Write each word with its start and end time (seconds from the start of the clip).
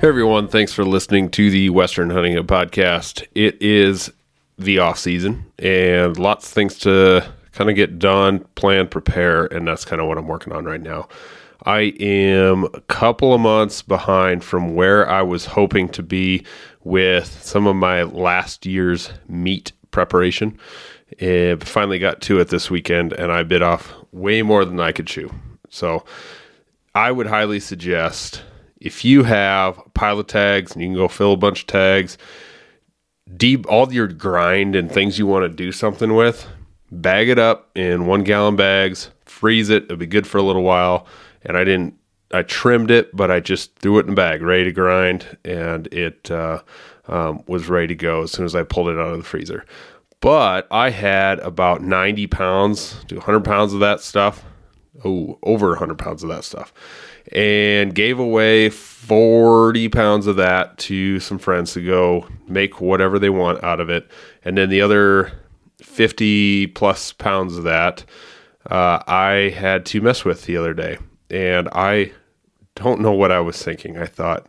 Hey 0.00 0.06
everyone, 0.06 0.46
thanks 0.46 0.72
for 0.72 0.84
listening 0.84 1.28
to 1.30 1.50
the 1.50 1.70
Western 1.70 2.10
Hunting 2.10 2.36
Podcast. 2.46 3.26
It 3.34 3.60
is 3.60 4.12
the 4.56 4.78
off 4.78 4.96
season 4.96 5.44
and 5.58 6.16
lots 6.16 6.46
of 6.46 6.52
things 6.52 6.78
to 6.78 7.28
kind 7.50 7.68
of 7.68 7.74
get 7.74 7.98
done, 7.98 8.44
plan, 8.54 8.86
prepare, 8.86 9.46
and 9.46 9.66
that's 9.66 9.84
kind 9.84 10.00
of 10.00 10.06
what 10.06 10.16
I'm 10.16 10.28
working 10.28 10.52
on 10.52 10.66
right 10.66 10.80
now. 10.80 11.08
I 11.66 11.94
am 11.98 12.66
a 12.74 12.80
couple 12.82 13.34
of 13.34 13.40
months 13.40 13.82
behind 13.82 14.44
from 14.44 14.76
where 14.76 15.10
I 15.10 15.22
was 15.22 15.46
hoping 15.46 15.88
to 15.88 16.02
be 16.04 16.46
with 16.84 17.42
some 17.42 17.66
of 17.66 17.74
my 17.74 18.04
last 18.04 18.66
year's 18.66 19.10
meat 19.26 19.72
preparation. 19.90 20.56
And 21.18 21.66
finally 21.66 21.98
got 21.98 22.20
to 22.22 22.38
it 22.38 22.50
this 22.50 22.70
weekend 22.70 23.14
and 23.14 23.32
I 23.32 23.42
bit 23.42 23.62
off 23.62 23.92
way 24.12 24.42
more 24.42 24.64
than 24.64 24.78
I 24.78 24.92
could 24.92 25.08
chew. 25.08 25.34
So 25.70 26.04
I 26.94 27.10
would 27.10 27.26
highly 27.26 27.58
suggest 27.58 28.44
if 28.80 29.04
you 29.04 29.24
have 29.24 29.78
a 29.78 29.88
pile 29.90 30.18
of 30.18 30.26
tags 30.26 30.72
and 30.72 30.82
you 30.82 30.88
can 30.88 30.96
go 30.96 31.08
fill 31.08 31.32
a 31.32 31.36
bunch 31.36 31.62
of 31.62 31.66
tags, 31.66 32.16
deep 33.36 33.66
all 33.68 33.92
your 33.92 34.06
grind 34.06 34.76
and 34.76 34.90
things 34.90 35.18
you 35.18 35.26
want 35.26 35.44
to 35.44 35.48
do 35.48 35.72
something 35.72 36.14
with, 36.14 36.46
bag 36.90 37.28
it 37.28 37.38
up 37.38 37.70
in 37.76 38.06
one 38.06 38.24
gallon 38.24 38.56
bags, 38.56 39.10
freeze 39.24 39.68
it. 39.70 39.84
It'll 39.84 39.96
be 39.96 40.06
good 40.06 40.26
for 40.26 40.38
a 40.38 40.42
little 40.42 40.62
while. 40.62 41.06
And 41.42 41.56
I 41.56 41.64
didn't, 41.64 41.94
I 42.32 42.42
trimmed 42.42 42.90
it, 42.90 43.14
but 43.14 43.30
I 43.30 43.40
just 43.40 43.74
threw 43.76 43.98
it 43.98 44.06
in 44.06 44.12
a 44.12 44.16
bag, 44.16 44.42
ready 44.42 44.64
to 44.64 44.72
grind, 44.72 45.38
and 45.44 45.86
it 45.88 46.30
uh, 46.30 46.60
um, 47.06 47.42
was 47.46 47.68
ready 47.68 47.88
to 47.88 47.94
go 47.94 48.22
as 48.22 48.32
soon 48.32 48.44
as 48.44 48.54
I 48.54 48.62
pulled 48.62 48.88
it 48.88 48.98
out 48.98 49.12
of 49.12 49.18
the 49.18 49.24
freezer. 49.24 49.64
But 50.20 50.66
I 50.70 50.90
had 50.90 51.38
about 51.40 51.80
90 51.80 52.26
pounds 52.26 53.04
to 53.06 53.16
100 53.16 53.44
pounds 53.44 53.72
of 53.72 53.80
that 53.80 54.00
stuff. 54.00 54.44
Oh, 55.04 55.38
over 55.44 55.68
100 55.70 55.96
pounds 55.96 56.24
of 56.24 56.28
that 56.30 56.42
stuff 56.42 56.72
and 57.32 57.94
gave 57.94 58.18
away 58.18 58.70
40 58.70 59.88
pounds 59.88 60.26
of 60.26 60.36
that 60.36 60.78
to 60.78 61.20
some 61.20 61.38
friends 61.38 61.72
to 61.74 61.84
go 61.84 62.26
make 62.46 62.80
whatever 62.80 63.18
they 63.18 63.30
want 63.30 63.62
out 63.62 63.80
of 63.80 63.90
it. 63.90 64.10
And 64.44 64.56
then 64.56 64.70
the 64.70 64.80
other 64.80 65.32
50 65.82 66.68
plus 66.68 67.12
pounds 67.12 67.56
of 67.56 67.64
that 67.64 68.04
uh, 68.70 69.02
I 69.06 69.52
had 69.56 69.86
to 69.86 70.00
mess 70.00 70.24
with 70.24 70.44
the 70.44 70.56
other 70.56 70.74
day. 70.74 70.98
And 71.30 71.68
I 71.72 72.12
don't 72.74 73.00
know 73.00 73.12
what 73.12 73.32
I 73.32 73.40
was 73.40 73.62
thinking. 73.62 73.98
I 73.98 74.06
thought, 74.06 74.46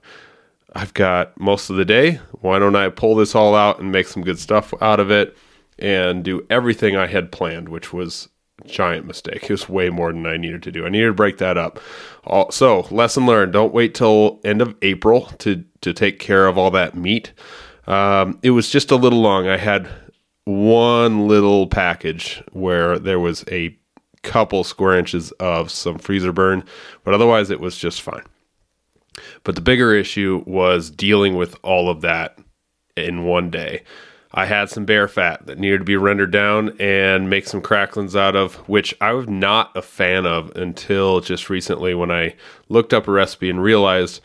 I've 0.75 0.94
got 0.94 1.40
most 1.40 1.70
of 1.70 1.78
the 1.78 1.86
day. 1.86 2.20
Why 2.42 2.59
don't 2.59 2.75
I 2.75 2.90
pull 2.90 3.16
this 3.16 3.36
all 3.36 3.56
out 3.56 3.80
and 3.80 3.92
make 3.92 4.08
some 4.08 4.24
good 4.24 4.40
stuff 4.40 4.74
out 4.81 5.00
of 5.00 5.09
it 5.09 5.36
and 5.80 6.24
do 6.24 6.46
everything 6.50 6.96
I 6.96 7.08
had 7.08 7.31
planned, 7.31 7.70
which 7.70 7.92
was 7.92 8.30
giant 8.66 9.06
mistake. 9.06 9.44
It 9.44 9.50
was 9.50 9.70
way 9.70 9.90
more 9.90 10.12
than 10.12 10.25
I 10.25 10.38
needed 10.38 10.64
to 10.64 10.72
do. 10.72 10.86
I 10.86 10.90
needed 10.90 11.08
to 11.08 11.14
break 11.14 11.38
that 11.38 11.58
up. 11.58 11.80
so, 12.52 12.88
lesson 12.92 13.25
learned: 13.25 13.53
don't 13.53 13.74
wait 13.74 13.94
till 13.96 14.40
end 14.44 14.62
of 14.62 14.75
April 14.81 15.25
to 15.40 15.64
to 15.81 15.94
take 15.94 16.20
care 16.20 16.47
of 16.47 16.58
all 16.58 16.72
that 16.72 16.96
meat. 16.96 17.34
Um, 17.88 18.40
it 18.44 18.52
was 18.52 18.69
just 18.69 18.92
a 18.92 18.96
little 18.96 19.22
long. 19.22 19.48
I 19.48 19.58
had 19.58 19.90
one 20.46 21.28
little 21.28 21.68
package 21.68 22.44
where 22.52 23.00
there 23.00 23.19
was 23.19 23.44
a 23.52 23.78
couple 24.24 24.64
square 24.64 24.98
inches 24.98 25.31
of 25.34 25.72
some 25.72 25.98
freezer 25.98 26.31
burn, 26.31 26.64
but 27.03 27.14
otherwise 27.14 27.50
it 27.50 27.59
was 27.59 27.78
just 27.78 28.02
fine. 28.02 28.24
But 29.44 29.56
the 29.56 29.62
bigger 29.62 29.94
issue 29.94 30.44
was 30.46 30.90
dealing 30.90 31.36
with 31.36 31.58
all 31.64 31.90
of 31.90 32.02
that 32.02 32.38
in 32.96 33.25
one 33.25 33.50
day. 33.50 33.84
I 34.32 34.46
had 34.46 34.70
some 34.70 34.86
bear 34.86 35.08
fat 35.08 35.48
that 35.48 35.58
needed 35.58 35.80
to 35.80 35.84
be 35.84 35.98
rendered 35.98 36.32
down 36.32 36.76
and 36.80 37.30
make 37.30 37.48
some 37.48 37.62
cracklings 37.62 38.16
out 38.16 38.36
of, 38.36 38.56
which 38.70 38.94
I 39.02 39.14
was 39.14 39.28
not 39.28 39.76
a 39.76 39.82
fan 39.82 40.26
of 40.26 40.56
until 40.56 41.20
just 41.20 41.50
recently 41.50 41.96
when 41.96 42.12
I 42.12 42.36
looked 42.68 42.94
up 42.94 43.08
a 43.08 43.12
recipe 43.12 43.50
and 43.50 43.62
realized, 43.62 44.22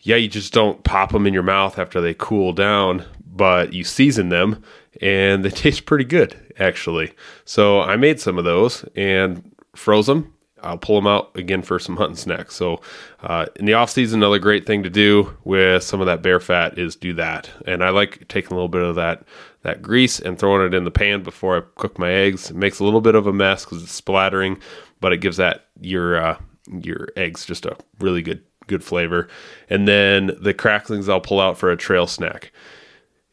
yeah, 0.00 0.16
you 0.16 0.28
just 0.28 0.52
don't 0.52 0.82
pop 0.82 1.12
them 1.12 1.26
in 1.26 1.34
your 1.34 1.42
mouth 1.42 1.78
after 1.78 2.00
they 2.00 2.14
cool 2.14 2.52
down, 2.52 3.04
but 3.26 3.72
you 3.72 3.84
season 3.84 4.30
them 4.30 4.62
and 5.02 5.44
they 5.44 5.50
taste 5.50 5.86
pretty 5.86 6.04
good, 6.04 6.54
actually. 6.58 7.12
So 7.44 7.80
I 7.80 7.96
made 7.96 8.20
some 8.20 8.38
of 8.38 8.44
those 8.44 8.84
and 8.96 9.50
froze 9.74 10.06
them 10.06 10.33
I'll 10.64 10.78
pull 10.78 10.96
them 10.96 11.06
out 11.06 11.30
again 11.36 11.62
for 11.62 11.78
some 11.78 11.96
hunting 11.96 12.16
snacks. 12.16 12.56
So 12.56 12.80
uh, 13.22 13.46
in 13.56 13.66
the 13.66 13.74
off 13.74 13.90
season, 13.90 14.20
another 14.20 14.38
great 14.38 14.66
thing 14.66 14.82
to 14.82 14.90
do 14.90 15.36
with 15.44 15.82
some 15.82 16.00
of 16.00 16.06
that 16.06 16.22
bear 16.22 16.40
fat 16.40 16.78
is 16.78 16.96
do 16.96 17.12
that. 17.14 17.50
And 17.66 17.84
I 17.84 17.90
like 17.90 18.26
taking 18.28 18.52
a 18.52 18.54
little 18.54 18.68
bit 18.68 18.82
of 18.82 18.96
that 18.96 19.24
that 19.62 19.80
grease 19.80 20.20
and 20.20 20.38
throwing 20.38 20.66
it 20.66 20.74
in 20.74 20.84
the 20.84 20.90
pan 20.90 21.22
before 21.22 21.56
I 21.56 21.62
cook 21.76 21.98
my 21.98 22.10
eggs. 22.10 22.50
It 22.50 22.56
makes 22.56 22.80
a 22.80 22.84
little 22.84 23.00
bit 23.00 23.14
of 23.14 23.26
a 23.26 23.32
mess 23.32 23.64
because 23.64 23.82
it's 23.82 23.92
splattering, 23.92 24.58
but 25.00 25.12
it 25.12 25.18
gives 25.18 25.36
that 25.38 25.66
your 25.80 26.16
uh, 26.16 26.38
your 26.82 27.08
eggs 27.16 27.44
just 27.44 27.66
a 27.66 27.76
really 28.00 28.22
good 28.22 28.42
good 28.66 28.82
flavor. 28.82 29.28
And 29.68 29.86
then 29.86 30.32
the 30.40 30.54
cracklings 30.54 31.08
I'll 31.08 31.20
pull 31.20 31.40
out 31.40 31.58
for 31.58 31.70
a 31.70 31.76
trail 31.76 32.06
snack. 32.06 32.52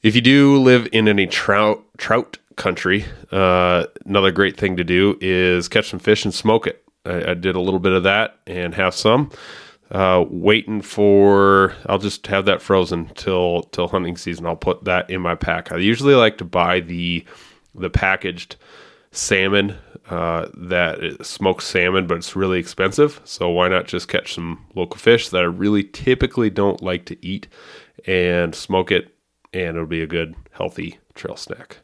If 0.04 0.16
you 0.16 0.22
do 0.22 0.58
live 0.58 0.88
in 0.92 1.08
any 1.08 1.28
trout 1.28 1.84
trout 1.98 2.38
country, 2.58 3.06
uh, 3.32 3.86
another 4.06 4.32
great 4.32 4.58
thing 4.58 4.76
to 4.78 4.84
do 4.84 5.18
is 5.22 5.68
catch 5.68 5.90
some 5.90 6.00
fish 6.00 6.26
and 6.26 6.34
smoke 6.34 6.68
it. 6.68 6.84
I, 7.06 7.32
I 7.32 7.34
did 7.34 7.56
a 7.56 7.62
little 7.62 7.80
bit 7.80 7.94
of 7.94 8.04
that 8.04 8.38
and 8.48 8.74
have 8.76 8.96
some. 8.96 9.32
Uh, 9.92 10.24
waiting 10.30 10.82
for 10.82 11.76
I'll 11.88 11.98
just 11.98 12.26
have 12.28 12.46
that 12.46 12.62
frozen 12.62 13.12
till 13.16 13.64
till 13.64 13.90
hunting 13.90 14.16
season. 14.16 14.46
I'll 14.46 14.56
put 14.56 14.86
that 14.86 15.10
in 15.10 15.20
my 15.20 15.36
pack. 15.36 15.72
I 15.72 15.78
usually 15.78 16.16
like 16.16 16.38
to 16.38 16.46
buy 16.46 16.80
the 16.80 17.26
the 17.76 17.90
packaged 17.90 18.56
salmon 19.12 19.76
uh, 20.10 20.48
that 20.56 21.26
smoked 21.26 21.64
salmon, 21.64 22.08
but 22.08 22.18
it's 22.18 22.38
really 22.38 22.60
expensive. 22.60 23.20
So 23.26 23.50
why 23.50 23.68
not 23.68 23.86
just 23.86 24.08
catch 24.08 24.34
some 24.34 24.66
local 24.76 24.98
fish 24.98 25.30
that 25.30 25.42
I 25.42 25.46
really 25.46 25.84
typically 25.84 26.50
don't 26.50 26.82
like 26.82 27.06
to 27.06 27.26
eat 27.26 27.48
and 28.06 28.56
smoke 28.56 28.92
it, 28.92 29.14
and 29.54 29.76
it'll 29.76 29.86
be 29.86 30.02
a 30.02 30.08
good 30.08 30.36
healthy 30.52 31.00
trail 31.16 31.36
snack. 31.36 31.80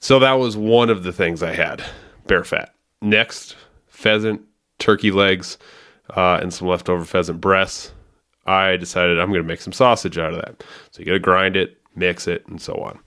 So 0.00 0.18
that 0.18 0.34
was 0.34 0.56
one 0.56 0.90
of 0.90 1.02
the 1.02 1.12
things 1.12 1.42
I 1.42 1.54
had 1.54 1.82
bear 2.26 2.44
fat. 2.44 2.74
Next, 3.02 3.56
pheasant, 3.94 4.42
turkey 4.78 5.10
legs, 5.10 5.56
uh, 6.10 6.38
and 6.42 6.52
some 6.52 6.68
leftover 6.68 7.04
pheasant 7.04 7.40
breasts. 7.40 7.92
I 8.46 8.76
decided 8.76 9.18
I'm 9.18 9.30
going 9.30 9.42
to 9.42 9.48
make 9.48 9.60
some 9.60 9.72
sausage 9.72 10.18
out 10.18 10.34
of 10.34 10.40
that. 10.40 10.64
So 10.90 11.00
you 11.00 11.06
got 11.06 11.12
to 11.12 11.18
grind 11.18 11.56
it, 11.56 11.78
mix 11.94 12.28
it, 12.28 12.46
and 12.46 12.60
so 12.60 12.74
on. 12.74 12.98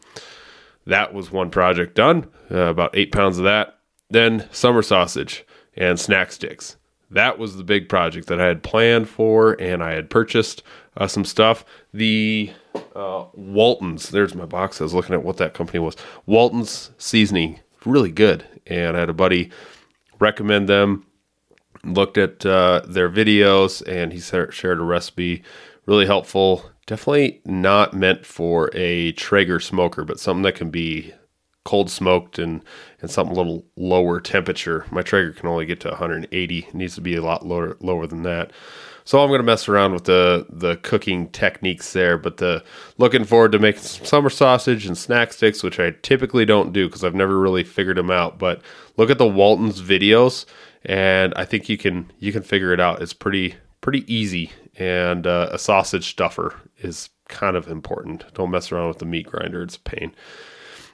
That 0.88 1.14
was 1.14 1.32
one 1.32 1.52
project 1.52 1.96
done, 1.96 2.28
uh, 2.50 2.58
about 2.58 2.96
eight 2.96 3.12
pounds 3.12 3.38
of 3.38 3.44
that. 3.44 3.78
Then 4.10 4.48
summer 4.52 4.82
sausage 4.82 5.46
and 5.76 6.00
snack 6.00 6.32
sticks. 6.32 6.78
That 7.12 7.38
was 7.38 7.56
the 7.56 7.64
big 7.64 7.88
project 7.88 8.28
that 8.28 8.42
I 8.42 8.46
had 8.46 8.64
planned 8.64 9.08
for, 9.08 9.54
and 9.62 9.84
I 9.84 9.92
had 9.92 10.10
purchased 10.10 10.64
uh, 10.96 11.08
some 11.08 11.26
stuff. 11.26 11.64
The 11.94 12.52
uh, 12.96 13.26
Walton's, 13.34 14.10
there's 14.10 14.36
my 14.36 14.46
box. 14.46 14.82
I 14.82 14.86
was 14.86 14.94
looking 14.94 15.14
at 15.14 15.24
what 15.24 15.38
that 15.38 15.54
company 15.54 15.80
was. 15.80 15.96
Walton's 16.26 16.92
seasoning, 16.98 17.60
really 17.86 18.12
good. 18.12 18.46
And 18.66 18.98
I 18.98 19.02
had 19.02 19.10
a 19.10 19.14
buddy 19.14 19.52
recommend 20.20 20.68
them. 20.68 21.06
Looked 21.84 22.18
at 22.18 22.46
uh, 22.46 22.82
their 22.88 23.10
videos 23.10 23.88
and 23.88 24.12
he 24.12 24.20
shared 24.20 24.80
a 24.80 24.84
recipe. 24.84 25.44
Really 25.86 26.06
helpful. 26.06 26.72
Definitely 26.86 27.42
not 27.46 27.94
meant 27.94 28.26
for 28.26 28.70
a 28.74 29.12
Traeger 29.14 29.60
smoker, 29.60 30.04
but 30.04 30.20
something 30.20 30.44
that 30.44 30.56
can 30.56 30.70
be 30.70 31.14
cold 31.66 31.92
smoked 31.92 32.40
and 32.40 32.64
and 33.02 33.12
something 33.12 33.36
a 33.36 33.40
little 33.40 33.66
lower 33.76 34.22
temperature. 34.22 34.86
My 34.90 35.02
Traeger 35.02 35.34
can 35.34 35.48
only 35.50 35.66
get 35.66 35.82
to 35.82 35.90
180. 35.90 36.60
It 36.60 36.74
needs 36.74 36.96
to 36.96 37.02
be 37.02 37.16
a 37.16 37.22
lot 37.22 37.46
lower 37.46 37.78
lower 37.82 38.08
than 38.08 38.24
that. 38.24 38.52
So 39.08 39.22
I'm 39.22 39.30
going 39.30 39.40
to 39.40 39.44
mess 39.44 39.70
around 39.70 39.94
with 39.94 40.04
the 40.04 40.46
the 40.50 40.76
cooking 40.76 41.30
techniques 41.30 41.94
there, 41.94 42.18
but 42.18 42.38
the 42.38 42.62
looking 42.98 43.24
forward 43.24 43.54
to 43.54 43.60
making 43.60 43.84
some 43.84 44.06
summer 44.06 44.30
sausage 44.30 44.86
and 44.86 44.98
snack 44.98 45.32
sticks, 45.32 45.64
which 45.64 45.80
I 45.80 45.92
typically 46.02 46.44
don't 46.44 46.74
do 46.74 46.88
because 46.88 47.06
I've 47.06 47.16
never 47.16 47.40
really 47.40 47.64
figured 47.64 47.96
them 47.96 48.12
out. 48.12 48.38
But 48.38 48.62
look 48.98 49.10
at 49.10 49.18
the 49.18 49.26
Walton's 49.26 49.82
videos, 49.82 50.46
and 50.84 51.34
I 51.38 51.46
think 51.46 51.70
you 51.70 51.78
can 51.78 52.12
you 52.20 52.34
can 52.34 52.44
figure 52.44 52.74
it 52.74 52.82
out. 52.82 53.02
It's 53.02 53.14
pretty 53.14 53.56
pretty 53.80 54.04
easy, 54.14 54.52
and 54.76 55.26
uh, 55.26 55.52
a 55.54 55.58
sausage 55.58 56.10
stuffer 56.10 56.56
is 56.80 57.10
kind 57.30 57.56
of 57.56 57.70
important. 57.70 58.26
Don't 58.34 58.52
mess 58.52 58.74
around 58.74 58.90
with 58.90 59.00
the 59.00 59.06
meat 59.06 59.28
grinder; 59.28 59.64
it's 59.64 59.78
a 59.78 59.80
pain. 59.80 60.14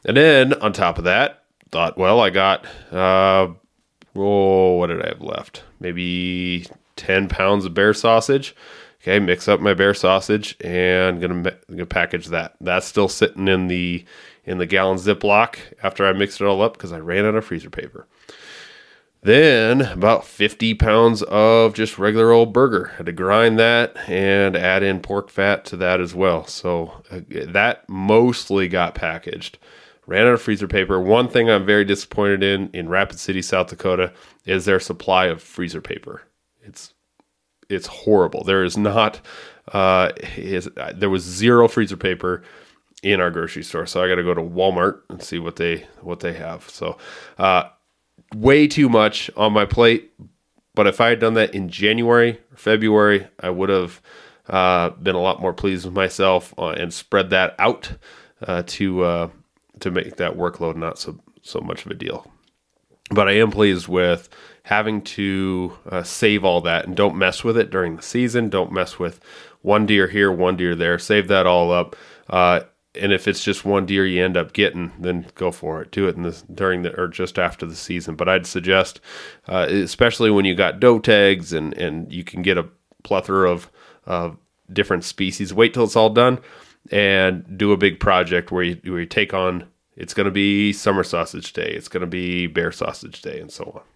And 0.05 0.15
then 0.15 0.53
on 0.61 0.71
top 0.71 0.99
of 0.99 1.05
that, 1.05 1.45
thought, 1.71 1.97
well, 1.97 2.19
I 2.19 2.29
got 2.29 2.63
uh, 2.91 3.47
oh, 4.15 4.75
what 4.75 4.87
did 4.87 5.01
I 5.01 5.07
have 5.07 5.21
left? 5.21 5.63
Maybe 5.79 6.67
10 6.95 7.29
pounds 7.29 7.65
of 7.65 7.73
bear 7.73 7.93
sausage. 7.93 8.55
Okay, 9.01 9.19
mix 9.19 9.49
up 9.49 9.59
my 9.59 9.73
bear 9.73 9.93
sausage 9.93 10.55
and 10.61 11.19
gonna, 11.19 11.57
gonna 11.69 11.85
package 11.85 12.27
that. 12.27 12.55
That's 12.61 12.87
still 12.87 13.09
sitting 13.09 13.47
in 13.47 13.67
the 13.67 14.05
in 14.45 14.57
the 14.57 14.65
gallon 14.65 14.97
Ziploc 14.97 15.57
after 15.81 16.05
I 16.05 16.13
mixed 16.13 16.41
it 16.41 16.45
all 16.45 16.61
up 16.61 16.73
because 16.73 16.93
I 16.93 16.99
ran 16.99 17.25
out 17.25 17.35
of 17.35 17.45
freezer 17.45 17.69
paper. 17.69 18.07
Then 19.23 19.81
about 19.81 20.25
50 20.25 20.73
pounds 20.75 21.21
of 21.23 21.73
just 21.73 21.97
regular 21.97 22.31
old 22.31 22.51
burger. 22.51 22.93
Had 22.97 23.05
to 23.05 23.13
grind 23.13 23.57
that 23.57 23.95
and 24.09 24.55
add 24.55 24.83
in 24.83 24.99
pork 24.99 25.29
fat 25.29 25.63
to 25.65 25.77
that 25.77 26.01
as 26.01 26.13
well. 26.13 26.45
So 26.45 27.03
uh, 27.09 27.21
that 27.29 27.87
mostly 27.87 28.67
got 28.67 28.95
packaged. 28.95 29.57
Ran 30.05 30.27
out 30.27 30.33
of 30.33 30.41
freezer 30.41 30.67
paper. 30.67 30.99
One 30.99 31.29
thing 31.29 31.49
I'm 31.49 31.65
very 31.65 31.85
disappointed 31.85 32.43
in 32.43 32.69
in 32.73 32.89
Rapid 32.89 33.17
City, 33.17 33.41
South 33.41 33.67
Dakota, 33.67 34.11
is 34.45 34.65
their 34.65 34.81
supply 34.81 35.27
of 35.27 35.41
freezer 35.41 35.79
paper. 35.79 36.23
It's 36.63 36.93
it's 37.69 37.87
horrible. 37.87 38.43
There 38.43 38.63
is 38.63 38.77
not 38.77 39.21
uh, 39.71 40.11
is, 40.35 40.69
there 40.95 41.09
was 41.09 41.23
zero 41.23 41.67
freezer 41.67 41.97
paper 41.97 42.43
in 43.01 43.19
our 43.19 43.31
grocery 43.31 43.63
store, 43.63 43.85
so 43.85 44.03
I 44.03 44.07
got 44.07 44.15
to 44.15 44.23
go 44.23 44.33
to 44.33 44.41
Walmart 44.41 45.01
and 45.09 45.21
see 45.21 45.39
what 45.39 45.57
they 45.57 45.85
what 46.01 46.19
they 46.21 46.33
have. 46.33 46.69
So, 46.69 46.97
uh, 47.37 47.63
way 48.35 48.67
too 48.67 48.89
much 48.89 49.29
on 49.35 49.53
my 49.53 49.65
plate. 49.65 50.11
But 50.75 50.87
if 50.87 50.99
I 50.99 51.09
had 51.09 51.19
done 51.19 51.35
that 51.35 51.53
in 51.53 51.69
January 51.69 52.39
or 52.51 52.57
February, 52.57 53.27
I 53.39 53.51
would 53.51 53.69
have 53.69 54.01
uh, 54.49 54.89
been 54.89 55.15
a 55.15 55.21
lot 55.21 55.39
more 55.39 55.53
pleased 55.53 55.85
with 55.85 55.93
myself 55.93 56.53
uh, 56.57 56.69
and 56.69 56.91
spread 56.93 57.29
that 57.29 57.55
out 57.59 57.91
uh, 58.41 58.63
to 58.67 59.03
uh, 59.03 59.29
to 59.79 59.91
make 59.91 60.17
that 60.17 60.37
workload 60.37 60.75
not 60.75 60.97
so 60.97 61.19
so 61.41 61.59
much 61.59 61.85
of 61.85 61.91
a 61.91 61.95
deal. 61.95 62.29
But 63.11 63.27
I 63.27 63.33
am 63.33 63.51
pleased 63.51 63.87
with 63.87 64.29
having 64.63 65.01
to 65.01 65.77
uh, 65.89 66.03
save 66.03 66.43
all 66.43 66.61
that 66.61 66.85
and 66.85 66.95
don't 66.95 67.17
mess 67.17 67.43
with 67.43 67.57
it 67.57 67.69
during 67.69 67.95
the 67.95 68.01
season. 68.01 68.49
Don't 68.49 68.71
mess 68.71 68.97
with 68.97 69.19
one 69.61 69.85
deer 69.85 70.07
here, 70.07 70.31
one 70.31 70.55
deer 70.55 70.75
there. 70.75 70.97
Save 70.97 71.27
that 71.27 71.45
all 71.45 71.71
up. 71.71 71.95
Uh, 72.29 72.61
and 72.95 73.11
if 73.11 73.27
it's 73.27 73.43
just 73.43 73.65
one 73.65 73.85
deer 73.85 74.05
you 74.05 74.23
end 74.23 74.37
up 74.37 74.53
getting, 74.53 74.91
then 74.99 75.25
go 75.35 75.51
for 75.51 75.81
it. 75.81 75.91
Do 75.91 76.07
it 76.07 76.15
in 76.15 76.23
the 76.23 76.43
during 76.53 76.83
the 76.83 76.99
or 76.99 77.07
just 77.07 77.39
after 77.39 77.65
the 77.65 77.75
season. 77.75 78.15
But 78.15 78.29
I'd 78.29 78.45
suggest, 78.45 79.01
uh, 79.47 79.67
especially 79.69 80.29
when 80.29 80.45
you 80.45 80.55
got 80.55 80.79
doe 80.79 80.99
tags 80.99 81.53
and 81.53 81.73
and 81.73 82.11
you 82.13 82.23
can 82.23 82.41
get 82.43 82.57
a 82.57 82.69
plethora 83.03 83.49
of 83.49 83.69
of 84.05 84.37
different 84.71 85.03
species. 85.03 85.53
Wait 85.53 85.73
till 85.73 85.85
it's 85.85 85.95
all 85.95 86.11
done 86.11 86.39
and 86.91 87.57
do 87.57 87.71
a 87.71 87.77
big 87.77 87.99
project 87.99 88.51
where 88.51 88.63
you 88.63 88.79
where 88.83 89.01
you 89.01 89.05
take 89.05 89.33
on. 89.33 89.67
It's 89.95 90.13
going 90.13 90.25
to 90.25 90.31
be 90.31 90.73
summer 90.73 91.03
sausage 91.03 91.53
day. 91.53 91.71
It's 91.75 91.87
going 91.87 92.01
to 92.01 92.07
be 92.07 92.47
bear 92.47 92.71
sausage 92.71 93.21
day, 93.21 93.39
and 93.39 93.51
so 93.51 93.65
on. 93.75 93.92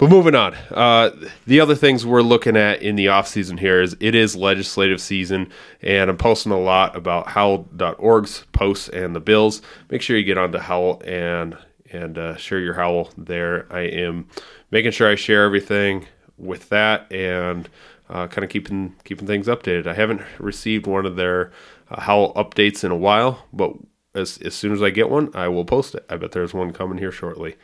But 0.00 0.08
moving 0.08 0.34
on, 0.34 0.54
uh, 0.70 1.10
the 1.46 1.60
other 1.60 1.74
things 1.74 2.06
we're 2.06 2.22
looking 2.22 2.56
at 2.56 2.80
in 2.80 2.96
the 2.96 3.08
off 3.08 3.28
season 3.28 3.58
here 3.58 3.82
is 3.82 3.94
it 4.00 4.14
is 4.14 4.34
legislative 4.34 4.98
season, 4.98 5.50
and 5.82 6.08
I'm 6.08 6.16
posting 6.16 6.52
a 6.52 6.58
lot 6.58 6.96
about 6.96 7.28
howl.org's 7.28 8.46
posts 8.52 8.88
and 8.88 9.14
the 9.14 9.20
bills. 9.20 9.60
Make 9.90 10.00
sure 10.00 10.16
you 10.16 10.24
get 10.24 10.38
onto 10.38 10.56
Howl 10.56 11.02
and 11.04 11.58
and 11.92 12.16
uh, 12.16 12.36
share 12.36 12.60
your 12.60 12.72
Howl 12.72 13.10
there. 13.18 13.66
I 13.70 13.80
am 13.80 14.26
making 14.70 14.92
sure 14.92 15.10
I 15.10 15.16
share 15.16 15.44
everything 15.44 16.06
with 16.38 16.70
that 16.70 17.12
and 17.12 17.68
uh, 18.08 18.26
kind 18.26 18.42
of 18.42 18.50
keeping 18.50 18.96
keeping 19.04 19.26
things 19.26 19.48
updated. 19.48 19.86
I 19.86 19.92
haven't 19.92 20.22
received 20.38 20.86
one 20.86 21.04
of 21.04 21.16
their 21.16 21.52
uh, 21.90 22.00
Howl 22.00 22.32
updates 22.32 22.84
in 22.84 22.90
a 22.90 22.96
while, 22.96 23.46
but 23.52 23.74
as 24.14 24.38
as 24.38 24.54
soon 24.54 24.72
as 24.72 24.82
I 24.82 24.88
get 24.88 25.10
one, 25.10 25.30
I 25.34 25.48
will 25.48 25.66
post 25.66 25.94
it. 25.94 26.06
I 26.08 26.16
bet 26.16 26.32
there's 26.32 26.54
one 26.54 26.72
coming 26.72 26.96
here 26.96 27.12
shortly. 27.12 27.56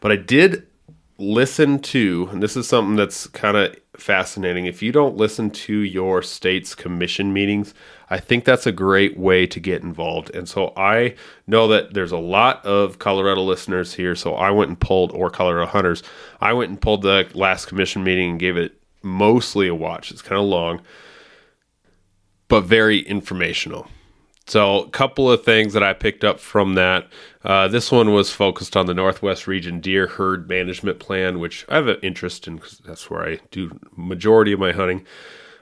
But 0.00 0.12
I 0.12 0.16
did 0.16 0.66
listen 1.18 1.78
to, 1.78 2.28
and 2.32 2.42
this 2.42 2.56
is 2.56 2.66
something 2.66 2.96
that's 2.96 3.26
kind 3.26 3.56
of 3.56 3.76
fascinating. 3.94 4.64
If 4.64 4.82
you 4.82 4.90
don't 4.90 5.16
listen 5.16 5.50
to 5.50 5.74
your 5.74 6.22
state's 6.22 6.74
commission 6.74 7.32
meetings, 7.32 7.74
I 8.08 8.18
think 8.18 8.44
that's 8.44 8.66
a 8.66 8.72
great 8.72 9.18
way 9.18 9.46
to 9.46 9.60
get 9.60 9.82
involved. 9.82 10.34
And 10.34 10.48
so 10.48 10.72
I 10.76 11.14
know 11.46 11.68
that 11.68 11.92
there's 11.92 12.12
a 12.12 12.18
lot 12.18 12.64
of 12.64 12.98
Colorado 12.98 13.42
listeners 13.42 13.94
here. 13.94 14.14
So 14.14 14.34
I 14.34 14.50
went 14.50 14.70
and 14.70 14.80
pulled, 14.80 15.12
or 15.12 15.28
Colorado 15.28 15.66
hunters, 15.66 16.02
I 16.40 16.54
went 16.54 16.70
and 16.70 16.80
pulled 16.80 17.02
the 17.02 17.28
last 17.34 17.66
commission 17.66 18.02
meeting 18.02 18.30
and 18.30 18.40
gave 18.40 18.56
it 18.56 18.80
mostly 19.02 19.68
a 19.68 19.74
watch. 19.74 20.10
It's 20.10 20.22
kind 20.22 20.40
of 20.40 20.46
long, 20.46 20.80
but 22.48 22.62
very 22.62 23.00
informational. 23.00 23.88
So, 24.50 24.80
a 24.80 24.90
couple 24.90 25.30
of 25.30 25.44
things 25.44 25.74
that 25.74 25.84
I 25.84 25.92
picked 25.92 26.24
up 26.24 26.40
from 26.40 26.74
that. 26.74 27.06
Uh, 27.44 27.68
this 27.68 27.92
one 27.92 28.12
was 28.12 28.32
focused 28.32 28.76
on 28.76 28.86
the 28.86 28.94
Northwest 28.94 29.46
Region 29.46 29.78
Deer 29.78 30.08
Herd 30.08 30.48
Management 30.48 30.98
Plan, 30.98 31.38
which 31.38 31.64
I 31.68 31.76
have 31.76 31.86
an 31.86 32.00
interest 32.02 32.48
in 32.48 32.56
because 32.56 32.78
that's 32.78 33.08
where 33.08 33.24
I 33.24 33.38
do 33.52 33.78
majority 33.94 34.50
of 34.50 34.58
my 34.58 34.72
hunting. 34.72 35.06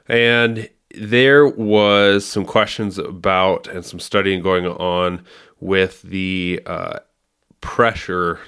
And 0.09 0.71
there 0.95 1.47
was 1.47 2.25
some 2.25 2.47
questions 2.47 2.97
about 2.97 3.67
and 3.67 3.85
some 3.85 4.01
studying 4.01 4.41
going 4.41 4.67
on 4.67 5.23
with 5.61 6.01
the 6.01 6.63
uh, 6.65 7.01
pressure 7.61 8.41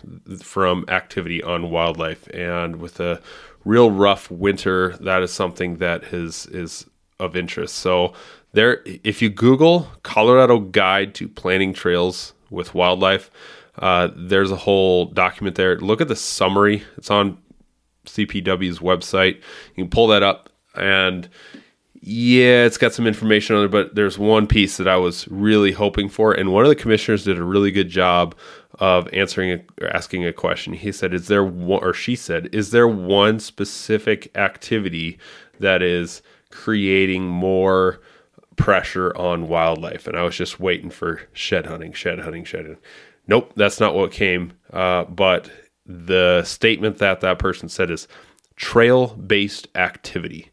from 0.43 0.87
activity 0.89 1.43
on 1.43 1.71
wildlife, 1.71 2.27
and 2.29 2.77
with 2.77 2.99
a 2.99 3.21
real 3.67 3.91
rough 3.91 4.31
winter, 4.31 4.97
that 5.03 5.23
is 5.23 5.35
something 5.35 5.77
that 5.77 6.03
is 6.15 6.47
is 6.47 6.87
of 7.19 7.37
interest. 7.37 7.75
So 7.75 8.15
there, 8.53 8.83
if 8.85 9.23
you 9.23 9.31
Google 9.31 9.89
Colorado 10.03 10.59
Guide 10.59 11.15
to 11.17 11.29
Planning 11.29 11.73
Trails 11.73 12.35
with 12.51 12.75
Wildlife, 12.75 13.31
uh, 13.79 14.09
there's 14.15 14.51
a 14.51 14.57
whole 14.57 15.07
document 15.07 15.57
there. 15.57 15.79
Look 15.79 16.01
at 16.01 16.09
the 16.09 16.17
summary. 16.17 16.83
It's 16.97 17.11
on 17.11 17.39
CPW's 18.07 18.81
website. 18.81 19.37
You 19.37 19.85
can 19.85 19.89
pull 19.89 20.09
that 20.09 20.23
up, 20.23 20.51
and 20.75 21.29
yeah, 22.03 22.65
it's 22.65 22.79
got 22.79 22.93
some 22.93 23.07
information 23.07 23.57
on 23.57 23.65
it. 23.67 23.71
But 23.71 23.95
there's 23.95 24.19
one 24.19 24.47
piece 24.47 24.77
that 24.79 24.89
I 24.89 24.97
was 24.97 25.29
really 25.29 25.73
hoping 25.73 26.09
for, 26.09 26.33
and 26.33 26.53
one 26.53 26.65
of 26.65 26.69
the 26.69 26.77
commissioners 26.77 27.25
did 27.25 27.39
a 27.39 27.45
really 27.45 27.71
good 27.71 27.89
job 27.89 28.35
of 28.79 29.09
answering 29.13 29.53
a, 29.53 29.85
or 29.85 29.89
asking 29.89 30.27
a 30.27 30.33
question. 30.33 30.73
He 30.73 30.93
said, 30.93 31.15
"Is 31.15 31.29
there 31.29 31.45
one?" 31.45 31.83
Or 31.83 31.95
she 31.95 32.17
said, 32.17 32.49
"Is 32.53 32.71
there 32.71 32.89
one 32.89 33.39
specific 33.39 34.37
activity 34.37 35.19
that 35.61 35.83
is 35.83 36.23
creating 36.51 37.27
more?" 37.29 38.01
Pressure 38.61 39.17
on 39.17 39.49
wildlife. 39.49 40.07
And 40.07 40.17
I 40.17 40.23
was 40.23 40.37
just 40.37 40.61
waiting 40.61 40.91
for 40.91 41.23
shed 41.33 41.67
hunting, 41.67 41.93
shed 41.93 42.21
hunting, 42.21 42.45
shed 42.45 42.67
hunting. 42.67 42.83
Nope, 43.27 43.53
that's 43.57 43.81
not 43.81 43.95
what 43.95 44.13
came. 44.13 44.53
Uh, 44.73 45.05
but 45.05 45.51
the 45.87 46.43
statement 46.45 46.99
that 46.99 47.21
that 47.21 47.39
person 47.39 47.69
said 47.69 47.91
is 47.91 48.07
trail 48.57 49.09
based 49.15 49.69
activity 49.75 50.51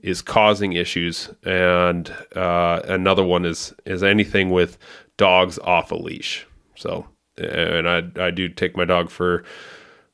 is 0.00 0.22
causing 0.22 0.72
issues. 0.72 1.30
And 1.44 2.12
uh, 2.34 2.80
another 2.84 3.24
one 3.24 3.44
is, 3.44 3.74
is 3.86 4.02
anything 4.02 4.50
with 4.50 4.78
dogs 5.16 5.58
off 5.60 5.92
a 5.92 5.96
leash. 5.96 6.46
So, 6.76 7.08
and 7.36 7.88
I, 7.88 8.02
I 8.20 8.30
do 8.30 8.48
take 8.48 8.76
my 8.76 8.84
dog 8.84 9.10
for 9.10 9.44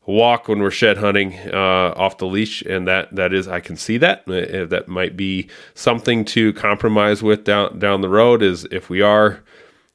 walk 0.06 0.48
when 0.48 0.60
we're 0.60 0.70
shed 0.70 0.98
hunting 0.98 1.34
uh, 1.52 1.94
off 1.96 2.18
the 2.18 2.26
leash, 2.26 2.62
and 2.62 2.86
that 2.86 3.14
that 3.14 3.32
is 3.32 3.48
I 3.48 3.60
can 3.60 3.76
see 3.76 3.98
that 3.98 4.20
uh, 4.28 4.66
that 4.66 4.84
might 4.88 5.16
be 5.16 5.48
something 5.74 6.24
to 6.26 6.52
compromise 6.54 7.22
with 7.22 7.44
down 7.44 7.78
down 7.78 8.00
the 8.00 8.08
road. 8.08 8.42
Is 8.42 8.64
if 8.70 8.90
we 8.90 9.00
are 9.00 9.42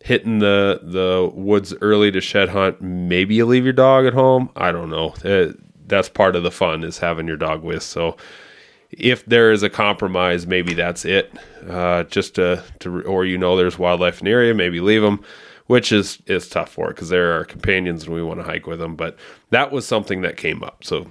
hitting 0.01 0.39
the 0.39 0.79
the 0.83 1.29
woods 1.33 1.73
early 1.81 2.11
to 2.11 2.21
shed 2.21 2.49
hunt, 2.49 2.81
maybe 2.81 3.35
you 3.35 3.45
leave 3.45 3.63
your 3.63 3.73
dog 3.73 4.05
at 4.05 4.13
home. 4.13 4.49
I 4.55 4.71
don't 4.71 4.89
know. 4.89 5.13
Uh, 5.23 5.53
that's 5.87 6.09
part 6.09 6.35
of 6.35 6.43
the 6.43 6.51
fun 6.51 6.83
is 6.83 6.99
having 6.99 7.27
your 7.27 7.37
dog 7.37 7.63
with. 7.63 7.83
So 7.83 8.15
if 8.91 9.25
there 9.25 9.51
is 9.51 9.63
a 9.63 9.69
compromise, 9.69 10.47
maybe 10.47 10.73
that's 10.73 11.05
it. 11.05 11.31
Uh, 11.67 12.03
just 12.03 12.35
to, 12.35 12.63
to 12.79 13.01
or 13.03 13.25
you 13.25 13.37
know 13.37 13.55
there's 13.55 13.77
wildlife 13.77 14.19
in 14.19 14.25
the 14.25 14.31
area, 14.31 14.53
maybe 14.53 14.79
leave 14.79 15.01
them 15.01 15.23
which 15.69 15.91
is 15.91 16.19
is 16.25 16.49
tough 16.49 16.71
for 16.71 16.89
it 16.89 16.95
because 16.95 17.09
they're 17.09 17.33
our 17.33 17.45
companions 17.45 18.05
and 18.05 18.13
we 18.15 18.23
want 18.23 18.39
to 18.39 18.43
hike 18.43 18.65
with 18.65 18.79
them. 18.79 18.95
But 18.95 19.15
that 19.51 19.71
was 19.71 19.85
something 19.85 20.21
that 20.21 20.35
came 20.35 20.63
up. 20.63 20.83
So 20.83 21.05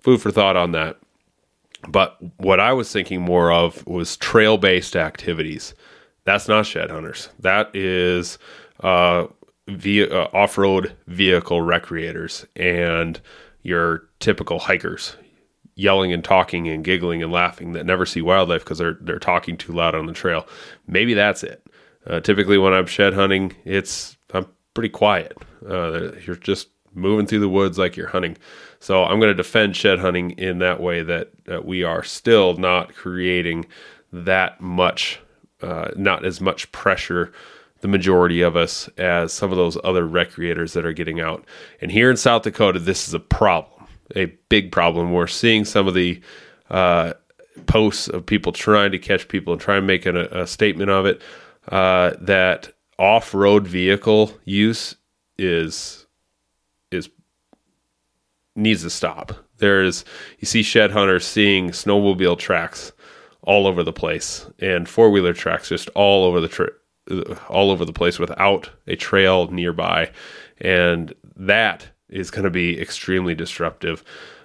food 0.00 0.20
for 0.20 0.30
thought 0.30 0.54
on 0.54 0.72
that. 0.72 0.98
But 1.88 2.18
what 2.36 2.60
I 2.60 2.74
was 2.74 2.92
thinking 2.92 3.22
more 3.22 3.50
of 3.50 3.86
was 3.86 4.18
trail 4.18 4.58
based 4.58 4.96
activities. 4.96 5.72
That's 6.24 6.46
not 6.46 6.66
shed 6.66 6.90
hunters. 6.90 7.30
That 7.38 7.74
is 7.74 8.36
uh, 8.80 9.28
via, 9.66 10.08
uh, 10.12 10.28
off-road 10.34 10.94
vehicle 11.06 11.60
recreators 11.60 12.44
and 12.54 13.18
your 13.62 14.10
typical 14.20 14.58
hikers 14.58 15.16
yelling 15.74 16.12
and 16.12 16.22
talking 16.22 16.68
and 16.68 16.84
giggling 16.84 17.22
and 17.22 17.32
laughing 17.32 17.72
that 17.72 17.86
never 17.86 18.04
see 18.04 18.20
wildlife 18.20 18.62
because 18.62 18.76
they're 18.76 18.98
they're 19.00 19.18
talking 19.18 19.56
too 19.56 19.72
loud 19.72 19.94
on 19.94 20.04
the 20.04 20.12
trail. 20.12 20.46
Maybe 20.86 21.14
that's 21.14 21.42
it. 21.42 21.66
Uh, 22.06 22.20
typically, 22.20 22.58
when 22.58 22.72
I'm 22.72 22.86
shed 22.86 23.14
hunting, 23.14 23.54
it's 23.64 24.16
I'm 24.32 24.46
pretty 24.74 24.88
quiet. 24.88 25.36
Uh, 25.68 26.12
you're 26.26 26.36
just 26.36 26.68
moving 26.94 27.26
through 27.26 27.40
the 27.40 27.48
woods 27.48 27.78
like 27.78 27.96
you're 27.96 28.08
hunting. 28.08 28.36
So 28.80 29.04
I'm 29.04 29.20
going 29.20 29.30
to 29.30 29.34
defend 29.34 29.76
shed 29.76 29.98
hunting 29.98 30.32
in 30.32 30.58
that 30.58 30.80
way 30.80 31.02
that, 31.02 31.30
we 31.64 31.82
are 31.82 32.02
still 32.02 32.56
not 32.56 32.94
creating 32.94 33.66
that 34.12 34.60
much, 34.60 35.20
uh, 35.60 35.90
not 35.96 36.24
as 36.24 36.40
much 36.40 36.70
pressure 36.72 37.32
the 37.80 37.88
majority 37.88 38.40
of 38.42 38.56
us 38.56 38.88
as 38.96 39.32
some 39.32 39.50
of 39.50 39.56
those 39.56 39.76
other 39.84 40.06
recreators 40.06 40.72
that 40.72 40.86
are 40.86 40.92
getting 40.92 41.20
out. 41.20 41.44
And 41.80 41.90
here 41.90 42.10
in 42.10 42.16
South 42.16 42.42
Dakota, 42.42 42.78
this 42.78 43.06
is 43.08 43.12
a 43.12 43.20
problem, 43.20 43.86
a 44.14 44.26
big 44.48 44.70
problem. 44.72 45.12
We're 45.12 45.26
seeing 45.26 45.64
some 45.64 45.88
of 45.88 45.94
the 45.94 46.22
uh, 46.70 47.14
posts 47.66 48.08
of 48.08 48.24
people 48.24 48.52
trying 48.52 48.92
to 48.92 48.98
catch 48.98 49.28
people 49.28 49.52
and 49.52 49.60
try 49.60 49.76
and 49.76 49.86
make 49.86 50.06
a, 50.06 50.26
a 50.26 50.46
statement 50.46 50.90
of 50.90 51.06
it 51.06 51.20
uh, 51.68 52.12
that 52.20 52.72
off-road 52.98 53.66
vehicle 53.66 54.32
use 54.44 54.96
is 55.38 56.06
is 56.90 57.08
needs 58.54 58.82
to 58.82 58.90
stop. 58.90 59.32
There 59.58 59.82
is 59.82 60.04
you 60.38 60.46
see 60.46 60.62
shed 60.62 60.90
hunters 60.90 61.26
seeing 61.26 61.70
snowmobile 61.70 62.38
tracks 62.38 62.92
all 63.42 63.66
over 63.66 63.82
the 63.82 63.92
place 63.92 64.46
and 64.60 64.88
four-wheeler 64.88 65.32
tracks 65.32 65.68
just 65.68 65.88
all 65.94 66.24
over 66.24 66.40
the 66.40 66.48
trip 66.48 66.78
all 67.48 67.70
over 67.70 67.84
the 67.84 67.92
place 67.92 68.18
without 68.18 68.70
a 68.86 68.94
trail 68.94 69.48
nearby, 69.50 70.10
and 70.60 71.12
that 71.36 71.88
is 72.08 72.30
going 72.30 72.44
to 72.44 72.50
be 72.50 72.80
extremely 72.80 73.34
disruptive. 73.34 74.04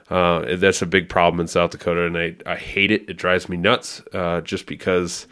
Uh, 0.09 0.55
that's 0.55 0.81
a 0.81 0.85
big 0.85 1.09
problem 1.09 1.39
in 1.39 1.47
South 1.47 1.71
Dakota, 1.71 2.05
and 2.05 2.17
I, 2.17 2.35
I 2.45 2.55
hate 2.55 2.91
it. 2.91 3.09
It 3.09 3.17
drives 3.17 3.49
me 3.49 3.57
nuts 3.57 4.01
uh, 4.13 4.41
just 4.41 4.65
because, 4.65 5.27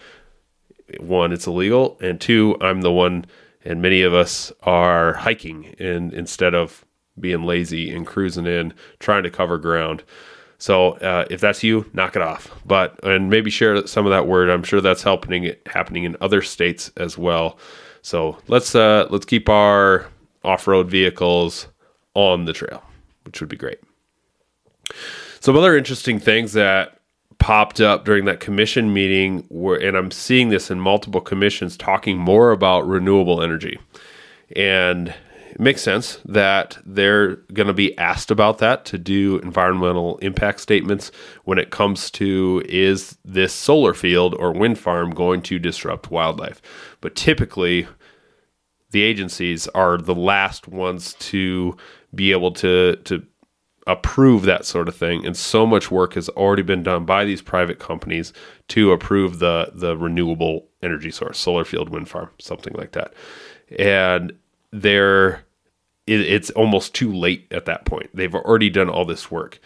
one, 1.00 1.32
it's 1.32 1.48
illegal, 1.48 1.98
and 2.01 2.20
two, 2.20 2.58
I'm 2.62 2.82
the 2.82 2.92
one, 2.92 3.25
and 3.63 3.82
many 3.82 4.01
of 4.01 4.13
us 4.13 4.51
are 4.63 5.13
hiking 5.13 5.75
and 5.80 6.13
instead 6.13 6.54
of 6.54 6.86
being 7.20 7.44
lazy 7.44 7.94
and 7.94 8.06
cruising 8.06 8.46
in, 8.46 8.74
trying 9.00 9.24
to 9.24 9.30
cover 9.30 9.58
ground. 9.58 10.04
So 10.58 10.94
uh, 10.94 11.25
if 11.30 11.42
that's 11.42 11.63
you, 11.63 11.89
knock 11.94 12.15
it 12.15 12.22
off. 12.22 12.50
But 12.65 13.00
and 13.04 13.30
maybe 13.30 13.50
share 13.50 13.86
some 13.88 14.06
of 14.06 14.12
that 14.12 14.27
word. 14.27 14.50
I'm 14.50 14.63
sure 14.63 14.82
that's 14.82 15.04
happening 15.04 15.54
happening 15.65 16.04
in 16.04 16.15
other 16.22 16.42
states 16.42 16.92
as 16.98 17.18
well. 17.18 17.58
So 18.01 18.38
let's 18.48 18.75
uh, 18.75 19.08
let's 19.10 19.25
keep 19.25 19.50
our 19.50 20.08
off-road 20.44 20.89
vehicles 20.89 21.68
on 22.13 22.46
the 22.46 22.54
trail, 22.54 22.84
which 23.24 23.42
would 23.42 23.50
be 23.50 23.58
great. 23.58 23.80
Some 25.39 25.58
other 25.58 25.75
interesting 25.75 26.20
things 26.20 26.54
that 26.54 26.94
popped 27.39 27.82
up 27.82 28.06
during 28.06 28.25
that 28.25 28.39
commission 28.39 28.94
meeting 28.94 29.46
were, 29.50 29.77
and 29.77 29.96
I'm 29.96 30.12
seeing 30.12 30.50
this 30.50 30.72
in 30.72 30.80
multiple 30.80 31.22
commissions 31.22 31.77
talking 31.77 32.18
more 32.18 32.51
about 32.51 32.88
renewable 32.88 33.42
energy. 33.42 33.80
And 34.56 35.13
it 35.56 35.62
makes 35.62 35.82
sense 35.82 36.20
that 36.25 36.77
they're 36.86 37.38
going 37.54 37.68
to 37.68 37.74
be 37.74 37.98
asked 37.98 38.30
about 38.30 38.58
that 38.58 38.84
to 38.86 38.98
do 38.98 39.39
environmental 39.39 40.18
impact 40.18 40.60
statements 40.60 41.12
when 41.46 41.58
it 41.58 41.70
comes 41.70 42.12
to 42.12 42.62
is 42.68 43.18
this 43.24 43.54
solar 43.54 43.94
field 43.94 44.36
or 44.36 44.51
wind 44.51 44.77
farm 44.77 45.12
going 45.12 45.42
to 45.44 45.58
disrupt 45.58 46.12
wildlife. 46.12 46.62
But 47.00 47.15
typically, 47.15 47.88
the 48.92 49.04
agencies 49.04 49.68
are 49.70 49.98
the 49.98 50.15
last 50.15 50.68
ones 50.68 51.13
to 51.20 51.77
be 52.13 52.32
able 52.32 52.51
to 52.51 52.96
to 53.06 53.25
approve 53.88 54.44
that 54.44 54.65
sort 54.65 54.88
of 54.88 54.96
thing 54.96 55.25
and 55.25 55.38
so 55.38 55.65
much 55.65 55.92
work 55.92 56.15
has 56.15 56.27
already 56.30 56.63
been 56.63 56.82
done 56.82 57.06
by 57.06 57.24
these 57.24 57.42
private 57.42 57.77
companies 57.77 58.34
to 58.68 58.92
approve 58.92 59.39
the 59.39 59.72
the 59.74 59.96
renewable 59.96 60.68
energy 60.82 61.12
source 61.12 61.38
solar 61.38 61.63
field 61.63 61.89
wind 61.89 62.10
farm 62.10 62.30
something 62.39 62.74
like 62.74 62.94
that 62.94 63.13
and 63.77 64.34
they're 64.72 65.46
it, 66.08 66.22
it's 66.22 66.50
almost 66.51 66.94
too 66.94 67.12
late 67.12 67.48
at 67.51 67.65
that 67.65 67.86
point. 67.86 68.10
They've 68.13 68.34
already 68.34 68.70
done 68.70 68.89
all 68.89 69.06
this 69.06 69.32
work. 69.32 69.60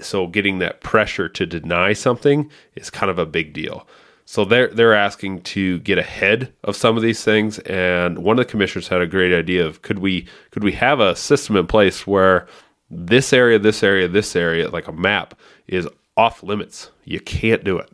So 0.00 0.26
getting 0.26 0.58
that 0.58 0.80
pressure 0.80 1.28
to 1.28 1.46
deny 1.46 1.92
something 1.92 2.50
is 2.74 2.90
kind 2.90 3.10
of 3.10 3.18
a 3.18 3.26
big 3.26 3.52
deal. 3.52 3.86
So 4.24 4.44
they're 4.44 4.68
they're 4.68 4.94
asking 4.94 5.42
to 5.42 5.80
get 5.80 5.98
ahead 5.98 6.52
of 6.64 6.76
some 6.76 6.96
of 6.96 7.02
these 7.02 7.24
things. 7.24 7.58
And 7.60 8.18
one 8.18 8.38
of 8.38 8.46
the 8.46 8.50
commissioners 8.50 8.88
had 8.88 9.00
a 9.00 9.06
great 9.06 9.36
idea 9.36 9.66
of 9.66 9.82
could 9.82 9.98
we 9.98 10.26
could 10.50 10.62
we 10.62 10.72
have 10.72 11.00
a 11.00 11.16
system 11.16 11.56
in 11.56 11.66
place 11.66 12.06
where 12.06 12.46
this 12.90 13.32
area, 13.32 13.58
this 13.58 13.82
area, 13.82 14.08
this 14.08 14.34
area, 14.34 14.68
like 14.68 14.88
a 14.88 14.92
map, 14.92 15.38
is 15.66 15.88
off 16.16 16.42
limits. 16.42 16.90
You 17.04 17.20
can't 17.20 17.64
do 17.64 17.78
it. 17.78 17.90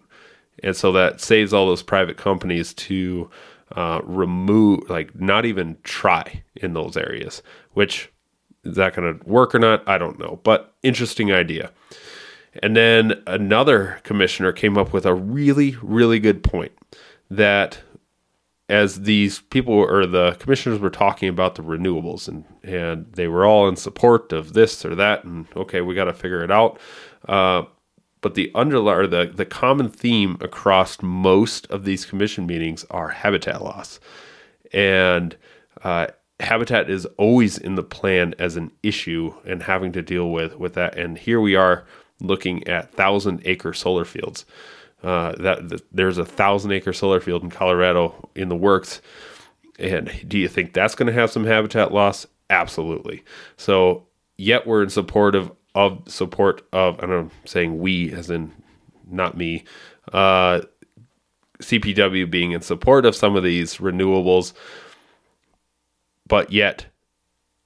And 0.62 0.74
so 0.74 0.90
that 0.92 1.20
saves 1.20 1.52
all 1.52 1.66
those 1.66 1.82
private 1.82 2.16
companies 2.16 2.72
to 2.74 3.30
uh, 3.72 4.00
remove, 4.04 4.88
like 4.88 5.18
not 5.20 5.44
even 5.44 5.76
try 5.82 6.42
in 6.56 6.72
those 6.72 6.96
areas, 6.96 7.42
which 7.74 8.10
is 8.64 8.76
that 8.76 8.94
going 8.94 9.18
to 9.18 9.28
work 9.28 9.54
or 9.54 9.58
not? 9.58 9.86
I 9.88 9.98
don't 9.98 10.18
know, 10.18 10.40
but 10.42 10.74
interesting 10.82 11.32
idea. 11.32 11.70
And 12.62 12.74
then 12.74 13.22
another 13.26 14.00
commissioner 14.02 14.52
came 14.52 14.78
up 14.78 14.92
with 14.92 15.04
a 15.04 15.14
really, 15.14 15.76
really 15.82 16.18
good 16.18 16.42
point 16.42 16.72
that 17.30 17.80
as 18.68 19.02
these 19.02 19.40
people 19.40 19.74
or 19.74 20.06
the 20.06 20.36
commissioners 20.40 20.80
were 20.80 20.90
talking 20.90 21.28
about 21.28 21.54
the 21.54 21.62
renewables 21.62 22.26
and 22.26 22.44
and 22.64 23.06
they 23.12 23.28
were 23.28 23.46
all 23.46 23.68
in 23.68 23.76
support 23.76 24.32
of 24.32 24.54
this 24.54 24.84
or 24.84 24.94
that 24.94 25.22
and 25.24 25.46
okay 25.56 25.80
we 25.80 25.94
got 25.94 26.04
to 26.04 26.12
figure 26.12 26.42
it 26.42 26.50
out. 26.50 26.78
Uh, 27.28 27.62
but 28.20 28.34
the 28.34 28.50
underlying 28.54 29.10
the, 29.10 29.30
the 29.32 29.44
common 29.44 29.88
theme 29.88 30.36
across 30.40 31.00
most 31.00 31.66
of 31.70 31.84
these 31.84 32.04
commission 32.04 32.46
meetings 32.46 32.84
are 32.90 33.08
habitat 33.08 33.62
loss. 33.62 34.00
And 34.72 35.36
uh, 35.84 36.08
habitat 36.40 36.90
is 36.90 37.06
always 37.18 37.56
in 37.58 37.76
the 37.76 37.84
plan 37.84 38.34
as 38.38 38.56
an 38.56 38.72
issue 38.82 39.32
and 39.44 39.62
having 39.62 39.92
to 39.92 40.02
deal 40.02 40.30
with 40.30 40.56
with 40.58 40.74
that. 40.74 40.98
And 40.98 41.16
here 41.16 41.40
we 41.40 41.54
are 41.54 41.86
looking 42.20 42.66
at 42.66 42.92
thousand 42.92 43.42
acre 43.44 43.72
solar 43.72 44.04
fields 44.04 44.44
uh, 45.02 45.32
that, 45.36 45.68
that 45.68 45.82
there's 45.92 46.18
a 46.18 46.24
thousand 46.24 46.72
acre 46.72 46.92
solar 46.92 47.20
field 47.20 47.42
in 47.42 47.50
colorado 47.50 48.28
in 48.34 48.48
the 48.48 48.56
works 48.56 49.00
and 49.78 50.10
do 50.26 50.38
you 50.38 50.48
think 50.48 50.72
that's 50.72 50.94
going 50.94 51.06
to 51.06 51.12
have 51.12 51.30
some 51.30 51.44
habitat 51.44 51.92
loss 51.92 52.26
absolutely 52.50 53.22
so 53.56 54.06
yet 54.36 54.66
we're 54.66 54.82
in 54.82 54.90
support 54.90 55.34
of 55.34 55.52
of 55.76 56.02
support 56.06 56.66
of, 56.72 56.98
and 57.00 57.12
I'm 57.12 57.30
saying 57.44 57.78
we 57.78 58.10
as 58.12 58.30
in 58.30 58.50
not 59.08 59.36
me, 59.36 59.64
uh, 60.12 60.62
CPW 61.60 62.28
being 62.30 62.52
in 62.52 62.62
support 62.62 63.04
of 63.04 63.14
some 63.14 63.36
of 63.36 63.44
these 63.44 63.76
renewables, 63.76 64.54
but 66.26 66.50
yet 66.50 66.86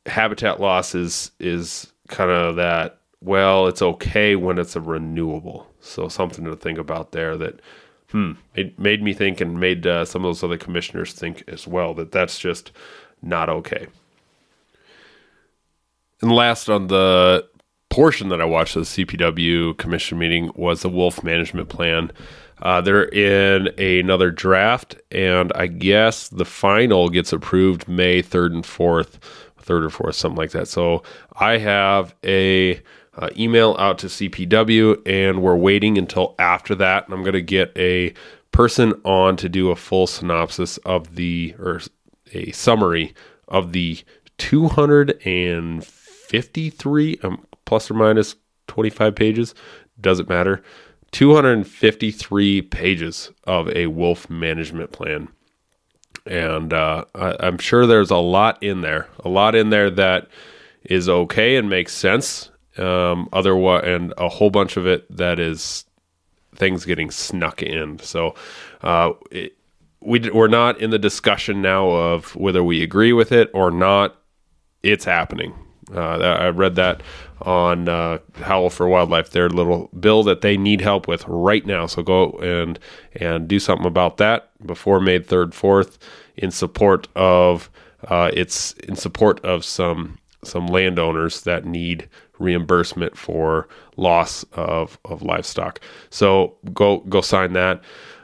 habitat 0.06 0.60
loss 0.60 0.94
is 0.94 1.30
is 1.38 1.92
kind 2.08 2.30
of 2.30 2.56
that. 2.56 2.98
Well, 3.22 3.68
it's 3.68 3.82
okay 3.82 4.34
when 4.34 4.58
it's 4.58 4.76
a 4.76 4.80
renewable. 4.80 5.69
So 5.80 6.08
something 6.08 6.44
to 6.44 6.56
think 6.56 6.78
about 6.78 7.12
there. 7.12 7.36
That 7.36 7.60
hmm, 8.10 8.32
it 8.54 8.78
made 8.78 9.02
me 9.02 9.12
think 9.12 9.40
and 9.40 9.58
made 9.58 9.86
uh, 9.86 10.04
some 10.04 10.24
of 10.24 10.28
those 10.28 10.44
other 10.44 10.58
commissioners 10.58 11.12
think 11.12 11.44
as 11.48 11.66
well 11.66 11.94
that 11.94 12.12
that's 12.12 12.38
just 12.38 12.72
not 13.22 13.48
okay. 13.48 13.86
And 16.22 16.32
last 16.32 16.68
on 16.68 16.88
the 16.88 17.48
portion 17.88 18.28
that 18.28 18.40
I 18.40 18.44
watched 18.44 18.76
of 18.76 18.84
the 18.84 19.04
CPW 19.04 19.76
commission 19.76 20.18
meeting 20.18 20.50
was 20.54 20.82
the 20.82 20.88
wolf 20.88 21.22
management 21.22 21.68
plan. 21.68 22.12
Uh, 22.62 22.80
they're 22.80 23.08
in 23.08 23.68
another 23.78 24.30
draft, 24.30 24.96
and 25.10 25.50
I 25.54 25.66
guess 25.66 26.28
the 26.28 26.44
final 26.44 27.08
gets 27.08 27.32
approved 27.32 27.88
May 27.88 28.22
3rd 28.22 28.52
and 28.52 28.64
4th, 28.64 29.18
3rd 29.62 29.84
or 29.84 30.10
4th, 30.10 30.14
something 30.14 30.36
like 30.36 30.50
that. 30.50 30.68
So 30.68 31.02
I 31.36 31.56
have 31.58 32.14
a 32.22 32.80
uh, 33.16 33.30
email 33.36 33.74
out 33.78 33.98
to 33.98 34.06
CPW, 34.06 35.06
and 35.06 35.42
we're 35.42 35.56
waiting 35.56 35.98
until 35.98 36.34
after 36.38 36.74
that. 36.76 37.04
And 37.04 37.12
I'm 37.14 37.22
going 37.22 37.34
to 37.34 37.42
get 37.42 37.76
a 37.76 38.14
person 38.52 38.94
on 39.04 39.36
to 39.36 39.48
do 39.48 39.70
a 39.70 39.76
full 39.76 40.06
synopsis 40.06 40.76
of 40.78 41.16
the, 41.16 41.54
or 41.58 41.80
a 42.32 42.50
summary 42.52 43.14
of 43.48 43.72
the 43.72 43.98
253. 44.38 47.18
Um, 47.22 47.44
plus 47.64 47.90
or 47.90 47.94
minus 47.94 48.36
25 48.66 49.14
pages, 49.14 49.54
doesn't 50.00 50.28
matter. 50.28 50.62
253 51.12 52.62
pages 52.62 53.30
of 53.44 53.68
a 53.70 53.86
wolf 53.88 54.30
management 54.30 54.92
plan. 54.92 55.28
And 56.26 56.72
uh, 56.72 57.04
I, 57.14 57.46
am 57.46 57.58
sure 57.58 57.86
there's 57.86 58.10
a 58.10 58.16
lot 58.16 58.62
in 58.62 58.82
there, 58.82 59.08
a 59.24 59.28
lot 59.28 59.54
in 59.54 59.70
there 59.70 59.90
that 59.90 60.28
is 60.84 61.08
okay 61.08 61.56
and 61.56 61.68
makes 61.68 61.92
sense. 61.92 62.49
Um, 62.78 63.28
otherwise, 63.32 63.84
and 63.84 64.14
a 64.16 64.28
whole 64.28 64.50
bunch 64.50 64.76
of 64.76 64.86
it 64.86 65.04
that 65.16 65.38
is 65.38 65.84
things 66.54 66.84
getting 66.84 67.10
snuck 67.10 67.62
in. 67.62 67.98
So, 67.98 68.34
uh, 68.82 69.12
it, 69.30 69.56
we 70.00 70.30
we're 70.30 70.48
not 70.48 70.80
in 70.80 70.90
the 70.90 70.98
discussion 70.98 71.60
now 71.60 71.88
of 71.90 72.34
whether 72.36 72.64
we 72.64 72.82
agree 72.82 73.12
with 73.12 73.32
it 73.32 73.50
or 73.52 73.70
not. 73.70 74.16
It's 74.82 75.04
happening. 75.04 75.54
Uh, 75.94 76.18
I 76.18 76.48
read 76.48 76.76
that 76.76 77.02
on 77.42 77.88
uh, 77.88 78.18
Howl 78.36 78.70
for 78.70 78.88
Wildlife, 78.88 79.30
their 79.30 79.48
little 79.48 79.88
bill 79.98 80.22
that 80.22 80.40
they 80.40 80.56
need 80.56 80.80
help 80.80 81.08
with 81.08 81.24
right 81.26 81.66
now. 81.66 81.86
So 81.86 82.02
go 82.02 82.30
and 82.38 82.78
and 83.14 83.48
do 83.48 83.58
something 83.58 83.86
about 83.86 84.18
that 84.18 84.50
before 84.66 85.00
May 85.00 85.18
third, 85.18 85.54
fourth, 85.54 85.98
in 86.36 86.50
support 86.50 87.08
of 87.16 87.70
uh, 88.08 88.30
it's 88.32 88.72
in 88.74 88.96
support 88.96 89.44
of 89.44 89.64
some 89.64 90.18
some 90.44 90.66
landowners 90.66 91.42
that 91.42 91.64
need 91.64 92.08
reimbursement 92.40 93.16
for 93.16 93.68
loss 93.96 94.44
of 94.52 94.98
of 95.04 95.22
livestock. 95.22 95.80
So 96.10 96.56
go 96.72 96.98
go 97.08 97.20
sign 97.20 97.52
that. 97.52 97.82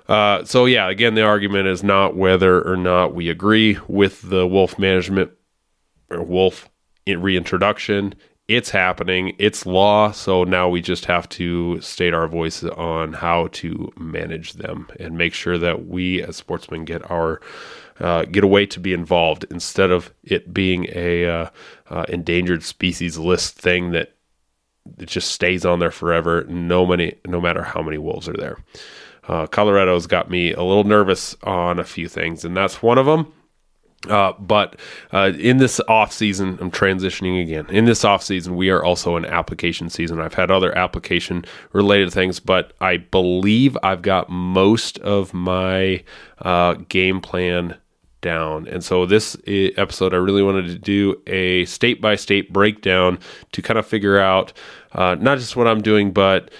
Uh, 0.09 0.45
so 0.45 0.67
yeah, 0.67 0.89
again, 0.89 1.15
the 1.15 1.23
argument 1.23 1.67
is 1.67 1.83
not 1.83 2.17
whether 2.17 2.63
or 2.67 2.77
not 2.77 3.15
we 3.15 3.29
agree 3.29 3.79
with 3.89 4.23
the 4.23 4.47
wolf 4.47 4.79
management 4.79 5.31
or 6.11 6.23
wolf 6.23 6.69
reintroduction. 7.07 8.15
It's 8.49 8.71
happening. 8.71 9.35
It's 9.39 9.67
law. 9.67 10.13
So 10.13 10.45
now 10.45 10.69
we 10.69 10.81
just 10.81 11.07
have 11.07 11.29
to 11.31 11.81
state 11.81 12.15
our 12.15 12.29
voices 12.29 12.71
on 12.71 13.13
how 13.13 13.49
to 13.53 13.93
manage 13.97 14.53
them 14.53 14.89
and 15.01 15.19
make 15.19 15.35
sure 15.35 15.59
that 15.59 15.87
we 15.87 16.23
as 16.23 16.37
sportsmen 16.37 16.85
get 16.85 17.11
our 17.11 17.41
uh, 17.99 18.25
get 18.27 18.45
a 18.45 18.47
way 18.47 18.67
to 18.67 18.79
be 18.79 18.93
involved 18.93 19.47
instead 19.51 19.91
of 19.91 20.13
it 20.23 20.53
being 20.53 20.87
a 20.93 21.27
uh, 21.27 21.51
uh, 21.91 22.05
endangered 22.09 22.63
species 22.63 23.19
list 23.19 23.57
thing 23.57 23.91
that 23.93 24.13
it 24.99 25.07
just 25.07 25.33
stays 25.33 25.65
on 25.65 25.79
there 25.81 25.91
forever. 25.91 26.45
No 26.45 26.87
many, 26.87 27.15
no 27.27 27.41
matter 27.41 27.63
how 27.63 27.83
many 27.83 27.99
wolves 27.99 28.29
are 28.29 28.37
there. 28.37 28.59
Uh, 29.27 29.47
Colorado's 29.47 30.07
got 30.07 30.31
me 30.31 30.53
a 30.53 30.63
little 30.63 30.85
nervous 30.85 31.35
on 31.43 31.81
a 31.81 31.85
few 31.85 32.07
things, 32.07 32.45
and 32.45 32.57
that's 32.57 32.81
one 32.81 32.99
of 32.99 33.07
them. 33.07 33.33
Uh, 34.09 34.33
but 34.39 34.77
uh, 35.13 35.33
in 35.39 35.57
this 35.57 35.81
off 35.89 36.13
season, 36.13 36.59
I'm 36.61 36.71
transitioning 36.71 37.43
again. 37.43 37.67
In 37.71 37.87
this 37.87 38.05
off 38.05 38.23
season, 38.23 38.57
we 38.57 38.71
are 38.71 38.85
also 38.85 39.17
in 39.17 39.25
application 39.25 39.91
season. 39.91 40.21
I've 40.21 40.35
had 40.35 40.51
other 40.51 40.77
application 40.77 41.45
related 41.73 42.13
things, 42.13 42.39
but 42.39 42.73
I 42.81 42.99
believe 42.99 43.77
I've 43.83 44.03
got 44.03 44.29
most 44.29 44.99
of 44.99 45.35
my 45.35 46.05
uh, 46.39 46.75
game 46.89 47.21
plan 47.21 47.77
down. 48.21 48.69
And 48.69 48.85
so 48.85 49.07
this 49.07 49.37
episode, 49.47 50.15
I 50.15 50.19
really 50.19 50.43
wanted 50.43 50.67
to 50.67 50.79
do 50.79 51.21
a 51.27 51.65
state 51.65 52.01
by 52.01 52.17
state 52.17 52.53
breakdown 52.53 53.19
to 53.53 53.63
kind 53.63 53.79
of 53.79 53.87
figure 53.87 54.19
out 54.19 54.53
uh, 54.93 55.17
not 55.19 55.39
just 55.39 55.57
what 55.57 55.67
I'm 55.67 55.83
doing, 55.83 56.13
but 56.13 56.51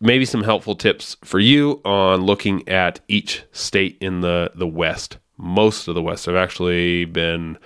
maybe 0.00 0.24
some 0.24 0.42
helpful 0.42 0.74
tips 0.74 1.16
for 1.24 1.40
you 1.40 1.80
on 1.84 2.22
looking 2.22 2.68
at 2.68 3.00
each 3.08 3.44
state 3.52 3.98
in 4.00 4.20
the 4.20 4.52
the 4.54 4.66
West. 4.66 5.18
Most 5.38 5.88
of 5.88 5.94
the 5.94 6.02
West. 6.02 6.28
I've 6.28 6.36
actually 6.36 7.04
been 7.04 7.58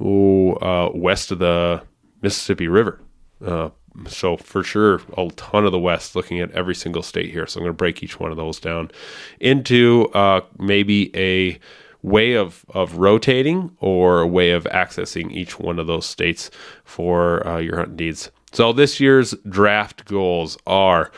ooh, 0.00 0.54
uh, 0.56 0.90
west 0.94 1.30
of 1.30 1.38
the 1.38 1.82
Mississippi 2.22 2.68
River. 2.68 3.00
Uh, 3.44 3.70
so 4.06 4.36
for 4.36 4.62
sure, 4.62 5.00
a 5.16 5.28
ton 5.36 5.66
of 5.66 5.72
the 5.72 5.78
West. 5.78 6.16
Looking 6.16 6.40
at 6.40 6.50
every 6.52 6.74
single 6.74 7.02
state 7.02 7.30
here. 7.30 7.46
So 7.46 7.60
I'm 7.60 7.64
going 7.64 7.74
to 7.74 7.76
break 7.76 8.02
each 8.02 8.18
one 8.18 8.30
of 8.30 8.36
those 8.36 8.58
down 8.58 8.90
into 9.40 10.08
uh, 10.14 10.40
maybe 10.58 11.14
a 11.16 11.58
way 12.02 12.32
of, 12.34 12.64
of 12.70 12.96
rotating 12.96 13.76
or 13.78 14.20
a 14.20 14.26
way 14.26 14.52
of 14.52 14.64
accessing 14.64 15.30
each 15.32 15.58
one 15.58 15.78
of 15.78 15.86
those 15.86 16.06
states 16.06 16.50
for 16.84 17.46
uh, 17.46 17.58
your 17.58 17.76
hunt 17.76 17.98
needs. 17.98 18.30
So 18.52 18.72
this 18.72 19.00
year's 19.00 19.34
draft 19.48 20.06
goals 20.06 20.56
are 20.66 21.12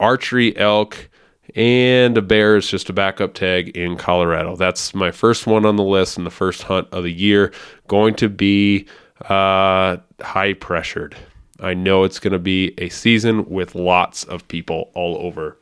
archery 0.00 0.56
elk 0.56 1.08
and 1.54 2.18
a 2.18 2.22
bear 2.22 2.56
is 2.56 2.68
just 2.68 2.90
a 2.90 2.92
backup 2.92 3.34
tag 3.34 3.76
in 3.76 3.96
Colorado. 3.96 4.56
That's 4.56 4.94
my 4.94 5.10
first 5.10 5.46
one 5.46 5.64
on 5.64 5.76
the 5.76 5.84
list 5.84 6.16
and 6.16 6.26
the 6.26 6.30
first 6.30 6.62
hunt 6.62 6.88
of 6.92 7.04
the 7.04 7.12
year. 7.12 7.52
Going 7.86 8.14
to 8.16 8.28
be 8.28 8.86
uh, 9.28 9.98
high 10.20 10.54
pressured. 10.54 11.16
I 11.60 11.74
know 11.74 12.04
it's 12.04 12.18
going 12.18 12.32
to 12.32 12.38
be 12.38 12.74
a 12.78 12.88
season 12.88 13.48
with 13.48 13.74
lots 13.74 14.24
of 14.24 14.46
people 14.48 14.90
all 14.94 15.16
over, 15.18 15.56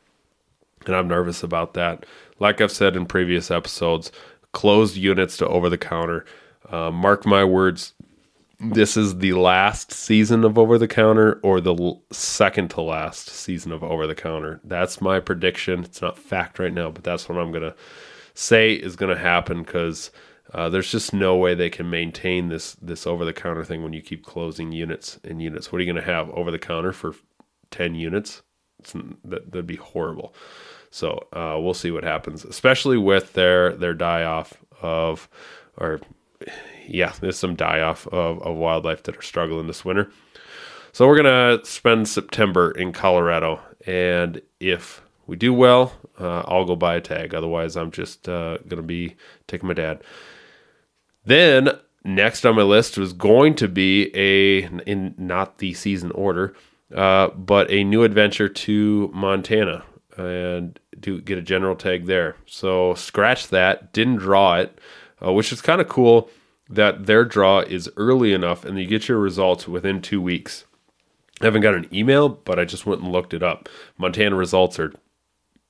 and 0.85 0.95
I'm 0.95 1.07
nervous 1.07 1.43
about 1.43 1.75
that. 1.75 2.05
Like 2.39 2.59
I've 2.59 2.71
said 2.71 2.95
in 2.95 3.05
previous 3.05 3.51
episodes, 3.51 4.11
closed 4.53 4.97
units 4.97 5.37
to 5.37 5.47
over 5.47 5.69
the 5.69 5.77
counter. 5.77 6.25
Uh, 6.69 6.89
mark 6.89 7.25
my 7.25 7.43
words, 7.43 7.93
this 8.59 8.95
is 8.95 9.17
the 9.17 9.33
last 9.33 9.91
season 9.91 10.43
of 10.43 10.57
over 10.57 10.77
the 10.77 10.87
counter 10.87 11.39
or 11.43 11.59
the 11.59 11.75
l- 11.75 12.03
second 12.11 12.69
to 12.71 12.81
last 12.81 13.29
season 13.29 13.71
of 13.71 13.83
over 13.83 14.07
the 14.07 14.15
counter. 14.15 14.59
That's 14.63 15.01
my 15.01 15.19
prediction. 15.19 15.83
It's 15.83 16.01
not 16.01 16.17
fact 16.17 16.59
right 16.59 16.73
now, 16.73 16.89
but 16.89 17.03
that's 17.03 17.27
what 17.27 17.37
I'm 17.37 17.51
going 17.51 17.63
to 17.63 17.75
say 18.33 18.73
is 18.73 18.95
going 18.95 19.15
to 19.15 19.21
happen 19.21 19.63
because 19.63 20.11
uh, 20.53 20.69
there's 20.69 20.91
just 20.91 21.13
no 21.13 21.35
way 21.35 21.53
they 21.55 21.69
can 21.69 21.89
maintain 21.89 22.49
this 22.49 22.73
this 22.75 23.07
over 23.07 23.25
the 23.25 23.33
counter 23.33 23.65
thing 23.65 23.83
when 23.83 23.93
you 23.93 24.01
keep 24.01 24.25
closing 24.25 24.71
units 24.71 25.19
and 25.23 25.41
units. 25.41 25.71
What 25.71 25.79
are 25.79 25.83
you 25.83 25.91
going 25.91 26.03
to 26.03 26.11
have 26.11 26.29
over 26.31 26.51
the 26.51 26.59
counter 26.59 26.93
for 26.93 27.15
10 27.71 27.95
units? 27.95 28.43
It's, 28.79 28.93
that, 28.93 29.51
that'd 29.51 29.67
be 29.67 29.75
horrible. 29.77 30.33
So 30.91 31.27
uh, 31.33 31.57
we'll 31.59 31.73
see 31.73 31.91
what 31.91 32.03
happens, 32.03 32.45
especially 32.45 32.97
with 32.97 33.33
their 33.33 33.73
their 33.73 33.95
die 33.95 34.23
off 34.23 34.53
of, 34.81 35.27
or 35.77 35.99
yeah, 36.87 37.13
there's 37.21 37.37
some 37.37 37.55
die 37.55 37.81
off 37.81 38.07
of, 38.07 38.41
of 38.41 38.55
wildlife 38.55 39.03
that 39.03 39.17
are 39.17 39.21
struggling 39.21 39.67
this 39.67 39.85
winter. 39.85 40.11
So 40.91 41.07
we're 41.07 41.17
gonna 41.17 41.59
spend 41.63 42.07
September 42.07 42.71
in 42.71 42.91
Colorado, 42.93 43.61
and 43.85 44.41
if 44.59 45.01
we 45.25 45.35
do 45.35 45.53
well, 45.53 45.93
uh, 46.19 46.43
I'll 46.45 46.65
go 46.65 46.75
buy 46.75 46.95
a 46.95 47.01
tag. 47.01 47.33
Otherwise, 47.33 47.75
I'm 47.75 47.91
just 47.91 48.29
uh, 48.29 48.59
gonna 48.67 48.83
be 48.83 49.15
taking 49.47 49.67
my 49.67 49.73
dad. 49.73 50.03
Then 51.25 51.69
next 52.03 52.45
on 52.45 52.55
my 52.55 52.63
list 52.63 52.97
was 52.97 53.13
going 53.13 53.55
to 53.55 53.67
be 53.67 54.11
a 54.15 54.63
in 54.85 55.15
not 55.17 55.57
the 55.57 55.73
season 55.73 56.11
order, 56.11 56.53
uh, 56.93 57.29
but 57.29 57.71
a 57.71 57.83
new 57.83 58.03
adventure 58.03 58.49
to 58.49 59.09
Montana 59.13 59.83
and 60.17 60.79
do 60.99 61.21
get 61.21 61.37
a 61.37 61.41
general 61.41 61.75
tag 61.75 62.05
there. 62.05 62.35
So 62.45 62.93
scratch 62.93 63.47
that. 63.49 63.93
Didn't 63.93 64.17
draw 64.17 64.57
it, 64.57 64.79
uh, 65.25 65.33
which 65.33 65.51
is 65.51 65.61
kind 65.61 65.81
of 65.81 65.87
cool 65.87 66.29
that 66.75 67.05
their 67.05 67.25
draw 67.25 67.59
is 67.59 67.89
early 67.97 68.33
enough 68.33 68.65
and 68.65 68.79
you 68.79 68.85
get 68.85 69.07
your 69.07 69.19
results 69.19 69.67
within 69.67 70.01
two 70.01 70.21
weeks. 70.21 70.65
I 71.41 71.45
haven't 71.45 71.61
got 71.61 71.75
an 71.75 71.93
email, 71.93 72.29
but 72.29 72.59
I 72.59 72.65
just 72.65 72.85
went 72.85 73.01
and 73.01 73.11
looked 73.11 73.33
it 73.33 73.43
up. 73.43 73.67
Montana 73.97 74.35
results 74.35 74.79
are 74.79 74.93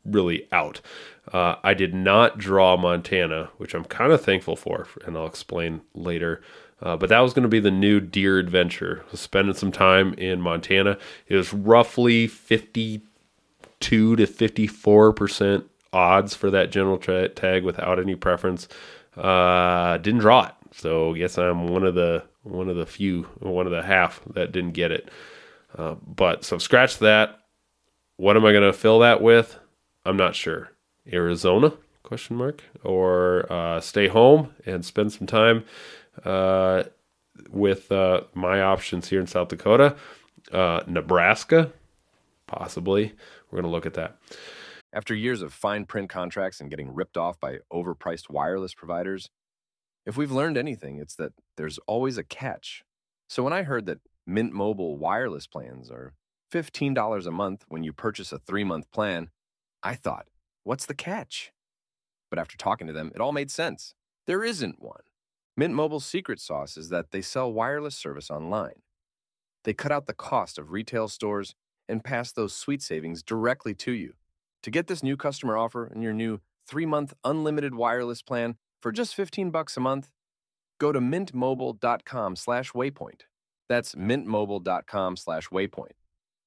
really 0.06 0.48
out. 0.52 0.82
Uh, 1.32 1.56
I 1.64 1.74
did 1.74 1.94
not 1.94 2.38
draw 2.38 2.76
Montana, 2.76 3.50
which 3.58 3.74
I'm 3.74 3.86
kind 3.86 4.12
of 4.12 4.22
thankful 4.22 4.56
for, 4.56 4.88
and 5.06 5.18
I'll 5.18 5.26
explain 5.26 5.82
later. 5.94 6.42
Uh, 6.82 6.98
but 6.98 7.08
that 7.10 7.22
was 7.22 7.34
going 7.34 7.44
to 7.44 7.50
be 7.50 7.62
the 7.62 7.72
new 7.72 8.02
deer 8.02 8.38
adventure. 8.40 9.06
spending 9.14 9.56
some 9.56 9.72
time 9.72 10.14
in 10.16 10.42
Montana. 10.42 10.98
It 11.28 11.36
was 11.38 11.54
roughly 11.54 12.28
52 12.28 14.16
to 14.18 14.28
54% 14.28 15.64
odds 15.94 16.36
for 16.36 16.52
that 16.52 16.72
general 16.72 16.98
tra- 16.98 17.30
tag 17.30 17.64
without 17.64 18.00
any 18.00 18.16
preference. 18.16 18.68
Uh, 19.16 19.98
didn't 20.00 20.20
draw 20.20 20.48
it. 20.48 20.54
So 20.76 21.14
I 21.14 21.18
guess 21.18 21.38
I'm 21.38 21.68
one 21.68 21.84
of 21.84 21.96
the 21.96 22.24
one 22.42 22.70
of 22.70 22.76
the 22.76 22.86
few, 22.86 23.24
one 23.40 23.66
of 23.66 23.72
the 23.72 23.84
half 23.84 24.22
that 24.34 24.52
didn't 24.52 24.74
get 24.74 24.92
it. 24.92 25.10
Uh, 25.78 25.96
but 26.06 26.44
so 26.44 26.58
scratch 26.58 27.00
that. 27.00 27.40
What 28.18 28.38
am 28.38 28.46
I 28.46 28.52
going 28.52 28.64
to 28.64 28.74
fill 28.74 29.00
that 29.00 29.22
with? 29.22 29.58
I'm 30.06 30.18
not 30.18 30.36
sure. 30.36 30.72
Arizona? 31.12 31.74
Question 32.04 32.36
mark. 32.36 32.64
Or 32.84 33.52
uh, 33.52 33.80
stay 33.80 34.08
home 34.08 34.54
and 34.66 34.86
spend 34.86 35.14
some 35.14 35.26
time 35.26 35.64
uh, 36.24 36.84
with 37.50 37.92
uh, 37.92 38.22
my 38.34 38.62
options 38.62 39.10
here 39.10 39.20
in 39.20 39.28
South 39.28 39.48
Dakota. 39.48 39.96
Uh, 40.52 40.82
Nebraska, 40.86 41.72
possibly. 42.46 43.14
We're 43.50 43.62
going 43.62 43.70
to 43.70 43.76
look 43.76 43.86
at 43.86 43.94
that. 43.96 44.18
After 44.92 45.16
years 45.16 45.42
of 45.42 45.54
fine 45.54 45.86
print 45.86 46.10
contracts 46.10 46.62
and 46.62 46.70
getting 46.70 46.94
ripped 46.94 47.18
off 47.18 47.40
by 47.40 47.60
overpriced 47.72 48.30
wireless 48.30 48.76
providers, 48.76 49.30
if 50.06 50.18
we've 50.18 50.32
learned 50.32 50.58
anything, 50.58 50.98
it's 50.98 51.16
that 51.16 51.34
there's 51.58 51.80
always 51.88 52.18
a 52.18 52.24
catch. 52.24 52.84
So 53.30 53.44
when 53.44 53.54
I 53.54 53.64
heard 53.64 53.86
that 53.86 54.00
Mint 54.28 54.54
Mobile 54.54 54.98
wireless 54.98 55.48
plans 55.48 55.90
are 55.90 56.14
$15 56.52 57.26
a 57.26 57.32
month 57.32 57.66
when 57.68 57.84
you 57.84 57.94
purchase 57.94 58.32
a 58.32 58.40
three 58.40 58.64
month 58.64 58.92
plan, 58.92 59.30
I 59.82 59.96
thought, 59.96 60.28
what's 60.64 60.86
the 60.86 60.94
catch? 60.94 61.52
But 62.30 62.40
after 62.40 62.58
talking 62.58 62.88
to 62.88 62.94
them, 62.94 63.12
it 63.16 63.22
all 63.22 63.32
made 63.32 63.52
sense. 63.52 63.96
There 64.28 64.44
isn't 64.44 64.82
one. 64.82 65.02
Mint 65.56 65.74
Mobile's 65.74 66.06
secret 66.06 66.40
sauce 66.40 66.78
is 66.78 66.90
that 66.90 67.12
they 67.12 67.22
sell 67.22 67.52
wireless 67.52 67.96
service 67.96 68.32
online. 68.32 68.82
They 69.64 69.74
cut 69.74 69.92
out 69.92 70.08
the 70.08 70.14
cost 70.14 70.58
of 70.58 70.72
retail 70.72 71.08
stores 71.08 71.56
and 71.88 72.04
pass 72.04 72.32
those 72.32 72.56
sweet 72.56 72.82
savings 72.82 73.22
directly 73.22 73.74
to 73.76 73.92
you. 73.92 74.14
To 74.64 74.72
get 74.72 74.88
this 74.88 75.04
new 75.04 75.18
customer 75.18 75.58
offer 75.58 75.86
and 75.86 76.02
your 76.02 76.14
new 76.14 76.40
3-month 76.72 77.14
unlimited 77.24 77.76
wireless 77.76 78.22
plan 78.22 78.56
for 78.84 78.92
just 78.92 79.16
15 79.16 79.50
bucks 79.50 79.78
a 79.78 79.80
month, 79.80 80.12
go 80.78 80.92
to 80.92 81.00
mintmobile.com/waypoint. 81.00 83.22
That's 83.70 83.96
mintmobile.com/waypoint. 83.96 85.94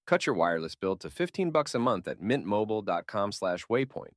Cut 0.06 0.26
your 0.26 0.36
wireless 0.36 0.74
bill 0.74 0.96
to 0.96 1.08
15 1.08 1.50
bucks 1.50 1.74
a 1.74 1.78
month 1.78 2.06
at 2.06 2.20
mintmobile.com/waypoint. 2.20 4.14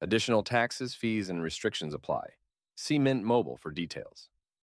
Additional 0.00 0.44
taxes, 0.44 0.94
fees, 0.94 1.28
and 1.28 1.42
restrictions 1.42 1.92
apply. 1.92 2.34
See 2.76 3.00
Mint 3.00 3.24
Mobile 3.24 3.56
for 3.56 3.72
details. 3.72 4.30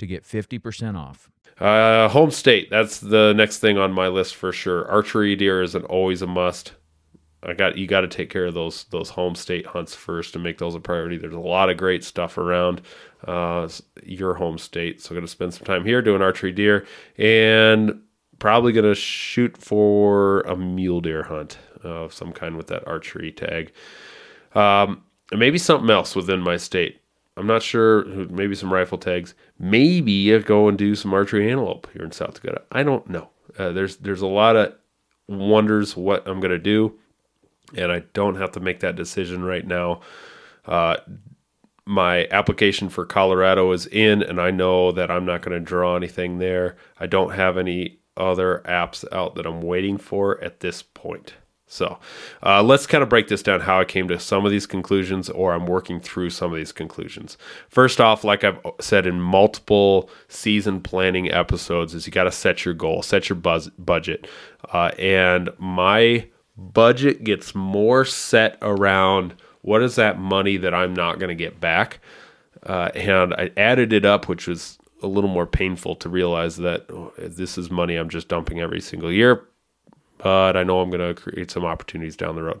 to 0.00 0.06
get 0.06 0.24
50% 0.24 0.98
off. 0.98 1.30
Uh, 1.58 2.08
home 2.08 2.30
state. 2.30 2.68
That's 2.70 2.98
the 2.98 3.32
next 3.34 3.58
thing 3.58 3.78
on 3.78 3.92
my 3.92 4.08
list 4.08 4.34
for 4.34 4.52
sure. 4.52 4.90
Archery 4.90 5.36
deer 5.36 5.62
is 5.62 5.74
an, 5.74 5.84
always 5.84 6.22
a 6.22 6.26
must. 6.26 6.72
I 7.42 7.54
got 7.54 7.78
you 7.78 7.86
got 7.86 8.02
to 8.02 8.08
take 8.08 8.28
care 8.28 8.46
of 8.46 8.54
those 8.54 8.84
those 8.84 9.08
home 9.10 9.34
state 9.34 9.64
hunts 9.66 9.94
first 9.94 10.34
and 10.34 10.44
make 10.44 10.58
those 10.58 10.74
a 10.74 10.80
priority. 10.80 11.16
There's 11.16 11.32
a 11.32 11.38
lot 11.38 11.70
of 11.70 11.78
great 11.78 12.04
stuff 12.04 12.36
around 12.36 12.82
uh, 13.26 13.66
your 14.02 14.34
home 14.34 14.58
state, 14.58 15.00
so 15.00 15.14
I'm 15.14 15.22
to 15.22 15.28
spend 15.28 15.54
some 15.54 15.64
time 15.64 15.86
here 15.86 16.02
doing 16.02 16.20
archery 16.20 16.52
deer 16.52 16.86
and 17.16 18.02
probably 18.38 18.72
going 18.72 18.84
to 18.84 18.94
shoot 18.94 19.56
for 19.56 20.40
a 20.42 20.56
mule 20.56 21.00
deer 21.00 21.22
hunt 21.22 21.58
of 21.82 22.12
some 22.12 22.32
kind 22.32 22.56
with 22.56 22.66
that 22.66 22.86
archery 22.86 23.32
tag. 23.32 23.72
Um, 24.54 25.02
maybe 25.32 25.58
something 25.58 25.90
else 25.90 26.14
within 26.14 26.40
my 26.40 26.56
state. 26.56 26.99
I'm 27.40 27.46
not 27.46 27.62
sure. 27.62 28.04
Maybe 28.04 28.54
some 28.54 28.72
rifle 28.72 28.98
tags. 28.98 29.34
Maybe 29.58 30.38
go 30.40 30.68
and 30.68 30.76
do 30.76 30.94
some 30.94 31.14
archery 31.14 31.50
antelope 31.50 31.88
here 31.92 32.04
in 32.04 32.12
South 32.12 32.34
Dakota. 32.34 32.62
I 32.70 32.82
don't 32.82 33.08
know. 33.08 33.30
Uh, 33.58 33.72
there's 33.72 33.96
there's 33.96 34.20
a 34.20 34.26
lot 34.26 34.56
of 34.56 34.74
wonders 35.26 35.96
what 35.96 36.28
I'm 36.28 36.40
gonna 36.40 36.58
do, 36.58 36.98
and 37.74 37.90
I 37.90 38.00
don't 38.12 38.36
have 38.36 38.52
to 38.52 38.60
make 38.60 38.80
that 38.80 38.94
decision 38.94 39.42
right 39.42 39.66
now. 39.66 40.02
Uh, 40.66 40.96
my 41.86 42.28
application 42.30 42.90
for 42.90 43.06
Colorado 43.06 43.72
is 43.72 43.86
in, 43.86 44.22
and 44.22 44.38
I 44.38 44.50
know 44.50 44.92
that 44.92 45.10
I'm 45.10 45.24
not 45.24 45.40
going 45.42 45.58
to 45.58 45.64
draw 45.64 45.96
anything 45.96 46.38
there. 46.38 46.76
I 47.00 47.06
don't 47.06 47.32
have 47.32 47.56
any 47.56 47.98
other 48.16 48.62
apps 48.66 49.04
out 49.12 49.34
that 49.34 49.46
I'm 49.46 49.62
waiting 49.62 49.98
for 49.98 50.40
at 50.44 50.60
this 50.60 50.82
point. 50.82 51.34
So 51.70 52.00
uh, 52.44 52.64
let's 52.64 52.88
kind 52.88 53.00
of 53.00 53.08
break 53.08 53.28
this 53.28 53.44
down 53.44 53.60
how 53.60 53.78
I 53.78 53.84
came 53.84 54.08
to 54.08 54.18
some 54.18 54.44
of 54.44 54.50
these 54.50 54.66
conclusions, 54.66 55.30
or 55.30 55.52
I'm 55.52 55.66
working 55.66 56.00
through 56.00 56.30
some 56.30 56.50
of 56.50 56.56
these 56.56 56.72
conclusions. 56.72 57.38
First 57.68 58.00
off, 58.00 58.24
like 58.24 58.42
I've 58.42 58.58
said 58.80 59.06
in 59.06 59.20
multiple 59.20 60.10
season 60.26 60.80
planning 60.80 61.30
episodes, 61.30 61.94
is 61.94 62.06
you 62.06 62.12
got 62.12 62.24
to 62.24 62.32
set 62.32 62.64
your 62.64 62.74
goal, 62.74 63.02
set 63.02 63.28
your 63.28 63.36
buzz- 63.36 63.70
budget. 63.78 64.26
Uh, 64.72 64.90
and 64.98 65.48
my 65.58 66.26
budget 66.56 67.22
gets 67.22 67.54
more 67.54 68.04
set 68.04 68.58
around 68.62 69.34
what 69.62 69.80
is 69.80 69.94
that 69.94 70.18
money 70.18 70.56
that 70.56 70.74
I'm 70.74 70.92
not 70.92 71.20
going 71.20 71.28
to 71.28 71.36
get 71.36 71.60
back. 71.60 72.00
Uh, 72.64 72.90
and 72.96 73.32
I 73.32 73.52
added 73.56 73.92
it 73.92 74.04
up, 74.04 74.26
which 74.26 74.48
was 74.48 74.76
a 75.04 75.06
little 75.06 75.30
more 75.30 75.46
painful 75.46 75.94
to 75.96 76.08
realize 76.08 76.56
that 76.56 76.86
oh, 76.90 77.12
this 77.16 77.56
is 77.56 77.70
money 77.70 77.94
I'm 77.94 78.08
just 78.08 78.26
dumping 78.26 78.58
every 78.58 78.80
single 78.80 79.12
year 79.12 79.46
but 80.22 80.56
I 80.56 80.62
know 80.62 80.80
I'm 80.80 80.90
going 80.90 81.14
to 81.14 81.20
create 81.20 81.50
some 81.50 81.64
opportunities 81.64 82.16
down 82.16 82.36
the 82.36 82.42
road. 82.42 82.60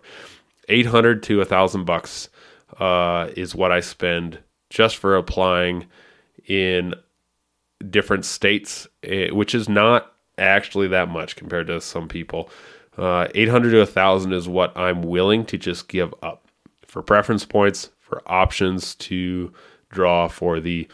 800 0.68 1.22
to 1.24 1.40
a 1.40 1.44
thousand 1.44 1.84
bucks 1.84 2.28
uh, 2.78 3.28
is 3.36 3.54
what 3.54 3.72
I 3.72 3.80
spend 3.80 4.38
just 4.70 4.96
for 4.96 5.16
applying 5.16 5.86
in 6.46 6.94
different 7.88 8.24
states, 8.24 8.86
eh, 9.02 9.30
which 9.30 9.54
is 9.54 9.68
not 9.68 10.12
actually 10.38 10.88
that 10.88 11.08
much 11.08 11.36
compared 11.36 11.66
to 11.66 11.80
some 11.80 12.08
people. 12.08 12.50
Uh, 12.96 13.28
800 13.34 13.70
to 13.70 13.80
a 13.80 13.86
thousand 13.86 14.32
is 14.32 14.48
what 14.48 14.76
I'm 14.76 15.02
willing 15.02 15.44
to 15.46 15.58
just 15.58 15.88
give 15.88 16.14
up 16.22 16.46
for 16.86 17.02
preference 17.02 17.44
points, 17.44 17.90
for 18.00 18.22
options 18.26 18.94
to 18.96 19.52
draw 19.90 20.28
for 20.28 20.60
the. 20.60 20.88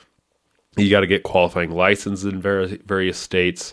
You 0.77 0.91
got 0.91 1.01
to 1.01 1.07
get 1.07 1.23
qualifying 1.23 1.71
license 1.71 2.25
in 2.25 2.41
various 2.41 2.79
various 2.85 3.19
states 3.19 3.73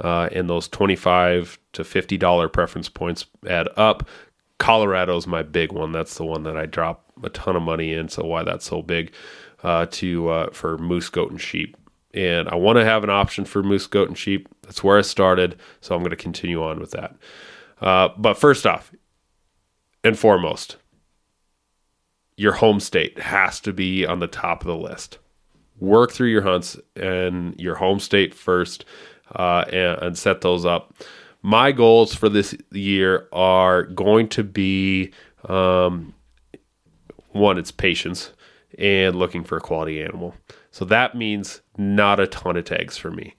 uh, 0.00 0.28
and 0.32 0.48
those 0.48 0.68
25 0.68 1.58
to 1.74 1.82
$50 1.82 2.52
preference 2.52 2.88
points 2.88 3.26
add 3.48 3.68
up. 3.76 4.08
Colorado's 4.58 5.26
my 5.26 5.42
big 5.42 5.72
one. 5.72 5.92
That's 5.92 6.16
the 6.16 6.24
one 6.24 6.44
that 6.44 6.56
I 6.56 6.66
drop 6.66 7.04
a 7.22 7.28
ton 7.28 7.56
of 7.56 7.62
money 7.62 7.92
in. 7.92 8.08
So 8.08 8.24
why 8.24 8.42
that's 8.42 8.64
so 8.64 8.82
big 8.82 9.12
uh, 9.62 9.86
to 9.90 10.28
uh, 10.28 10.50
for 10.52 10.78
moose, 10.78 11.08
goat, 11.08 11.30
and 11.30 11.40
sheep. 11.40 11.76
And 12.14 12.48
I 12.48 12.54
want 12.56 12.78
to 12.78 12.84
have 12.84 13.04
an 13.04 13.10
option 13.10 13.44
for 13.44 13.62
moose, 13.62 13.86
goat, 13.86 14.08
and 14.08 14.18
sheep. 14.18 14.48
That's 14.62 14.84
where 14.84 14.98
I 14.98 15.02
started. 15.02 15.58
So 15.80 15.94
I'm 15.94 16.02
going 16.02 16.10
to 16.10 16.16
continue 16.16 16.62
on 16.62 16.78
with 16.78 16.90
that. 16.92 17.16
Uh, 17.80 18.10
but 18.16 18.34
first 18.34 18.66
off, 18.66 18.92
and 20.04 20.18
foremost, 20.18 20.76
your 22.36 22.52
home 22.52 22.80
state 22.80 23.18
has 23.18 23.60
to 23.60 23.72
be 23.72 24.06
on 24.06 24.20
the 24.20 24.26
top 24.26 24.62
of 24.62 24.66
the 24.66 24.76
list. 24.76 25.18
Work 25.80 26.12
through 26.12 26.28
your 26.28 26.42
hunts 26.42 26.76
and 26.96 27.58
your 27.58 27.74
home 27.74 27.98
state 27.98 28.34
first 28.34 28.84
uh, 29.34 29.64
and, 29.72 30.02
and 30.02 30.18
set 30.18 30.40
those 30.40 30.64
up. 30.64 30.94
My 31.42 31.72
goals 31.72 32.14
for 32.14 32.28
this 32.28 32.54
year 32.70 33.28
are 33.32 33.82
going 33.84 34.28
to 34.28 34.44
be 34.44 35.12
um, 35.48 36.14
one, 37.30 37.58
it's 37.58 37.72
patience 37.72 38.32
and 38.78 39.16
looking 39.16 39.44
for 39.44 39.58
a 39.58 39.60
quality 39.60 40.02
animal. 40.02 40.34
So 40.70 40.84
that 40.86 41.16
means 41.16 41.60
not 41.76 42.20
a 42.20 42.26
ton 42.26 42.56
of 42.56 42.64
tags 42.64 42.96
for 42.96 43.10
me. 43.10 43.34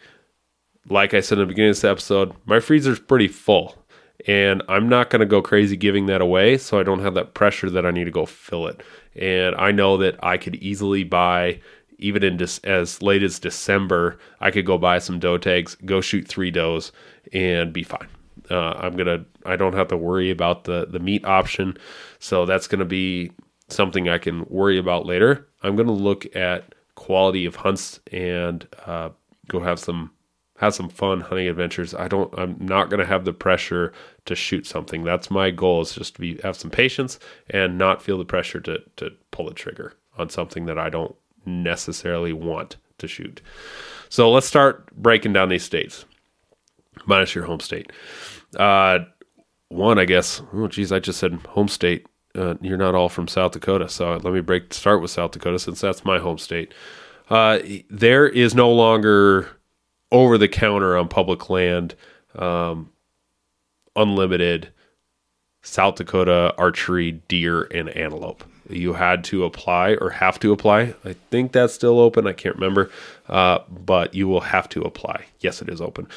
Like 0.89 1.13
I 1.13 1.21
said 1.21 1.37
in 1.37 1.43
the 1.43 1.47
beginning 1.47 1.71
of 1.71 1.77
this 1.77 1.83
episode, 1.83 2.33
my 2.45 2.59
freezer's 2.59 2.99
pretty 2.99 3.29
full 3.29 3.83
and 4.27 4.63
I'm 4.69 4.87
not 4.87 5.09
going 5.09 5.21
to 5.21 5.25
go 5.25 5.41
crazy 5.41 5.75
giving 5.75 6.05
that 6.05 6.21
away. 6.21 6.57
So 6.57 6.79
I 6.79 6.83
don't 6.83 6.99
have 6.99 7.13
that 7.15 7.33
pressure 7.33 7.69
that 7.69 7.85
I 7.85 7.91
need 7.91 8.05
to 8.05 8.11
go 8.11 8.25
fill 8.25 8.67
it. 8.67 8.81
And 9.15 9.55
I 9.55 9.71
know 9.71 9.97
that 9.97 10.23
I 10.23 10.37
could 10.37 10.55
easily 10.55 11.03
buy 11.03 11.59
even 12.03 12.23
in 12.23 12.37
dis- 12.37 12.59
as 12.59 13.01
late 13.01 13.23
as 13.23 13.39
December, 13.39 14.17
I 14.41 14.51
could 14.51 14.65
go 14.65 14.77
buy 14.77 14.99
some 14.99 15.19
doe 15.19 15.37
tags, 15.37 15.75
go 15.85 16.01
shoot 16.01 16.27
three 16.27 16.51
does, 16.51 16.91
and 17.31 17.71
be 17.71 17.83
fine. 17.83 18.07
Uh, 18.51 18.73
I'm 18.73 18.95
gonna. 18.95 19.25
I 19.45 19.55
don't 19.55 19.73
have 19.73 19.87
to 19.87 19.97
worry 19.97 20.29
about 20.29 20.65
the 20.65 20.85
the 20.85 20.99
meat 20.99 21.25
option, 21.25 21.77
so 22.19 22.45
that's 22.45 22.67
gonna 22.67 22.85
be 22.85 23.31
something 23.69 24.09
I 24.09 24.17
can 24.17 24.45
worry 24.49 24.77
about 24.77 25.05
later. 25.05 25.47
I'm 25.63 25.75
gonna 25.75 25.93
look 25.93 26.35
at 26.35 26.75
quality 26.95 27.45
of 27.45 27.55
hunts 27.55 27.99
and 28.11 28.67
uh, 28.85 29.09
go 29.47 29.61
have 29.61 29.79
some 29.79 30.11
have 30.57 30.75
some 30.75 30.89
fun 30.89 31.21
hunting 31.21 31.47
adventures. 31.47 31.93
I 31.93 32.09
don't. 32.09 32.33
I'm 32.37 32.57
not 32.59 32.89
gonna 32.89 33.05
have 33.05 33.23
the 33.23 33.33
pressure 33.33 33.93
to 34.25 34.35
shoot 34.35 34.67
something. 34.67 35.03
That's 35.03 35.31
my 35.31 35.51
goal. 35.51 35.81
Is 35.81 35.93
just 35.93 36.15
to 36.15 36.21
be 36.21 36.37
have 36.43 36.57
some 36.57 36.69
patience 36.69 37.19
and 37.49 37.77
not 37.77 38.01
feel 38.01 38.17
the 38.17 38.25
pressure 38.25 38.59
to 38.61 38.79
to 38.97 39.11
pull 39.31 39.45
the 39.45 39.53
trigger 39.53 39.93
on 40.17 40.29
something 40.29 40.65
that 40.65 40.77
I 40.77 40.89
don't 40.89 41.15
necessarily 41.45 42.33
want 42.33 42.77
to 42.97 43.07
shoot. 43.07 43.41
So 44.09 44.31
let's 44.31 44.47
start 44.47 44.95
breaking 44.95 45.33
down 45.33 45.49
these 45.49 45.63
states, 45.63 46.05
minus 47.05 47.33
your 47.33 47.45
home 47.45 47.59
state. 47.59 47.91
Uh, 48.57 48.99
one, 49.69 49.97
I 49.97 50.05
guess. 50.05 50.41
Oh, 50.53 50.67
geez, 50.67 50.91
I 50.91 50.99
just 50.99 51.19
said 51.19 51.33
home 51.49 51.67
state. 51.67 52.05
Uh, 52.35 52.55
you're 52.61 52.77
not 52.77 52.95
all 52.95 53.09
from 53.09 53.27
South 53.27 53.51
Dakota, 53.51 53.89
so 53.89 54.11
let 54.17 54.33
me 54.33 54.41
break 54.41 54.73
start 54.73 55.01
with 55.01 55.11
South 55.11 55.31
Dakota 55.31 55.59
since 55.59 55.81
that's 55.81 56.05
my 56.05 56.19
home 56.19 56.37
state. 56.37 56.73
Uh, 57.29 57.59
there 57.89 58.27
is 58.27 58.55
no 58.55 58.71
longer 58.71 59.49
over 60.11 60.37
the 60.37 60.47
counter 60.47 60.97
on 60.97 61.07
public 61.07 61.49
land, 61.49 61.95
um, 62.35 62.91
unlimited 63.95 64.69
South 65.61 65.95
Dakota 65.95 66.53
archery 66.57 67.11
deer 67.27 67.63
and 67.63 67.89
antelope 67.89 68.43
you 68.69 68.93
had 68.93 69.23
to 69.25 69.43
apply 69.43 69.95
or 69.95 70.09
have 70.09 70.39
to 70.39 70.51
apply. 70.51 70.93
I 71.03 71.13
think 71.31 71.51
that's 71.51 71.73
still 71.73 71.99
open. 71.99 72.27
I 72.27 72.33
can't 72.33 72.55
remember, 72.55 72.89
uh, 73.27 73.59
but 73.69 74.13
you 74.13 74.27
will 74.27 74.41
have 74.41 74.69
to 74.69 74.81
apply. 74.81 75.25
Yes, 75.39 75.61
it 75.61 75.69
is 75.69 75.81
open, 75.81 76.07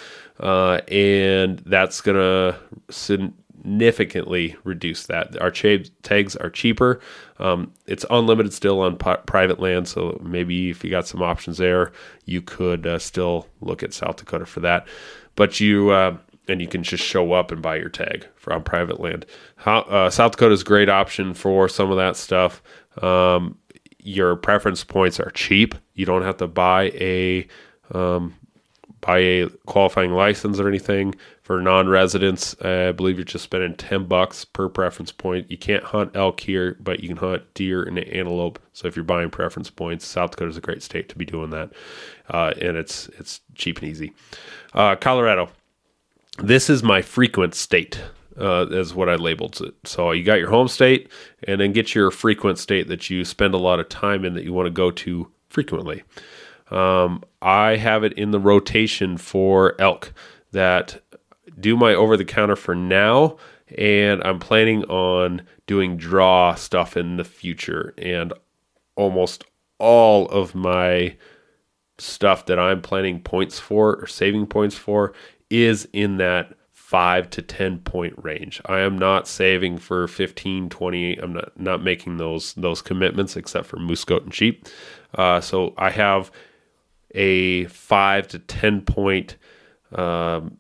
uh, 0.41 0.81
and 0.89 1.59
that's 1.67 2.01
gonna 2.01 2.59
significantly 2.91 4.57
reduce 4.65 5.07
that. 5.07 5.41
Our 5.41 5.51
cha- 5.51 5.85
tags 6.03 6.37
are 6.37 6.51
cheaper. 6.51 7.01
Um, 7.39 7.73
it's 7.87 8.05
unlimited 8.11 8.53
still 8.53 8.81
on 8.81 8.97
p- 8.97 9.15
private 9.27 9.61
land, 9.61 9.89
so 9.89 10.21
maybe 10.23 10.71
if 10.71 10.85
you 10.85 10.91
got 10.91 11.07
some 11.07 11.23
options 11.23 11.59
there, 11.59 11.93
you 12.25 12.43
could 12.43 12.87
uh, 12.87 12.99
still 12.99 13.49
look 13.61 13.83
at 13.83 13.93
South 13.93 14.17
Dakota 14.17 14.47
for 14.47 14.61
that. 14.61 14.87
But 15.35 15.61
you 15.61 15.91
uh, 15.91 16.17
and 16.49 16.61
you 16.61 16.69
can 16.69 16.83
just 16.83 17.03
show 17.03 17.33
up 17.33 17.51
and 17.51 17.61
buy 17.63 17.77
your 17.77 17.89
tag 17.89 18.27
for 18.37 18.53
on 18.53 18.63
private 18.63 19.01
land. 19.01 19.27
How, 19.57 19.81
uh, 19.81 20.11
South 20.11 20.33
Dakota 20.33 20.53
is 20.53 20.63
a 20.63 20.65
great 20.65 20.89
option 20.89 21.35
for 21.35 21.69
some 21.69 21.91
of 21.91 21.97
that 21.97 22.17
stuff. 22.17 22.63
Um, 23.03 23.59
your 23.99 24.37
preference 24.37 24.85
points 24.85 25.19
are 25.19 25.31
cheap. 25.31 25.75
You 25.95 26.07
don't 26.07 26.23
have 26.23 26.37
to 26.37 26.47
buy 26.47 26.91
a 26.95 27.47
um, 27.93 28.35
buy 29.01 29.19
a 29.19 29.49
qualifying 29.67 30.13
license 30.13 30.59
or 30.59 30.69
anything 30.69 31.15
for 31.43 31.61
non-residents. 31.61 32.57
Uh, 32.65 32.89
I 32.89 32.93
believe 32.93 33.19
you're 33.19 33.25
just 33.25 33.45
spending 33.45 33.75
ten 33.75 34.05
bucks 34.05 34.45
per 34.45 34.69
preference 34.69 35.13
point. 35.13 35.51
You 35.51 35.59
can't 35.59 35.85
hunt 35.85 36.17
elk 36.17 36.41
here, 36.41 36.77
but 36.81 37.01
you 37.01 37.09
can 37.09 37.17
hunt 37.17 37.43
deer 37.55 37.83
and 37.83 37.99
antelope. 37.99 38.59
So 38.73 38.89
if 38.89 38.97
you're 38.97 39.05
buying 39.05 39.31
preference 39.31 39.71
points, 39.71 40.07
South 40.07 40.33
Dakota 40.33 40.51
is 40.51 40.57
a 40.57 40.61
great 40.61 40.83
state 40.83 41.09
to 41.09 41.19
be 41.19 41.25
doing 41.25 41.51
that, 41.51 41.73
uh, 42.31 42.53
and 42.61 42.77
it's 42.77 43.09
it's 43.19 43.41
cheap 43.55 43.79
and 43.81 43.89
easy. 43.89 44.13
Uh, 44.73 44.97
Colorado, 44.97 45.49
this 46.39 46.71
is 46.71 46.83
my 46.83 47.03
frequent 47.03 47.55
state. 47.55 48.01
Uh, 48.39 48.67
is 48.71 48.95
what 48.95 49.09
I 49.09 49.15
labeled 49.15 49.63
it. 49.63 49.75
So 49.85 50.13
you 50.13 50.23
got 50.23 50.39
your 50.39 50.51
home 50.51 50.69
state, 50.69 51.11
and 51.45 51.59
then 51.59 51.73
get 51.73 51.95
your 51.95 52.11
frequent 52.11 52.59
state 52.59 52.87
that 52.89 53.09
you 53.09 53.25
spend 53.25 53.55
a 53.55 53.59
lot 53.59 53.81
of 53.81 53.89
time 53.89 54.27
in 54.27 54.35
that 54.35 54.45
you 54.45 54.53
want 54.53 54.67
to 54.67 54.71
go 54.71 54.91
to 54.91 55.33
frequently. 55.49 56.03
Um, 56.71 57.25
I 57.41 57.77
have 57.77 58.05
it 58.05 58.13
in 58.13 58.33
the 58.33 58.39
rotation 58.39 59.17
for 59.17 59.75
elk 59.81 60.13
that 60.53 61.03
do 61.59 61.79
my 61.79 61.95
over 61.95 62.15
the 62.15 62.27
counter 62.27 62.57
for 62.57 62.75
now, 62.75 63.39
and 63.79 64.23
I'm 64.23 64.39
planning 64.39 64.85
on 64.85 65.41
doing 65.67 65.97
draw 65.97 66.55
stuff 66.57 66.95
in 66.95 67.17
the 67.17 67.25
future. 67.25 67.95
And 67.97 68.35
almost 68.97 69.45
all 69.79 70.29
of 70.29 70.55
my 70.55 71.17
stuff 71.99 72.45
that 72.47 72.59
I'm 72.59 72.83
planning 72.83 73.21
points 73.21 73.59
for 73.59 73.97
or 73.97 74.07
saving 74.07 74.47
points 74.47 74.77
for 74.77 75.15
is 75.51 75.89
in 75.93 76.17
that 76.19 76.55
5 76.73 77.31
to 77.31 77.43
10 77.43 77.79
point 77.81 78.15
range. 78.23 78.61
I 78.67 78.81
am 78.81 78.97
not 78.97 79.27
saving 79.27 79.79
for 79.79 80.07
15, 80.07 80.69
20. 80.69 81.17
I'm 81.17 81.33
not 81.33 81.59
not 81.59 81.83
making 81.83 82.19
those 82.19 82.55
those 82.55 82.81
commitments 82.81 83.37
except 83.37 83.67
for 83.67 83.77
moose 83.79 84.05
goat 84.05 84.23
and 84.23 84.33
sheep. 84.33 84.69
Uh, 85.15 85.41
so 85.41 85.75
I 85.77 85.91
have 85.91 86.31
a 87.13 87.65
5 87.65 88.29
to 88.29 88.39
10 88.39 88.83
point 88.83 89.37
um, 89.93 90.59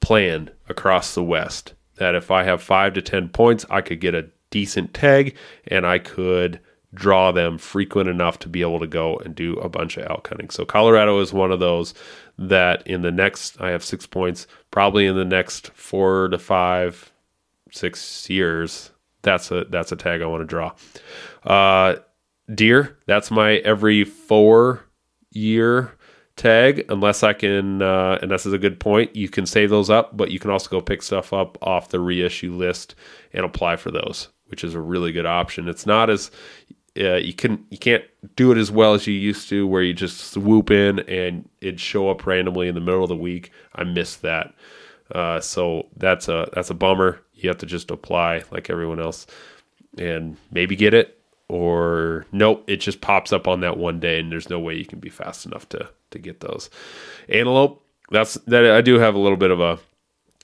plan 0.00 0.50
across 0.68 1.14
the 1.14 1.22
west 1.22 1.74
that 1.96 2.14
if 2.14 2.30
I 2.30 2.44
have 2.44 2.62
5 2.62 2.94
to 2.94 3.02
10 3.02 3.28
points, 3.28 3.66
I 3.68 3.80
could 3.80 4.00
get 4.00 4.14
a 4.14 4.30
decent 4.50 4.94
tag 4.94 5.36
and 5.66 5.86
I 5.86 5.98
could 5.98 6.60
draw 6.94 7.32
them 7.32 7.58
frequent 7.58 8.08
enough 8.08 8.38
to 8.38 8.48
be 8.48 8.62
able 8.62 8.80
to 8.80 8.86
go 8.86 9.18
and 9.18 9.34
do 9.34 9.54
a 9.54 9.68
bunch 9.68 9.96
of 9.96 10.06
elk 10.08 10.28
hunting. 10.28 10.50
So 10.50 10.64
Colorado 10.64 11.20
is 11.20 11.32
one 11.32 11.52
of 11.52 11.60
those 11.60 11.92
that 12.38 12.86
in 12.86 13.02
the 13.02 13.12
next 13.12 13.60
I 13.60 13.70
have 13.70 13.84
six 13.84 14.06
points, 14.06 14.46
probably 14.70 15.06
in 15.06 15.16
the 15.16 15.24
next 15.24 15.70
four 15.74 16.28
to 16.28 16.38
five, 16.38 17.12
six 17.70 18.28
years. 18.28 18.90
That's 19.22 19.50
a 19.50 19.64
that's 19.64 19.92
a 19.92 19.96
tag 19.96 20.22
I 20.22 20.26
want 20.26 20.42
to 20.42 20.46
draw. 20.46 20.72
Uh, 21.44 21.96
deer. 22.54 22.98
That's 23.06 23.30
my 23.30 23.56
every 23.56 24.04
four 24.04 24.84
year 25.30 25.92
tag. 26.36 26.84
Unless 26.88 27.22
I 27.22 27.32
can, 27.32 27.82
uh, 27.82 28.18
and 28.22 28.30
this 28.30 28.46
is 28.46 28.52
a 28.52 28.58
good 28.58 28.78
point. 28.78 29.16
You 29.16 29.28
can 29.28 29.46
save 29.46 29.70
those 29.70 29.90
up, 29.90 30.16
but 30.16 30.30
you 30.30 30.38
can 30.38 30.50
also 30.50 30.70
go 30.70 30.80
pick 30.80 31.02
stuff 31.02 31.32
up 31.32 31.58
off 31.62 31.88
the 31.88 32.00
reissue 32.00 32.52
list 32.54 32.94
and 33.32 33.44
apply 33.44 33.76
for 33.76 33.90
those, 33.90 34.28
which 34.46 34.62
is 34.62 34.74
a 34.74 34.80
really 34.80 35.12
good 35.12 35.26
option. 35.26 35.68
It's 35.68 35.86
not 35.86 36.10
as 36.10 36.30
uh, 36.96 37.16
you 37.16 37.32
can 37.32 37.64
you 37.70 37.78
can't 37.78 38.04
do 38.36 38.52
it 38.52 38.58
as 38.58 38.70
well 38.70 38.94
as 38.94 39.06
you 39.06 39.14
used 39.14 39.48
to, 39.48 39.66
where 39.66 39.82
you 39.82 39.92
just 39.94 40.32
swoop 40.32 40.70
in 40.70 41.00
and 41.00 41.48
it'd 41.60 41.80
show 41.80 42.10
up 42.10 42.26
randomly 42.26 42.68
in 42.68 42.74
the 42.74 42.80
middle 42.80 43.02
of 43.02 43.08
the 43.08 43.16
week. 43.16 43.50
I 43.74 43.84
miss 43.84 44.16
that, 44.16 44.54
uh, 45.12 45.40
so 45.40 45.88
that's 45.96 46.28
a 46.28 46.48
that's 46.52 46.70
a 46.70 46.74
bummer. 46.74 47.20
You 47.34 47.48
have 47.48 47.58
to 47.58 47.66
just 47.66 47.90
apply 47.90 48.44
like 48.50 48.70
everyone 48.70 49.00
else, 49.00 49.26
and 49.98 50.36
maybe 50.50 50.76
get 50.76 50.94
it, 50.94 51.18
or 51.48 52.26
nope, 52.32 52.64
it 52.66 52.76
just 52.76 53.00
pops 53.00 53.32
up 53.32 53.46
on 53.46 53.60
that 53.60 53.76
one 53.76 54.00
day, 54.00 54.20
and 54.20 54.32
there's 54.32 54.50
no 54.50 54.58
way 54.58 54.74
you 54.74 54.86
can 54.86 54.98
be 55.00 55.10
fast 55.10 55.46
enough 55.46 55.68
to 55.70 55.90
to 56.10 56.18
get 56.18 56.40
those. 56.40 56.70
Antelope, 57.28 57.82
that's 58.10 58.34
that. 58.46 58.64
I 58.66 58.80
do 58.80 58.98
have 58.98 59.14
a 59.14 59.18
little 59.18 59.36
bit 59.38 59.50
of 59.50 59.60
a 59.60 59.78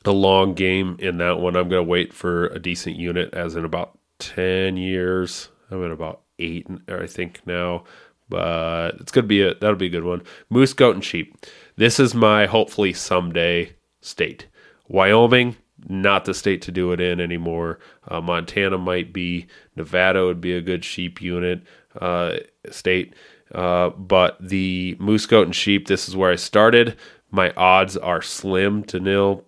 a 0.05 0.12
long 0.12 0.55
game 0.55 0.97
in 0.99 1.19
that 1.19 1.38
one. 1.38 1.57
I'm 1.57 1.69
going 1.69 1.85
to 1.85 1.88
wait 1.88 2.12
for 2.12 2.47
a 2.49 2.59
decent 2.59 2.97
unit, 2.97 3.33
as 3.35 3.57
in 3.57 3.65
about 3.65 3.99
ten 4.19 4.77
years. 4.77 5.49
I'm 5.71 5.85
at 5.85 5.91
about 5.91 6.22
eight, 6.38 6.66
I 6.88 7.07
think 7.07 7.40
now, 7.47 7.85
but 8.29 8.97
it's 9.01 9.12
gonna 9.12 9.27
be 9.27 9.42
a 9.42 9.55
that'll 9.55 9.77
be 9.77 9.87
a 9.87 9.90
good 9.90 10.05
one. 10.05 10.23
Moose, 10.51 10.73
goat, 10.73 10.95
and 10.95 11.05
sheep. 11.05 11.37
This 11.77 11.99
is 12.01 12.14
my 12.14 12.47
hopefully 12.47 12.92
someday 12.92 13.75
state. 14.01 14.47
Wyoming, 14.88 15.57
not 15.88 16.25
the 16.25 16.35
state 16.35 16.62
to 16.62 16.73
do 16.73 16.92
it 16.92 17.01
in 17.01 17.21
anymore. 17.21 17.79
Uh, 18.09 18.21
Montana 18.21 18.79
might 18.79 19.12
be. 19.12 19.47
Nevada 19.77 20.25
would 20.25 20.40
be 20.40 20.55
a 20.55 20.61
good 20.61 20.85
sheep 20.85 21.21
unit 21.21 21.62
uh, 22.01 22.37
state. 22.71 23.14
Uh, 23.55 23.90
but 23.90 24.37
the 24.40 24.97
moose, 24.99 25.27
goat, 25.27 25.47
and 25.47 25.55
sheep. 25.55 25.87
This 25.87 26.09
is 26.09 26.16
where 26.16 26.31
I 26.31 26.37
started. 26.37 26.97
My 27.31 27.53
odds 27.57 27.97
are 27.97 28.23
slim 28.23 28.85
to 28.85 29.01
nil, 29.01 29.45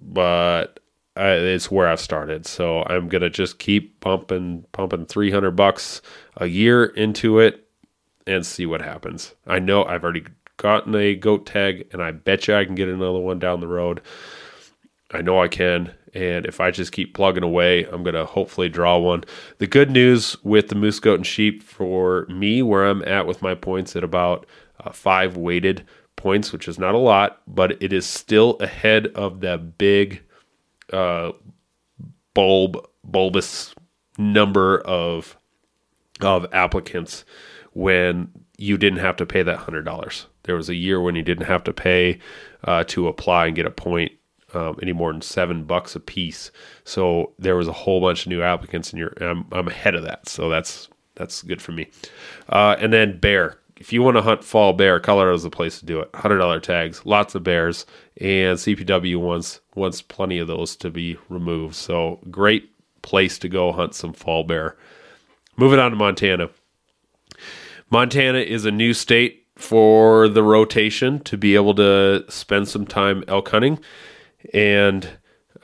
but 0.00 0.80
it's 1.26 1.70
where 1.70 1.88
I've 1.88 2.00
started. 2.00 2.46
So 2.46 2.82
I'm 2.84 3.08
gonna 3.08 3.30
just 3.30 3.58
keep 3.58 4.00
pumping, 4.00 4.64
pumping 4.72 5.06
300 5.06 5.52
bucks 5.52 6.00
a 6.36 6.46
year 6.46 6.84
into 6.84 7.40
it, 7.40 7.66
and 8.26 8.44
see 8.44 8.66
what 8.66 8.82
happens. 8.82 9.34
I 9.46 9.58
know 9.58 9.84
I've 9.84 10.04
already 10.04 10.24
gotten 10.58 10.94
a 10.94 11.14
goat 11.14 11.46
tag, 11.46 11.88
and 11.92 12.02
I 12.02 12.12
bet 12.12 12.46
you 12.46 12.54
I 12.54 12.64
can 12.64 12.74
get 12.74 12.88
another 12.88 13.18
one 13.18 13.38
down 13.38 13.60
the 13.60 13.66
road. 13.66 14.00
I 15.10 15.22
know 15.22 15.40
I 15.40 15.48
can, 15.48 15.94
and 16.12 16.44
if 16.44 16.60
I 16.60 16.70
just 16.70 16.92
keep 16.92 17.14
plugging 17.14 17.42
away, 17.42 17.84
I'm 17.84 18.02
gonna 18.02 18.26
hopefully 18.26 18.68
draw 18.68 18.98
one. 18.98 19.24
The 19.58 19.66
good 19.66 19.90
news 19.90 20.36
with 20.44 20.68
the 20.68 20.74
moose, 20.74 21.00
goat, 21.00 21.14
and 21.14 21.26
sheep 21.26 21.62
for 21.62 22.26
me, 22.26 22.62
where 22.62 22.86
I'm 22.86 23.02
at 23.04 23.26
with 23.26 23.40
my 23.40 23.54
points 23.54 23.96
at 23.96 24.04
about 24.04 24.46
uh, 24.84 24.92
five 24.92 25.36
weighted 25.36 25.86
points, 26.16 26.52
which 26.52 26.68
is 26.68 26.78
not 26.78 26.94
a 26.94 26.98
lot, 26.98 27.40
but 27.46 27.82
it 27.82 27.92
is 27.92 28.04
still 28.04 28.56
ahead 28.60 29.06
of 29.14 29.40
the 29.40 29.56
big 29.56 30.22
uh, 30.92 31.32
bulb 32.34 32.86
bulbous 33.04 33.74
number 34.18 34.80
of 34.80 35.36
of 36.20 36.46
applicants 36.52 37.24
when 37.72 38.30
you 38.56 38.76
didn't 38.76 38.98
have 38.98 39.16
to 39.16 39.26
pay 39.26 39.42
that 39.42 39.58
hundred 39.58 39.84
dollars. 39.84 40.26
There 40.44 40.56
was 40.56 40.68
a 40.68 40.74
year 40.74 41.00
when 41.00 41.14
you 41.14 41.22
didn't 41.22 41.46
have 41.46 41.64
to 41.64 41.72
pay 41.72 42.18
uh, 42.64 42.84
to 42.88 43.08
apply 43.08 43.46
and 43.46 43.56
get 43.56 43.66
a 43.66 43.70
point 43.70 44.12
um, 44.54 44.78
any 44.82 44.92
more 44.92 45.12
than 45.12 45.20
seven 45.20 45.64
bucks 45.64 45.94
a 45.94 46.00
piece. 46.00 46.50
So 46.84 47.32
there 47.38 47.56
was 47.56 47.68
a 47.68 47.72
whole 47.72 48.00
bunch 48.00 48.26
of 48.26 48.30
new 48.30 48.42
applicants, 48.42 48.90
and 48.90 48.98
you're 48.98 49.14
I'm, 49.20 49.46
I'm 49.52 49.68
ahead 49.68 49.94
of 49.94 50.02
that. 50.04 50.28
So 50.28 50.48
that's 50.48 50.88
that's 51.14 51.42
good 51.42 51.60
for 51.60 51.72
me. 51.72 51.90
Uh, 52.48 52.76
and 52.78 52.92
then 52.92 53.18
bear. 53.18 53.58
If 53.78 53.92
you 53.92 54.02
want 54.02 54.16
to 54.16 54.22
hunt 54.22 54.42
fall 54.42 54.72
bear, 54.72 54.98
Colorado 54.98 55.34
is 55.34 55.44
the 55.44 55.50
place 55.50 55.78
to 55.78 55.86
do 55.86 56.00
it. 56.00 56.10
Hundred 56.14 56.38
dollar 56.38 56.58
tags, 56.58 57.06
lots 57.06 57.34
of 57.34 57.44
bears, 57.44 57.86
and 58.20 58.58
CPW 58.58 59.16
wants 59.20 59.60
wants 59.74 60.02
plenty 60.02 60.38
of 60.38 60.48
those 60.48 60.74
to 60.76 60.90
be 60.90 61.16
removed. 61.28 61.76
So 61.76 62.18
great 62.30 62.72
place 63.02 63.38
to 63.38 63.48
go 63.48 63.72
hunt 63.72 63.94
some 63.94 64.12
fall 64.12 64.42
bear. 64.42 64.76
Moving 65.56 65.78
on 65.78 65.92
to 65.92 65.96
Montana. 65.96 66.50
Montana 67.90 68.38
is 68.38 68.64
a 68.64 68.70
new 68.70 68.92
state 68.92 69.46
for 69.56 70.28
the 70.28 70.42
rotation 70.42 71.20
to 71.20 71.36
be 71.36 71.54
able 71.54 71.74
to 71.74 72.24
spend 72.28 72.68
some 72.68 72.86
time 72.86 73.24
elk 73.28 73.48
hunting, 73.48 73.78
and 74.52 75.08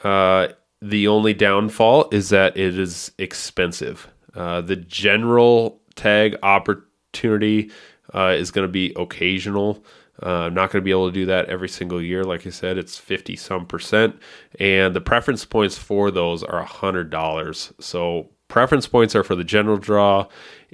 uh, 0.05 0.49
the 0.81 1.09
only 1.09 1.35
downfall 1.35 2.09
is 2.13 2.29
that 2.29 2.57
it 2.57 2.79
is 2.79 3.11
expensive. 3.19 4.09
Uh, 4.35 4.61
the 4.61 4.77
general 4.77 5.81
tag 5.97 6.37
opportunity 6.43 7.71
uh, 8.15 8.35
is 8.37 8.51
going 8.51 8.67
to 8.67 8.73
be 8.73 8.93
occasional. 8.97 9.85
Uh, 10.23 10.47
I'm 10.47 10.55
not 10.55 10.71
going 10.71 10.81
to 10.81 10.85
be 10.85 10.93
able 10.93 11.09
to 11.09 11.15
do 11.15 11.27
that 11.27 11.49
every 11.49 11.69
single 11.69 12.01
year. 12.01 12.23
Like 12.23 12.47
I 12.47 12.51
said, 12.51 12.79
it's 12.79 12.99
50 12.99 13.37
some 13.37 13.67
percent. 13.67 14.17
And 14.61 14.95
the 14.95 15.01
preference 15.01 15.45
points 15.45 15.77
for 15.77 16.11
those 16.11 16.43
are 16.45 16.65
$100. 16.65 17.83
So 17.83 18.29
preference 18.49 18.87
points 18.87 19.17
are 19.17 19.25
for 19.25 19.35
the 19.35 19.45
general 19.45 19.77
draw. 19.77 20.29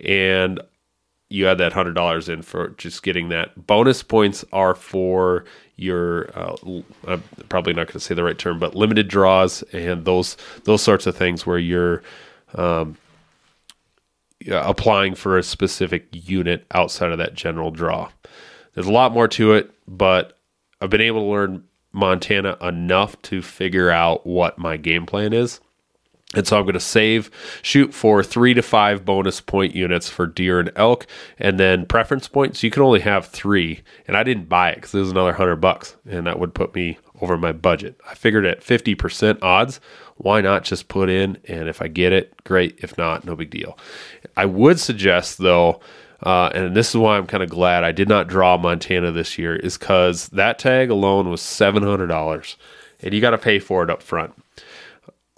And 0.05 0.61
you 1.31 1.47
add 1.47 1.59
that 1.59 1.73
$100 1.73 2.29
in 2.29 2.43
for 2.43 2.71
just 2.71 3.03
getting 3.03 3.29
that. 3.31 3.67
Bonus 3.67 4.03
points 4.03 4.45
are 4.53 4.75
for 4.75 5.45
your, 5.77 6.29
uh, 6.39 6.57
I'm 7.07 7.23
probably 7.49 7.73
not 7.73 7.87
going 7.87 7.95
to 7.95 8.01
say 8.01 8.15
the 8.15 8.25
right 8.25 8.39
term, 8.39 8.59
but 8.59 8.75
limited 8.75 9.09
draws 9.09 9.63
and 9.73 10.05
those, 10.05 10.37
those 10.65 10.83
sorts 10.83 11.07
of 11.07 11.17
things 11.17 11.47
where 11.47 11.59
you're, 11.59 12.03
um, 12.55 12.99
Uh, 14.49 14.63
applying 14.65 15.15
for 15.15 15.37
a 15.37 15.43
specific 15.43 16.09
unit 16.13 16.65
outside 16.73 17.13
of 17.13 17.19
that 17.19 17.35
general 17.35 17.71
draw. 17.71 18.09
There's 18.73 18.87
a 18.87 18.93
lot 18.93 19.13
more 19.13 19.29
to 19.29 19.53
it, 19.53 19.71
but 19.87 20.39
I've 20.81 20.89
been 20.89 21.03
able 21.03 21.21
to 21.21 21.31
learn 21.31 21.65
Montana 21.93 22.57
enough 22.63 23.21
to 23.23 23.43
figure 23.43 23.91
out 23.91 24.27
what 24.27 24.59
my 24.59 24.79
game 24.79 25.05
plan 25.05 25.35
is. 25.35 25.61
And 26.35 26.47
so 26.47 26.57
I'm 26.57 26.63
going 26.63 26.73
to 26.73 26.81
save, 26.81 27.31
shoot 27.61 27.93
for 27.93 28.23
three 28.23 28.55
to 28.55 28.63
five 28.63 29.05
bonus 29.05 29.43
point 29.43 29.75
units 29.75 30.09
for 30.09 30.27
deer 30.27 30.59
and 30.59 30.73
elk, 30.75 31.07
and 31.39 31.61
then 31.61 31.85
preference 31.85 32.27
points. 32.27 32.63
You 32.63 32.71
can 32.71 32.83
only 32.83 33.01
have 33.01 33.27
three, 33.27 33.83
and 34.07 34.17
I 34.17 34.23
didn't 34.23 34.49
buy 34.49 34.71
it 34.71 34.77
because 34.77 34.95
it 34.95 35.01
was 35.01 35.11
another 35.11 35.35
hundred 35.35 35.57
bucks, 35.57 35.97
and 36.09 36.27
that 36.27 36.39
would 36.39 36.55
put 36.55 36.75
me 36.75 36.99
over 37.21 37.37
my 37.37 37.53
budget. 37.53 38.01
I 38.09 38.15
figured 38.15 38.47
at 38.47 38.61
50% 38.61 39.43
odds, 39.43 39.81
why 40.17 40.41
not 40.41 40.65
just 40.65 40.89
put 40.89 41.09
in? 41.09 41.39
And 41.49 41.69
if 41.69 41.81
I 41.81 41.89
get 41.89 42.13
it, 42.13 42.45
great. 42.45 42.79
If 42.83 42.99
not, 42.99 43.25
no 43.25 43.35
big 43.35 43.51
deal. 43.51 43.79
I 44.37 44.45
would 44.45 44.79
suggest 44.79 45.39
though, 45.39 45.81
uh, 46.23 46.51
and 46.55 46.77
this 46.77 46.91
is 46.91 46.97
why 46.97 47.17
I'm 47.17 47.27
kind 47.27 47.43
of 47.43 47.49
glad 47.49 47.85
I 47.85 47.93
did 47.93 48.09
not 48.09 48.29
draw 48.29 48.59
Montana 48.59 49.13
this 49.13 49.39
year, 49.39 49.57
is 49.57 49.79
because 49.79 50.29
that 50.29 50.59
tag 50.59 50.91
alone 50.91 51.31
was 51.31 51.41
seven 51.41 51.83
hundred 51.83 52.09
dollars, 52.09 52.57
and 53.01 53.15
you 53.15 53.21
got 53.21 53.31
to 53.31 53.39
pay 53.39 53.59
for 53.59 53.83
it 53.83 53.89
up 53.89 54.03
front. 54.03 54.35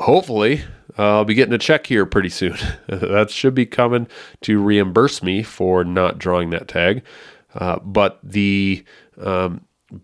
Hopefully, 0.00 0.62
uh, 0.98 1.18
I'll 1.18 1.24
be 1.24 1.34
getting 1.34 1.54
a 1.54 1.58
check 1.58 1.86
here 1.86 2.04
pretty 2.04 2.28
soon. 2.28 2.56
that 2.88 3.30
should 3.30 3.54
be 3.54 3.66
coming 3.66 4.08
to 4.42 4.60
reimburse 4.60 5.22
me 5.22 5.44
for 5.44 5.84
not 5.84 6.18
drawing 6.18 6.50
that 6.50 6.66
tag. 6.66 7.02
Uh, 7.54 7.78
but 7.80 8.18
the 8.22 8.84
um, 9.20 9.60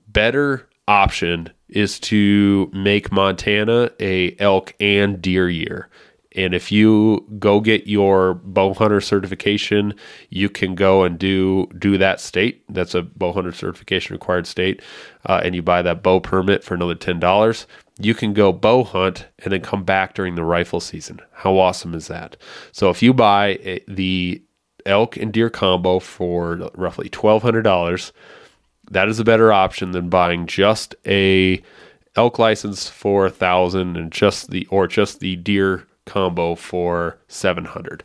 better 0.06 0.68
option 0.86 1.50
is 1.68 1.98
to 2.00 2.70
make 2.72 3.12
Montana 3.12 3.90
a 4.00 4.36
elk 4.38 4.74
and 4.80 5.20
deer 5.20 5.48
year. 5.48 5.88
And 6.36 6.54
if 6.54 6.70
you 6.70 7.26
go 7.38 7.58
get 7.60 7.86
your 7.86 8.34
bow 8.34 8.72
hunter 8.74 9.00
certification, 9.00 9.94
you 10.30 10.48
can 10.48 10.74
go 10.74 11.02
and 11.02 11.18
do 11.18 11.66
do 11.78 11.98
that 11.98 12.20
state. 12.20 12.62
That's 12.68 12.94
a 12.94 13.02
bow 13.02 13.32
hunter 13.32 13.50
certification 13.50 14.14
required 14.14 14.46
state, 14.46 14.82
uh, 15.26 15.40
and 15.42 15.54
you 15.54 15.62
buy 15.62 15.82
that 15.82 16.02
bow 16.02 16.20
permit 16.20 16.62
for 16.62 16.74
another 16.74 16.94
ten 16.94 17.18
dollars. 17.18 17.66
You 17.98 18.14
can 18.14 18.34
go 18.34 18.52
bow 18.52 18.84
hunt 18.84 19.26
and 19.40 19.52
then 19.52 19.62
come 19.62 19.82
back 19.82 20.14
during 20.14 20.36
the 20.36 20.44
rifle 20.44 20.80
season. 20.80 21.18
How 21.32 21.58
awesome 21.58 21.94
is 21.94 22.06
that? 22.06 22.36
So 22.70 22.90
if 22.90 23.02
you 23.02 23.12
buy 23.12 23.58
a, 23.64 23.80
the 23.88 24.40
elk 24.86 25.16
and 25.16 25.32
deer 25.32 25.50
combo 25.50 25.98
for 25.98 26.70
roughly 26.74 27.08
twelve 27.08 27.42
hundred 27.42 27.62
dollars, 27.62 28.12
that 28.90 29.08
is 29.08 29.18
a 29.18 29.24
better 29.24 29.52
option 29.52 29.92
than 29.92 30.08
buying 30.08 30.46
just 30.46 30.94
a 31.06 31.62
elk 32.16 32.38
license 32.38 32.88
for 32.88 33.26
a 33.26 33.30
thousand 33.30 33.96
and 33.96 34.10
just 34.10 34.50
the 34.50 34.66
or 34.66 34.86
just 34.86 35.20
the 35.20 35.36
deer 35.36 35.86
combo 36.06 36.54
for 36.54 37.18
700 37.28 38.02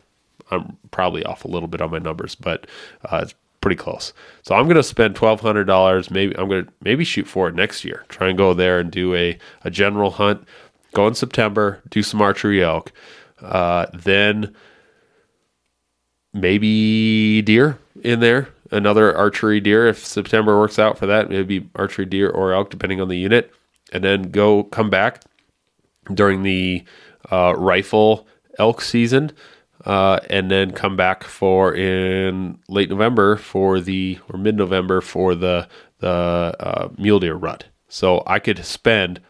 i'm 0.50 0.76
probably 0.90 1.24
off 1.24 1.44
a 1.44 1.48
little 1.48 1.68
bit 1.68 1.80
on 1.80 1.90
my 1.90 1.98
numbers 1.98 2.34
but 2.34 2.66
uh, 3.10 3.20
it's 3.22 3.34
pretty 3.60 3.76
close. 3.76 4.12
So 4.42 4.54
i'm 4.54 4.64
going 4.64 4.76
to 4.76 4.82
spend 4.82 5.14
$1200 5.16 6.10
maybe 6.10 6.36
i'm 6.36 6.50
going 6.50 6.66
to 6.66 6.72
maybe 6.82 7.02
shoot 7.02 7.26
for 7.26 7.48
it 7.48 7.54
next 7.54 7.82
year. 7.82 8.04
Try 8.10 8.28
and 8.28 8.36
go 8.36 8.52
there 8.52 8.78
and 8.78 8.90
do 8.90 9.14
a, 9.14 9.38
a 9.62 9.70
general 9.70 10.10
hunt 10.10 10.46
go 10.92 11.08
in 11.08 11.14
september 11.14 11.80
do 11.88 12.02
some 12.02 12.20
archery 12.20 12.62
elk 12.62 12.92
uh, 13.40 13.86
then 13.94 14.54
maybe 16.34 17.40
deer 17.42 17.78
in 18.02 18.20
there 18.20 18.48
another 18.70 19.16
archery 19.16 19.60
deer 19.60 19.86
if 19.86 20.04
september 20.04 20.58
works 20.58 20.78
out 20.78 20.98
for 20.98 21.06
that 21.06 21.28
maybe 21.28 21.68
archery 21.74 22.06
deer 22.06 22.30
or 22.30 22.52
elk 22.52 22.70
depending 22.70 23.00
on 23.00 23.08
the 23.08 23.18
unit 23.18 23.52
and 23.92 24.02
then 24.02 24.30
go 24.30 24.64
come 24.64 24.90
back 24.90 25.22
during 26.12 26.42
the 26.42 26.84
uh, 27.30 27.54
rifle 27.56 28.26
elk 28.58 28.80
season, 28.80 29.32
uh, 29.84 30.20
and 30.30 30.50
then 30.50 30.70
come 30.70 30.96
back 30.96 31.24
for 31.24 31.74
in 31.74 32.58
late 32.68 32.90
November 32.90 33.36
for 33.36 33.80
the 33.80 34.18
or 34.30 34.38
mid 34.38 34.56
November 34.56 35.00
for 35.00 35.34
the 35.34 35.68
the 35.98 36.08
uh, 36.08 36.88
mule 36.98 37.20
deer 37.20 37.34
rut. 37.34 37.64
So 37.88 38.22
I 38.26 38.38
could 38.38 38.64
spend 38.64 39.20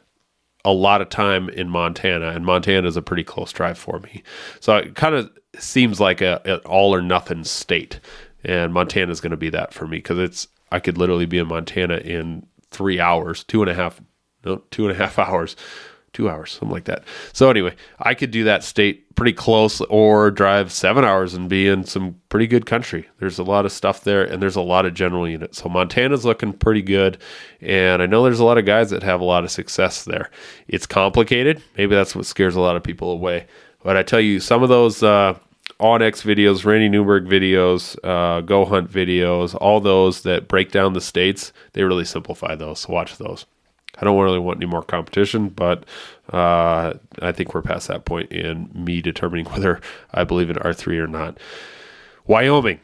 a 0.64 0.72
lot 0.72 1.02
of 1.02 1.10
time 1.10 1.50
in 1.50 1.68
Montana, 1.68 2.28
and 2.28 2.44
Montana 2.44 2.88
is 2.88 2.96
a 2.96 3.02
pretty 3.02 3.24
close 3.24 3.52
drive 3.52 3.76
for 3.76 3.98
me. 4.00 4.22
So 4.60 4.76
it 4.76 4.94
kind 4.94 5.14
of 5.14 5.30
seems 5.58 6.00
like 6.00 6.20
a, 6.22 6.40
an 6.44 6.60
all 6.60 6.94
or 6.94 7.02
nothing 7.02 7.44
state, 7.44 8.00
and 8.44 8.72
Montana 8.72 9.10
is 9.12 9.20
going 9.20 9.30
to 9.32 9.36
be 9.36 9.50
that 9.50 9.72
for 9.72 9.86
me 9.86 9.98
because 9.98 10.18
it's 10.18 10.48
I 10.70 10.80
could 10.80 10.98
literally 10.98 11.26
be 11.26 11.38
in 11.38 11.48
Montana 11.48 11.96
in 11.96 12.46
three 12.70 13.00
hours, 13.00 13.44
two 13.44 13.62
and 13.62 13.70
a 13.70 13.74
half, 13.74 14.00
no, 14.44 14.62
two 14.70 14.88
and 14.88 14.92
a 14.92 14.98
half 14.98 15.18
hours 15.18 15.56
two 16.14 16.30
hours, 16.30 16.52
something 16.52 16.70
like 16.70 16.84
that. 16.84 17.04
So 17.32 17.50
anyway, 17.50 17.74
I 17.98 18.14
could 18.14 18.30
do 18.30 18.44
that 18.44 18.64
state 18.64 19.14
pretty 19.16 19.32
close 19.32 19.80
or 19.82 20.30
drive 20.30 20.72
seven 20.72 21.04
hours 21.04 21.34
and 21.34 21.48
be 21.48 21.68
in 21.68 21.84
some 21.84 22.20
pretty 22.30 22.46
good 22.46 22.64
country. 22.64 23.06
There's 23.18 23.38
a 23.38 23.44
lot 23.44 23.66
of 23.66 23.72
stuff 23.72 24.02
there 24.04 24.24
and 24.24 24.40
there's 24.40 24.56
a 24.56 24.62
lot 24.62 24.86
of 24.86 24.94
general 24.94 25.28
units. 25.28 25.58
So 25.58 25.68
Montana's 25.68 26.24
looking 26.24 26.52
pretty 26.52 26.82
good. 26.82 27.18
And 27.60 28.00
I 28.00 28.06
know 28.06 28.22
there's 28.22 28.40
a 28.40 28.44
lot 28.44 28.58
of 28.58 28.64
guys 28.64 28.90
that 28.90 29.02
have 29.02 29.20
a 29.20 29.24
lot 29.24 29.44
of 29.44 29.50
success 29.50 30.04
there. 30.04 30.30
It's 30.68 30.86
complicated. 30.86 31.62
Maybe 31.76 31.94
that's 31.94 32.16
what 32.16 32.26
scares 32.26 32.56
a 32.56 32.60
lot 32.60 32.76
of 32.76 32.82
people 32.82 33.10
away. 33.10 33.46
But 33.82 33.96
I 33.96 34.02
tell 34.02 34.20
you, 34.20 34.40
some 34.40 34.62
of 34.62 34.70
those 34.70 35.02
uh, 35.02 35.38
onX 35.80 36.22
videos, 36.22 36.64
Randy 36.64 36.88
Newberg 36.88 37.26
videos, 37.26 37.96
uh, 38.04 38.40
Go 38.40 38.64
Hunt 38.64 38.90
videos, 38.90 39.56
all 39.60 39.80
those 39.80 40.22
that 40.22 40.48
break 40.48 40.70
down 40.70 40.92
the 40.92 41.00
states, 41.00 41.52
they 41.72 41.82
really 41.82 42.04
simplify 42.04 42.54
those. 42.54 42.80
So 42.80 42.92
watch 42.92 43.18
those. 43.18 43.46
I 43.98 44.04
don't 44.04 44.20
really 44.20 44.38
want 44.38 44.58
any 44.58 44.66
more 44.66 44.82
competition, 44.82 45.48
but 45.48 45.84
uh, 46.32 46.94
I 47.22 47.32
think 47.32 47.54
we're 47.54 47.62
past 47.62 47.88
that 47.88 48.04
point 48.04 48.32
in 48.32 48.70
me 48.74 49.00
determining 49.00 49.46
whether 49.52 49.80
I 50.12 50.24
believe 50.24 50.50
in 50.50 50.56
R3 50.56 50.98
or 50.98 51.06
not. 51.06 51.38
Wyoming. 52.26 52.80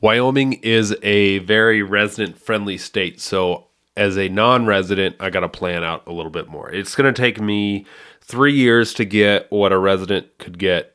Wyoming 0.00 0.54
is 0.54 0.94
a 1.02 1.38
very 1.38 1.82
resident 1.82 2.38
friendly 2.38 2.78
state. 2.78 3.20
So, 3.20 3.66
as 3.96 4.16
a 4.16 4.28
non 4.28 4.64
resident, 4.64 5.16
I 5.18 5.28
got 5.30 5.40
to 5.40 5.48
plan 5.48 5.82
out 5.82 6.06
a 6.06 6.12
little 6.12 6.30
bit 6.30 6.46
more. 6.46 6.70
It's 6.70 6.94
going 6.94 7.12
to 7.12 7.20
take 7.20 7.40
me 7.40 7.84
three 8.20 8.54
years 8.54 8.94
to 8.94 9.04
get 9.04 9.50
what 9.50 9.72
a 9.72 9.78
resident 9.78 10.38
could 10.38 10.56
get 10.56 10.94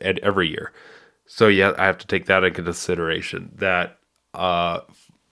every 0.00 0.48
year. 0.48 0.72
So, 1.26 1.48
yeah, 1.48 1.72
I 1.76 1.86
have 1.86 1.98
to 1.98 2.06
take 2.06 2.26
that 2.26 2.44
into 2.44 2.62
consideration. 2.62 3.50
That 3.56 3.98
uh, 4.34 4.80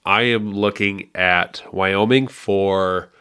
I 0.05 0.23
am 0.23 0.53
looking 0.53 1.11
at 1.14 1.62
Wyoming 1.73 2.27
for 2.27 3.12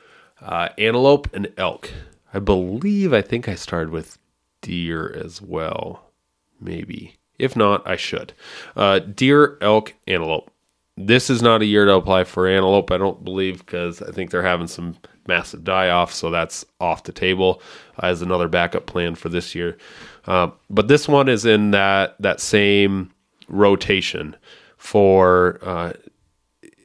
uh, 0.42 0.70
antelope 0.78 1.34
and 1.34 1.52
elk. 1.58 1.92
I 2.34 2.40
believe 2.40 3.14
I 3.14 3.22
think 3.22 3.48
I 3.48 3.56
started 3.56 3.92
with 3.92 4.18
deer 4.62 5.14
as 5.14 5.42
well. 5.42 6.12
Maybe. 6.60 7.16
If 7.38 7.56
not, 7.56 7.86
I 7.88 7.96
should. 7.96 8.34
Uh, 8.76 9.00
deer, 9.00 9.58
elk, 9.62 9.94
antelope. 10.08 10.50
This 10.96 11.30
is 11.30 11.42
not 11.42 11.62
a 11.62 11.66
year 11.66 11.86
to 11.86 11.96
apply 11.96 12.24
for 12.24 12.48
antelope, 12.48 12.92
I 12.92 12.98
don't 12.98 13.24
believe, 13.24 13.66
because 13.66 14.02
I 14.02 14.12
think 14.12 14.30
they're 14.30 14.44
having 14.44 14.68
some 14.68 14.96
massive 15.28 15.64
die 15.64 15.90
off, 15.90 16.14
so 16.14 16.30
that's 16.30 16.66
off 16.80 17.04
the 17.04 17.12
table 17.12 17.62
as 18.00 18.22
another 18.22 18.48
backup 18.48 18.86
plan 18.86 19.16
for 19.16 19.30
this 19.30 19.56
year. 19.56 19.78
Uh, 20.26 20.50
but 20.70 20.88
this 20.88 21.08
one 21.08 21.28
is 21.28 21.46
in 21.46 21.72
that 21.72 22.16
that 22.20 22.40
same 22.40 23.12
rotation 23.48 24.36
for 24.78 25.60
uh, 25.62 25.94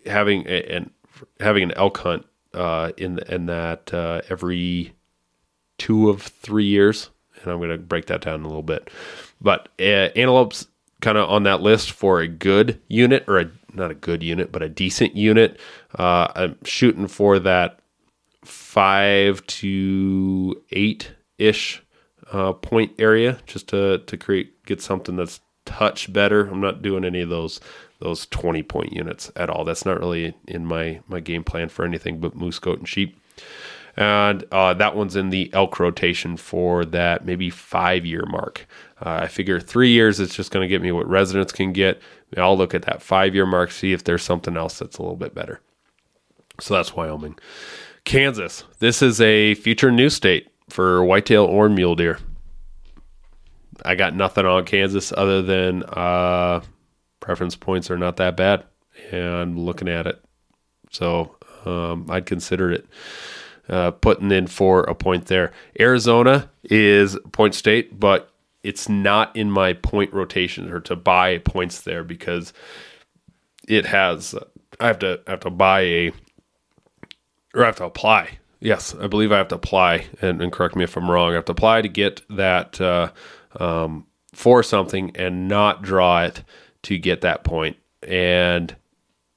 having 0.06 0.44
a, 0.46 0.62
and 0.74 0.90
having 1.40 1.62
an 1.62 1.72
elk 1.72 1.98
hunt 1.98 2.26
uh, 2.54 2.92
in 2.96 3.18
in 3.28 3.46
that 3.46 3.92
uh, 3.94 4.22
every 4.28 4.92
two 5.78 6.08
of 6.10 6.22
three 6.22 6.64
years, 6.64 7.10
and 7.42 7.52
I'm 7.52 7.58
going 7.58 7.70
to 7.70 7.78
break 7.78 8.06
that 8.06 8.22
down 8.22 8.42
a 8.42 8.48
little 8.48 8.62
bit. 8.62 8.90
But 9.40 9.68
uh, 9.78 10.10
antelopes 10.16 10.66
kind 11.00 11.16
of 11.16 11.30
on 11.30 11.44
that 11.44 11.62
list 11.62 11.92
for 11.92 12.20
a 12.20 12.26
good 12.26 12.80
unit 12.88 13.24
or 13.28 13.38
a 13.38 13.50
not 13.72 13.92
a 13.92 13.94
good 13.94 14.22
unit, 14.24 14.50
but 14.50 14.62
a 14.62 14.68
decent 14.68 15.14
unit. 15.16 15.60
I'm 15.94 16.56
shooting 16.64 17.06
for 17.06 17.38
that 17.38 17.78
five 18.44 19.46
to 19.46 20.60
eight 20.72 21.12
ish 21.38 21.82
uh, 22.32 22.52
point 22.52 22.92
area 22.98 23.38
just 23.46 23.68
to 23.68 23.98
to 23.98 24.16
create 24.16 24.64
get 24.64 24.80
something 24.80 25.16
that's 25.16 25.40
touch 25.64 26.12
better. 26.12 26.46
I'm 26.46 26.60
not 26.60 26.82
doing 26.82 27.04
any 27.04 27.20
of 27.20 27.28
those 27.28 27.60
those 28.00 28.26
20 28.26 28.62
point 28.62 28.92
units 28.92 29.30
at 29.36 29.50
all. 29.50 29.64
That's 29.64 29.84
not 29.84 29.98
really 29.98 30.34
in 30.46 30.64
my 30.64 31.00
my 31.08 31.20
game 31.20 31.44
plan 31.44 31.68
for 31.68 31.84
anything 31.84 32.20
but 32.20 32.34
moose, 32.34 32.58
goat, 32.58 32.78
and 32.78 32.88
sheep. 32.88 33.20
And 33.96 34.44
uh, 34.52 34.74
that 34.74 34.94
one's 34.94 35.16
in 35.16 35.30
the 35.30 35.52
elk 35.52 35.80
rotation 35.80 36.36
for 36.36 36.84
that 36.84 37.24
maybe 37.24 37.50
five 37.50 38.06
year 38.06 38.24
mark. 38.26 38.66
Uh, 39.04 39.20
I 39.22 39.26
figure 39.26 39.58
three 39.58 39.90
years 39.90 40.20
it's 40.20 40.36
just 40.36 40.52
going 40.52 40.62
to 40.64 40.68
get 40.68 40.82
me 40.82 40.92
what 40.92 41.08
residents 41.08 41.52
can 41.52 41.72
get. 41.72 42.00
I'll 42.36 42.56
look 42.56 42.74
at 42.74 42.82
that 42.82 43.02
five 43.02 43.34
year 43.34 43.46
mark, 43.46 43.72
see 43.72 43.92
if 43.92 44.04
there's 44.04 44.22
something 44.22 44.56
else 44.56 44.78
that's 44.78 44.98
a 44.98 45.02
little 45.02 45.16
bit 45.16 45.34
better. 45.34 45.60
So 46.60 46.74
that's 46.74 46.94
Wyoming. 46.94 47.38
Kansas. 48.04 48.64
This 48.78 49.02
is 49.02 49.20
a 49.20 49.54
future 49.54 49.90
new 49.90 50.10
state 50.10 50.48
for 50.68 51.04
whitetail 51.04 51.44
or 51.44 51.68
mule 51.68 51.94
deer. 51.94 52.18
I 53.84 53.94
got 53.94 54.14
nothing 54.14 54.44
on 54.46 54.64
Kansas 54.64 55.12
other 55.16 55.42
than 55.42 55.84
uh, 55.84 56.62
preference 57.20 57.56
points 57.56 57.90
are 57.90 57.98
not 57.98 58.16
that 58.16 58.36
bad, 58.36 58.64
and 59.10 59.58
looking 59.58 59.88
at 59.88 60.06
it, 60.06 60.22
so 60.90 61.36
um, 61.64 62.06
I'd 62.10 62.26
consider 62.26 62.72
it. 62.72 62.86
Uh, 63.68 63.90
putting 63.90 64.30
in 64.32 64.46
for 64.46 64.80
a 64.84 64.94
point 64.94 65.26
there. 65.26 65.52
Arizona 65.78 66.48
is 66.64 67.18
point 67.32 67.54
state, 67.54 68.00
but 68.00 68.32
it's 68.62 68.88
not 68.88 69.36
in 69.36 69.50
my 69.50 69.74
point 69.74 70.12
rotation 70.12 70.72
or 70.72 70.80
to 70.80 70.96
buy 70.96 71.36
points 71.38 71.82
there 71.82 72.02
because 72.02 72.54
it 73.68 73.84
has. 73.84 74.34
I 74.80 74.86
have 74.86 74.98
to 75.00 75.20
I 75.26 75.32
have 75.32 75.40
to 75.40 75.50
buy 75.50 75.80
a 75.80 76.12
or 77.54 77.62
I 77.62 77.66
have 77.66 77.76
to 77.76 77.84
apply. 77.84 78.38
Yes, 78.60 78.94
I 79.00 79.06
believe 79.06 79.30
I 79.30 79.38
have 79.38 79.48
to 79.48 79.54
apply, 79.54 80.06
and, 80.20 80.42
and 80.42 80.52
correct 80.52 80.74
me 80.74 80.84
if 80.84 80.96
I'm 80.96 81.10
wrong. 81.10 81.30
I 81.32 81.34
have 81.36 81.44
to 81.46 81.52
apply 81.52 81.82
to 81.82 81.88
get 81.88 82.22
that 82.28 82.80
uh, 82.80 83.10
um, 83.58 84.06
for 84.32 84.62
something 84.62 85.12
and 85.14 85.46
not 85.46 85.82
draw 85.82 86.24
it 86.24 86.42
to 86.82 86.98
get 86.98 87.20
that 87.20 87.44
point, 87.44 87.76
and 88.02 88.74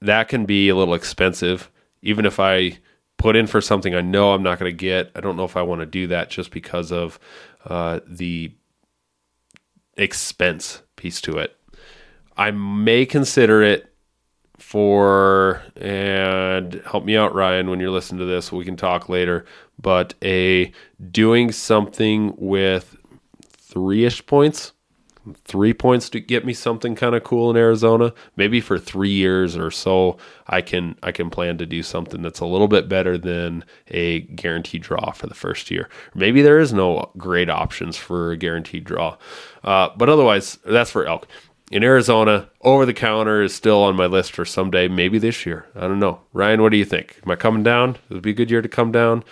that 0.02 0.28
can 0.28 0.46
be 0.46 0.70
a 0.70 0.76
little 0.76 0.96
expensive. 0.96 1.70
Even 2.02 2.26
if 2.26 2.40
I 2.40 2.80
put 3.18 3.36
in 3.36 3.46
for 3.46 3.62
something 3.62 3.94
I 3.94 4.02
know 4.02 4.34
I'm 4.34 4.42
not 4.42 4.58
going 4.58 4.72
to 4.72 4.76
get, 4.78 5.12
I 5.16 5.22
don't 5.22 5.38
know 5.38 5.44
if 5.46 5.56
I 5.56 5.62
want 5.62 5.82
to 5.82 5.86
do 5.86 6.08
that 6.08 6.32
just 6.32 6.50
because 6.50 6.92
of 6.92 7.20
uh, 7.66 8.00
the 8.08 8.52
expense 9.98 10.82
piece 10.96 11.22
to 11.22 11.38
it. 11.38 11.56
I 12.36 12.50
may 12.50 13.06
consider 13.06 13.62
it 13.62 13.91
for 14.62 15.64
and 15.76 16.82
help 16.86 17.04
me 17.04 17.18
out 17.18 17.34
Ryan 17.34 17.70
when 17.70 17.80
you're 17.80 17.92
listening 17.92 18.20
to 18.20 18.26
this 18.26 18.52
we 18.52 18.64
can 18.64 18.78
talk 18.78 19.10
later 19.10 19.46
but 19.80 20.14
a 20.24 20.72
doing 21.12 21.52
something 21.52 22.34
with 22.38 22.96
three-ish 23.50 24.26
points 24.26 24.74
three 25.46 25.74
points 25.74 26.10
to 26.10 26.20
get 26.20 26.46
me 26.46 26.54
something 26.54 26.96
kind 26.96 27.14
of 27.14 27.24
cool 27.24 27.52
in 27.52 27.58
Arizona 27.58 28.14
maybe 28.36 28.60
for 28.60 28.80
3 28.80 29.10
years 29.10 29.56
or 29.56 29.70
so 29.70 30.18
I 30.48 30.62
can 30.62 30.96
I 31.04 31.12
can 31.12 31.30
plan 31.30 31.58
to 31.60 31.66
do 31.66 31.84
something 31.84 32.22
that's 32.22 32.40
a 32.40 32.46
little 32.46 32.68
bit 32.68 32.90
better 32.90 33.18
than 33.18 33.64
a 33.90 34.22
guaranteed 34.22 34.82
draw 34.82 35.12
for 35.12 35.28
the 35.28 35.36
first 35.36 35.70
year. 35.70 35.90
Maybe 36.16 36.42
there 36.42 36.60
is 36.60 36.74
no 36.74 37.12
great 37.18 37.50
options 37.50 37.98
for 37.98 38.32
a 38.32 38.38
guaranteed 38.38 38.84
draw 38.84 39.18
uh, 39.64 39.90
but 39.96 40.10
otherwise 40.10 40.58
that's 40.66 40.92
for 40.92 41.06
elk 41.06 41.28
in 41.72 41.84
Arizona, 41.84 42.50
over 42.62 42.86
the 42.86 42.94
counter 42.94 43.42
is 43.42 43.56
still 43.56 43.82
on 43.82 43.96
my 43.96 44.06
list 44.06 44.34
for 44.34 44.44
someday, 44.44 44.90
maybe 44.90 45.18
this 45.18 45.46
year. 45.46 45.66
I 45.74 45.82
don't 45.82 46.00
know. 46.00 46.20
Ryan, 46.34 46.62
what 46.62 46.74
do 46.74 46.78
you 46.78 46.86
think? 46.86 47.20
Am 47.26 47.32
I 47.32 47.38
coming 47.38 47.64
down? 47.64 47.92
It 48.10 48.14
would 48.14 48.22
be 48.22 48.32
a 48.32 48.36
good 48.36 48.52
year 48.52 48.62
to 48.62 48.68
come 48.68 48.92
down. 48.92 49.24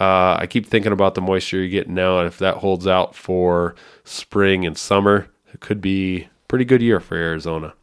Uh, 0.00 0.36
I 0.38 0.46
keep 0.46 0.66
thinking 0.66 0.92
about 0.92 1.14
the 1.14 1.20
moisture 1.20 1.58
you're 1.58 1.68
getting 1.68 1.94
now, 1.94 2.18
and 2.18 2.26
if 2.26 2.38
that 2.38 2.56
holds 2.56 2.86
out 2.86 3.14
for 3.14 3.74
spring 4.04 4.64
and 4.64 4.76
summer, 4.76 5.28
it 5.52 5.60
could 5.60 5.82
be 5.82 6.28
pretty 6.48 6.64
good 6.64 6.80
year 6.80 6.98
for 6.98 7.14
Arizona. 7.14 7.74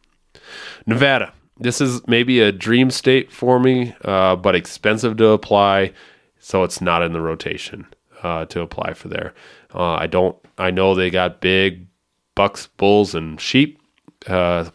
Nevada. 0.86 1.32
This 1.56 1.80
is 1.80 2.04
maybe 2.08 2.40
a 2.40 2.50
dream 2.50 2.90
state 2.90 3.30
for 3.30 3.60
me, 3.60 3.94
uh, 4.04 4.34
but 4.34 4.56
expensive 4.56 5.18
to 5.18 5.28
apply, 5.28 5.92
so 6.40 6.64
it's 6.64 6.80
not 6.80 7.02
in 7.02 7.12
the 7.12 7.20
rotation 7.20 7.86
uh, 8.22 8.46
to 8.46 8.62
apply 8.62 8.94
for 8.94 9.08
there. 9.08 9.34
Uh, 9.74 9.92
I 9.92 10.06
don't. 10.06 10.36
I 10.56 10.70
know 10.70 10.94
they 10.94 11.10
got 11.10 11.42
big 11.42 11.86
bucks, 12.34 12.66
bulls, 12.66 13.14
and 13.14 13.38
sheep 13.38 13.79
uh, 14.26 14.70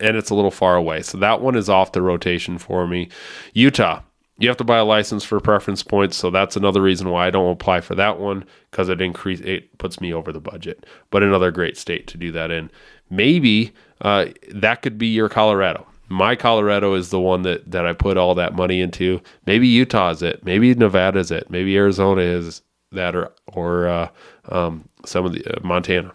and 0.00 0.16
it's 0.16 0.30
a 0.30 0.34
little 0.34 0.50
far 0.50 0.76
away. 0.76 1.02
So 1.02 1.18
that 1.18 1.40
one 1.40 1.54
is 1.54 1.68
off 1.68 1.92
the 1.92 2.02
rotation 2.02 2.58
for 2.58 2.86
me. 2.86 3.08
Utah, 3.54 4.02
you 4.38 4.48
have 4.48 4.56
to 4.56 4.64
buy 4.64 4.78
a 4.78 4.84
license 4.84 5.22
for 5.22 5.38
preference 5.40 5.82
points, 5.82 6.16
so 6.16 6.30
that's 6.30 6.56
another 6.56 6.82
reason 6.82 7.10
why 7.10 7.26
I 7.26 7.30
don't 7.30 7.52
apply 7.52 7.80
for 7.80 7.94
that 7.94 8.18
one 8.18 8.44
because 8.70 8.88
it 8.88 9.00
increase 9.00 9.40
it 9.40 9.78
puts 9.78 10.00
me 10.00 10.12
over 10.12 10.32
the 10.32 10.40
budget. 10.40 10.84
But 11.10 11.22
another 11.22 11.50
great 11.50 11.76
state 11.76 12.06
to 12.08 12.18
do 12.18 12.32
that 12.32 12.50
in. 12.50 12.70
Maybe 13.08 13.72
uh, 14.00 14.26
that 14.50 14.82
could 14.82 14.98
be 14.98 15.06
your 15.06 15.28
Colorado. 15.28 15.86
My 16.08 16.34
Colorado 16.34 16.94
is 16.94 17.10
the 17.10 17.20
one 17.20 17.42
that 17.42 17.70
that 17.70 17.86
I 17.86 17.92
put 17.92 18.16
all 18.16 18.34
that 18.34 18.54
money 18.54 18.80
into. 18.80 19.20
Maybe 19.46 19.68
Utah 19.68 20.10
is 20.10 20.22
it. 20.22 20.44
Maybe 20.44 20.74
Nevada 20.74 21.20
is 21.20 21.30
it. 21.30 21.48
Maybe 21.48 21.76
Arizona 21.76 22.22
is 22.22 22.62
that, 22.90 23.14
or 23.14 23.32
or 23.46 23.86
uh, 23.86 24.08
um, 24.48 24.88
some 25.04 25.24
of 25.24 25.32
the 25.32 25.44
uh, 25.46 25.60
Montana. 25.62 26.12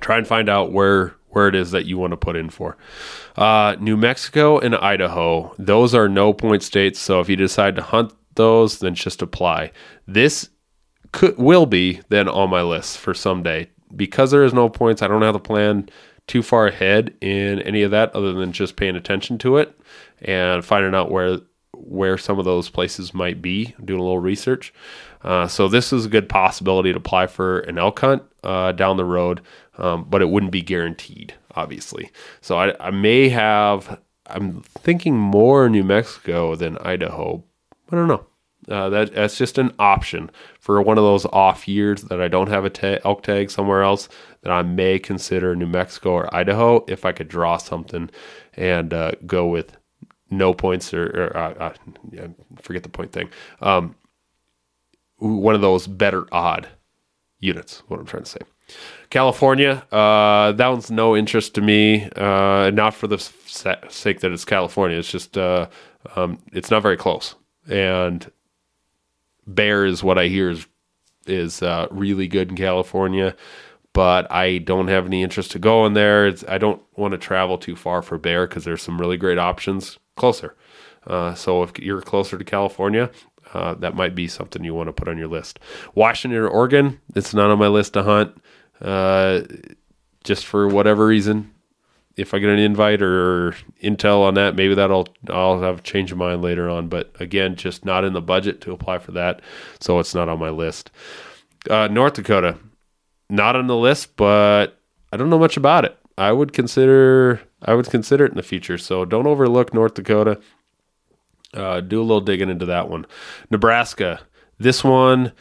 Try 0.00 0.18
and 0.18 0.26
find 0.26 0.48
out 0.48 0.72
where 0.72 1.14
where 1.34 1.48
it 1.48 1.54
is 1.54 1.72
that 1.72 1.86
you 1.86 1.98
want 1.98 2.12
to 2.12 2.16
put 2.16 2.36
in 2.36 2.48
for. 2.48 2.76
Uh, 3.36 3.76
New 3.80 3.96
Mexico 3.96 4.58
and 4.58 4.74
Idaho, 4.74 5.54
those 5.58 5.94
are 5.94 6.08
no 6.08 6.32
point 6.32 6.62
states. 6.62 6.98
So 7.00 7.20
if 7.20 7.28
you 7.28 7.36
decide 7.36 7.76
to 7.76 7.82
hunt 7.82 8.12
those, 8.34 8.78
then 8.78 8.94
just 8.94 9.22
apply. 9.22 9.72
This 10.06 10.48
could 11.12 11.38
will 11.38 11.66
be 11.66 12.00
then 12.08 12.28
on 12.28 12.50
my 12.50 12.62
list 12.62 12.98
for 12.98 13.14
someday 13.14 13.68
because 13.94 14.30
there 14.30 14.44
is 14.44 14.52
no 14.54 14.68
points. 14.68 15.02
I 15.02 15.08
don't 15.08 15.22
have 15.22 15.34
to 15.34 15.40
plan 15.40 15.88
too 16.26 16.42
far 16.42 16.66
ahead 16.66 17.14
in 17.20 17.60
any 17.62 17.82
of 17.82 17.90
that 17.90 18.14
other 18.14 18.32
than 18.32 18.52
just 18.52 18.76
paying 18.76 18.96
attention 18.96 19.38
to 19.38 19.58
it 19.58 19.78
and 20.22 20.64
finding 20.64 20.94
out 20.94 21.10
where 21.10 21.38
where 21.78 22.18
some 22.18 22.38
of 22.38 22.44
those 22.44 22.68
places 22.70 23.14
might 23.14 23.40
be, 23.42 23.74
doing 23.84 24.00
a 24.00 24.02
little 24.02 24.18
research. 24.18 24.72
Uh, 25.22 25.46
so 25.46 25.68
this 25.68 25.92
is 25.92 26.06
a 26.06 26.08
good 26.08 26.28
possibility 26.28 26.92
to 26.92 26.98
apply 26.98 27.26
for 27.26 27.60
an 27.60 27.78
elk 27.78 28.00
hunt 28.00 28.22
uh, 28.42 28.72
down 28.72 28.96
the 28.96 29.04
road 29.04 29.40
um, 29.78 30.06
but 30.08 30.22
it 30.22 30.28
wouldn't 30.28 30.52
be 30.52 30.62
guaranteed, 30.62 31.34
obviously. 31.54 32.10
So 32.40 32.58
I, 32.58 32.74
I 32.86 32.90
may 32.90 33.28
have. 33.30 34.00
I'm 34.26 34.62
thinking 34.62 35.16
more 35.18 35.68
New 35.68 35.84
Mexico 35.84 36.54
than 36.56 36.78
Idaho. 36.78 37.44
I 37.90 37.96
don't 37.96 38.08
know. 38.08 38.26
Uh, 38.66 38.88
that 38.88 39.14
that's 39.14 39.36
just 39.36 39.58
an 39.58 39.74
option 39.78 40.30
for 40.58 40.80
one 40.80 40.96
of 40.96 41.04
those 41.04 41.26
off 41.26 41.68
years 41.68 42.02
that 42.04 42.20
I 42.20 42.28
don't 42.28 42.48
have 42.48 42.64
a 42.64 42.70
ta- 42.70 42.98
elk 43.04 43.22
tag 43.22 43.50
somewhere 43.50 43.82
else. 43.82 44.08
That 44.42 44.52
I 44.52 44.62
may 44.62 44.98
consider 44.98 45.54
New 45.54 45.66
Mexico 45.66 46.12
or 46.12 46.34
Idaho 46.34 46.84
if 46.88 47.04
I 47.04 47.12
could 47.12 47.28
draw 47.28 47.56
something 47.56 48.10
and 48.56 48.94
uh, 48.94 49.12
go 49.26 49.46
with 49.46 49.76
no 50.30 50.54
points 50.54 50.92
or, 50.94 51.06
or 51.06 51.36
uh, 51.36 51.54
uh 51.54 51.74
yeah, 52.10 52.26
forget 52.62 52.82
the 52.82 52.88
point 52.88 53.12
thing. 53.12 53.30
Um, 53.60 53.94
one 55.18 55.54
of 55.54 55.60
those 55.60 55.86
better 55.86 56.26
odd 56.32 56.68
units. 57.40 57.82
What 57.88 58.00
I'm 58.00 58.06
trying 58.06 58.24
to 58.24 58.30
say. 58.30 58.40
California, 59.10 59.86
uh, 59.92 60.52
that 60.52 60.68
one's 60.68 60.90
no 60.90 61.16
interest 61.16 61.54
to 61.54 61.60
me. 61.60 62.08
Uh, 62.16 62.70
not 62.72 62.94
for 62.94 63.06
the 63.06 63.18
sake 63.18 64.20
that 64.20 64.32
it's 64.32 64.44
California. 64.44 64.98
It's 64.98 65.10
just 65.10 65.36
uh, 65.36 65.68
um, 66.16 66.38
it's 66.52 66.70
not 66.70 66.82
very 66.82 66.96
close. 66.96 67.34
And 67.68 68.30
bear 69.46 69.84
is 69.84 70.02
what 70.02 70.18
I 70.18 70.28
hear 70.28 70.50
is 70.50 70.66
is 71.26 71.62
uh, 71.62 71.86
really 71.90 72.28
good 72.28 72.50
in 72.50 72.56
California, 72.56 73.34
but 73.94 74.30
I 74.30 74.58
don't 74.58 74.88
have 74.88 75.06
any 75.06 75.22
interest 75.22 75.52
to 75.52 75.58
go 75.58 75.86
in 75.86 75.94
there. 75.94 76.26
It's, 76.26 76.44
I 76.46 76.58
don't 76.58 76.82
want 76.96 77.12
to 77.12 77.18
travel 77.18 77.56
too 77.56 77.76
far 77.76 78.02
for 78.02 78.18
bear 78.18 78.46
because 78.46 78.64
there's 78.64 78.82
some 78.82 79.00
really 79.00 79.16
great 79.16 79.38
options 79.38 79.98
closer. 80.16 80.54
Uh, 81.06 81.34
so 81.34 81.62
if 81.62 81.78
you're 81.78 82.02
closer 82.02 82.36
to 82.36 82.44
California, 82.44 83.10
uh, 83.54 83.74
that 83.74 83.94
might 83.94 84.14
be 84.14 84.26
something 84.26 84.64
you 84.64 84.74
want 84.74 84.88
to 84.88 84.92
put 84.92 85.08
on 85.08 85.16
your 85.16 85.28
list. 85.28 85.60
Washington 85.94 86.40
or 86.40 86.48
Oregon, 86.48 87.00
it's 87.14 87.32
not 87.32 87.50
on 87.50 87.58
my 87.58 87.68
list 87.68 87.92
to 87.92 88.02
hunt 88.02 88.36
uh, 88.80 89.42
just 90.24 90.44
for 90.44 90.66
whatever 90.66 91.06
reason. 91.06 91.52
If 92.16 92.32
I 92.32 92.38
get 92.38 92.50
an 92.50 92.58
invite 92.58 93.02
or 93.02 93.56
intel 93.82 94.22
on 94.22 94.34
that, 94.34 94.54
maybe 94.54 94.74
that'll 94.74 95.08
I'll 95.28 95.60
have 95.60 95.80
a 95.80 95.82
change 95.82 96.12
of 96.12 96.18
mind 96.18 96.42
later 96.42 96.70
on. 96.70 96.88
But 96.88 97.10
again, 97.18 97.56
just 97.56 97.84
not 97.84 98.04
in 98.04 98.12
the 98.12 98.22
budget 98.22 98.60
to 98.62 98.72
apply 98.72 98.98
for 98.98 99.12
that, 99.12 99.40
so 99.80 99.98
it's 99.98 100.14
not 100.14 100.28
on 100.28 100.38
my 100.38 100.50
list. 100.50 100.92
Uh, 101.68 101.88
North 101.88 102.14
Dakota, 102.14 102.56
not 103.28 103.56
on 103.56 103.66
the 103.66 103.76
list, 103.76 104.16
but 104.16 104.78
I 105.12 105.16
don't 105.16 105.30
know 105.30 105.38
much 105.38 105.56
about 105.56 105.84
it. 105.84 105.98
I 106.16 106.32
would 106.32 106.52
consider 106.52 107.40
I 107.62 107.74
would 107.74 107.90
consider 107.90 108.24
it 108.24 108.30
in 108.30 108.36
the 108.36 108.42
future. 108.42 108.78
So 108.78 109.04
don't 109.04 109.26
overlook 109.26 109.74
North 109.74 109.94
Dakota. 109.94 110.40
Uh, 111.52 111.80
do 111.80 112.00
a 112.00 112.02
little 112.02 112.20
digging 112.20 112.50
into 112.50 112.66
that 112.66 112.88
one. 112.88 113.06
Nebraska, 113.50 114.20
this 114.58 114.82
one 114.82 115.32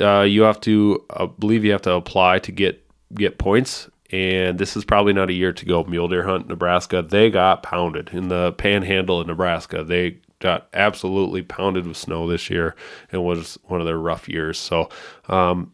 uh, 0.00 0.22
you 0.22 0.42
have 0.42 0.60
to 0.60 1.04
uh, 1.10 1.26
believe 1.26 1.64
you 1.64 1.72
have 1.72 1.82
to 1.82 1.92
apply 1.92 2.38
to 2.40 2.52
get 2.52 2.84
get 3.14 3.38
points. 3.38 3.88
And 4.10 4.58
this 4.58 4.76
is 4.76 4.84
probably 4.84 5.12
not 5.12 5.30
a 5.30 5.34
year 5.34 5.52
to 5.52 5.64
go. 5.64 5.82
Mule 5.84 6.08
deer 6.08 6.22
hunt 6.22 6.48
Nebraska. 6.48 7.02
They 7.02 7.30
got 7.30 7.62
pounded 7.62 8.10
in 8.12 8.28
the 8.28 8.52
panhandle 8.52 9.20
of 9.20 9.26
Nebraska. 9.26 9.82
They 9.82 10.18
got 10.40 10.68
absolutely 10.72 11.42
pounded 11.42 11.86
with 11.86 11.96
snow 11.96 12.28
this 12.28 12.48
year. 12.50 12.76
It 13.10 13.18
was 13.18 13.58
one 13.64 13.80
of 13.80 13.86
their 13.86 13.98
rough 13.98 14.28
years. 14.28 14.58
So, 14.58 14.88
um, 15.28 15.72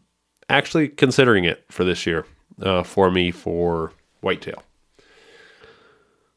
actually 0.51 0.89
considering 0.89 1.45
it 1.45 1.65
for 1.69 1.83
this 1.83 2.05
year 2.05 2.25
uh, 2.61 2.83
for 2.83 3.09
me 3.09 3.31
for 3.31 3.93
whitetail. 4.21 4.63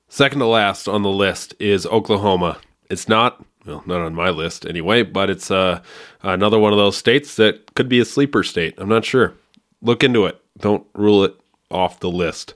Second 0.09 0.39
to 0.39 0.47
last 0.47 0.89
on 0.89 1.03
the 1.03 1.11
list 1.11 1.55
is 1.59 1.87
Oklahoma. 1.87 2.59
It's 2.89 3.09
not 3.09 3.45
well, 3.67 3.83
not 3.87 4.01
on 4.01 4.15
my 4.15 4.31
list 4.31 4.67
anyway, 4.67 5.03
but 5.03 5.31
it's 5.31 5.51
uh, 5.51 5.83
another 6.23 6.59
one 6.59 6.73
of 6.73 6.79
those 6.79 6.97
states 6.97 7.37
that 7.37 7.75
could 7.75 7.89
be 7.89 7.99
a 7.99 8.05
sleeper 8.05 8.43
state. 8.43 8.75
I'm 8.79 8.89
not 8.89 9.05
sure. 9.05 9.35
Look 9.81 10.05
into 10.05 10.27
it. 10.27 10.41
Don't 10.59 10.87
rule 10.95 11.25
it 11.25 11.35
off 11.71 12.01
the 12.01 12.11
list. 12.11 12.55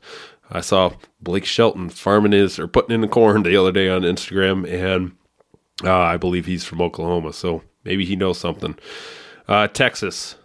I 0.50 0.60
saw 0.60 0.92
Blake 1.20 1.44
Shelton 1.44 1.88
farming 1.90 2.32
his 2.32 2.58
or 2.58 2.68
putting 2.68 2.94
in 2.94 3.00
the 3.00 3.08
corn 3.08 3.42
the 3.42 3.56
other 3.56 3.72
day 3.72 3.88
on 3.88 4.02
Instagram, 4.02 4.70
and 4.70 5.12
uh, 5.84 5.98
I 5.98 6.16
believe 6.16 6.46
he's 6.46 6.64
from 6.64 6.80
Oklahoma, 6.80 7.32
so 7.32 7.62
maybe 7.84 8.04
he 8.04 8.16
knows 8.16 8.38
something. 8.38 8.78
Uh, 9.46 9.68
Texas, 9.68 10.36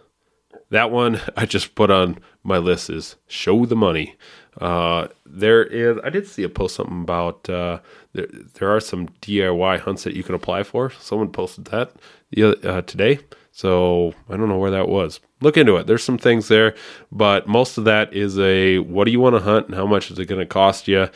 that 0.70 0.90
one 0.90 1.20
I 1.36 1.46
just 1.46 1.74
put 1.74 1.90
on 1.90 2.18
my 2.42 2.58
list 2.58 2.90
is 2.90 3.16
show 3.26 3.66
the 3.66 3.76
money. 3.76 4.16
Uh, 4.60 5.08
there 5.26 5.64
is 5.64 5.98
I 6.04 6.10
did 6.10 6.28
see 6.28 6.44
a 6.44 6.48
post 6.48 6.76
something 6.76 7.02
about 7.02 7.48
uh, 7.50 7.80
there, 8.12 8.28
there 8.54 8.74
are 8.74 8.80
some 8.80 9.08
DIY 9.20 9.80
hunts 9.80 10.04
that 10.04 10.14
you 10.14 10.22
can 10.22 10.34
apply 10.34 10.62
for. 10.62 10.90
Someone 10.90 11.30
posted 11.30 11.66
that 11.66 11.92
uh, 12.64 12.82
today. 12.82 13.18
So 13.50 14.14
I 14.28 14.36
don't 14.36 14.48
know 14.48 14.58
where 14.58 14.72
that 14.72 14.88
was. 14.88 15.20
Look 15.40 15.56
into 15.56 15.76
it. 15.76 15.86
There's 15.86 16.02
some 16.02 16.18
things 16.18 16.48
there, 16.48 16.74
but 17.12 17.46
most 17.46 17.78
of 17.78 17.84
that 17.84 18.12
is 18.12 18.38
a 18.38 18.78
what 18.78 19.04
do 19.04 19.12
you 19.12 19.20
want 19.20 19.36
to 19.36 19.42
hunt 19.42 19.66
and 19.66 19.74
how 19.76 19.86
much 19.86 20.10
is 20.10 20.18
it 20.18 20.26
going 20.26 20.40
to 20.40 20.46
cost 20.46 20.88
you? 20.88 21.08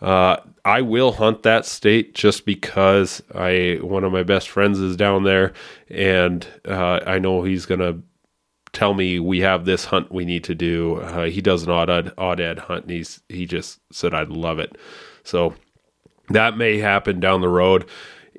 Uh, 0.00 0.36
I 0.64 0.82
will 0.82 1.12
hunt 1.12 1.42
that 1.44 1.64
state 1.64 2.14
just 2.14 2.44
because 2.44 3.22
I 3.34 3.78
one 3.80 4.04
of 4.04 4.12
my 4.12 4.24
best 4.24 4.50
friends 4.50 4.78
is 4.78 4.96
down 4.96 5.22
there, 5.22 5.54
and 5.88 6.46
uh, 6.66 7.00
I 7.06 7.18
know 7.18 7.42
he's 7.44 7.64
gonna 7.64 8.00
tell 8.76 8.94
me 8.94 9.18
we 9.18 9.40
have 9.40 9.64
this 9.64 9.86
hunt 9.86 10.12
we 10.12 10.24
need 10.24 10.44
to 10.44 10.54
do. 10.54 10.96
Uh, 10.96 11.24
he 11.24 11.40
does 11.40 11.62
an 11.62 11.70
odd 11.70 12.12
odd 12.18 12.40
ad 12.40 12.58
hunt, 12.58 12.82
and 12.82 12.90
he's 12.90 13.20
he 13.28 13.46
just 13.46 13.80
said 13.90 14.14
I'd 14.14 14.28
love 14.28 14.58
it. 14.58 14.76
So 15.24 15.54
that 16.28 16.56
may 16.56 16.78
happen 16.78 17.20
down 17.20 17.40
the 17.40 17.48
road 17.48 17.88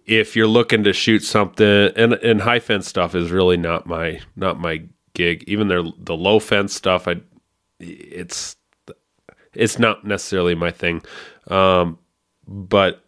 if 0.05 0.35
you're 0.35 0.47
looking 0.47 0.83
to 0.85 0.93
shoot 0.93 1.23
something 1.23 1.91
and 1.95 2.13
and 2.13 2.41
high 2.41 2.59
fence 2.59 2.87
stuff 2.87 3.13
is 3.13 3.31
really 3.31 3.57
not 3.57 3.85
my 3.85 4.19
not 4.35 4.59
my 4.59 4.83
gig 5.13 5.43
even 5.47 5.67
their 5.67 5.83
the 5.99 6.15
low 6.15 6.39
fence 6.39 6.73
stuff 6.73 7.07
i 7.07 7.15
it's 7.79 8.55
it's 9.53 9.77
not 9.77 10.05
necessarily 10.05 10.55
my 10.55 10.71
thing 10.71 11.01
um, 11.47 11.97
but 12.47 13.03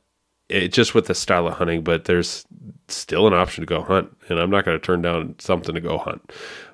it 0.49 0.69
just 0.69 0.93
with 0.95 1.07
the 1.07 1.15
style 1.15 1.47
of 1.47 1.53
hunting 1.53 1.83
but 1.83 2.05
there's 2.05 2.45
still 2.87 3.27
an 3.27 3.33
option 3.33 3.61
to 3.61 3.65
go 3.65 3.81
hunt 3.81 4.15
and 4.29 4.39
i'm 4.39 4.49
not 4.49 4.65
going 4.65 4.77
to 4.77 4.85
turn 4.85 5.01
down 5.01 5.35
something 5.39 5.75
to 5.75 5.81
go 5.81 5.97
hunt 5.97 6.31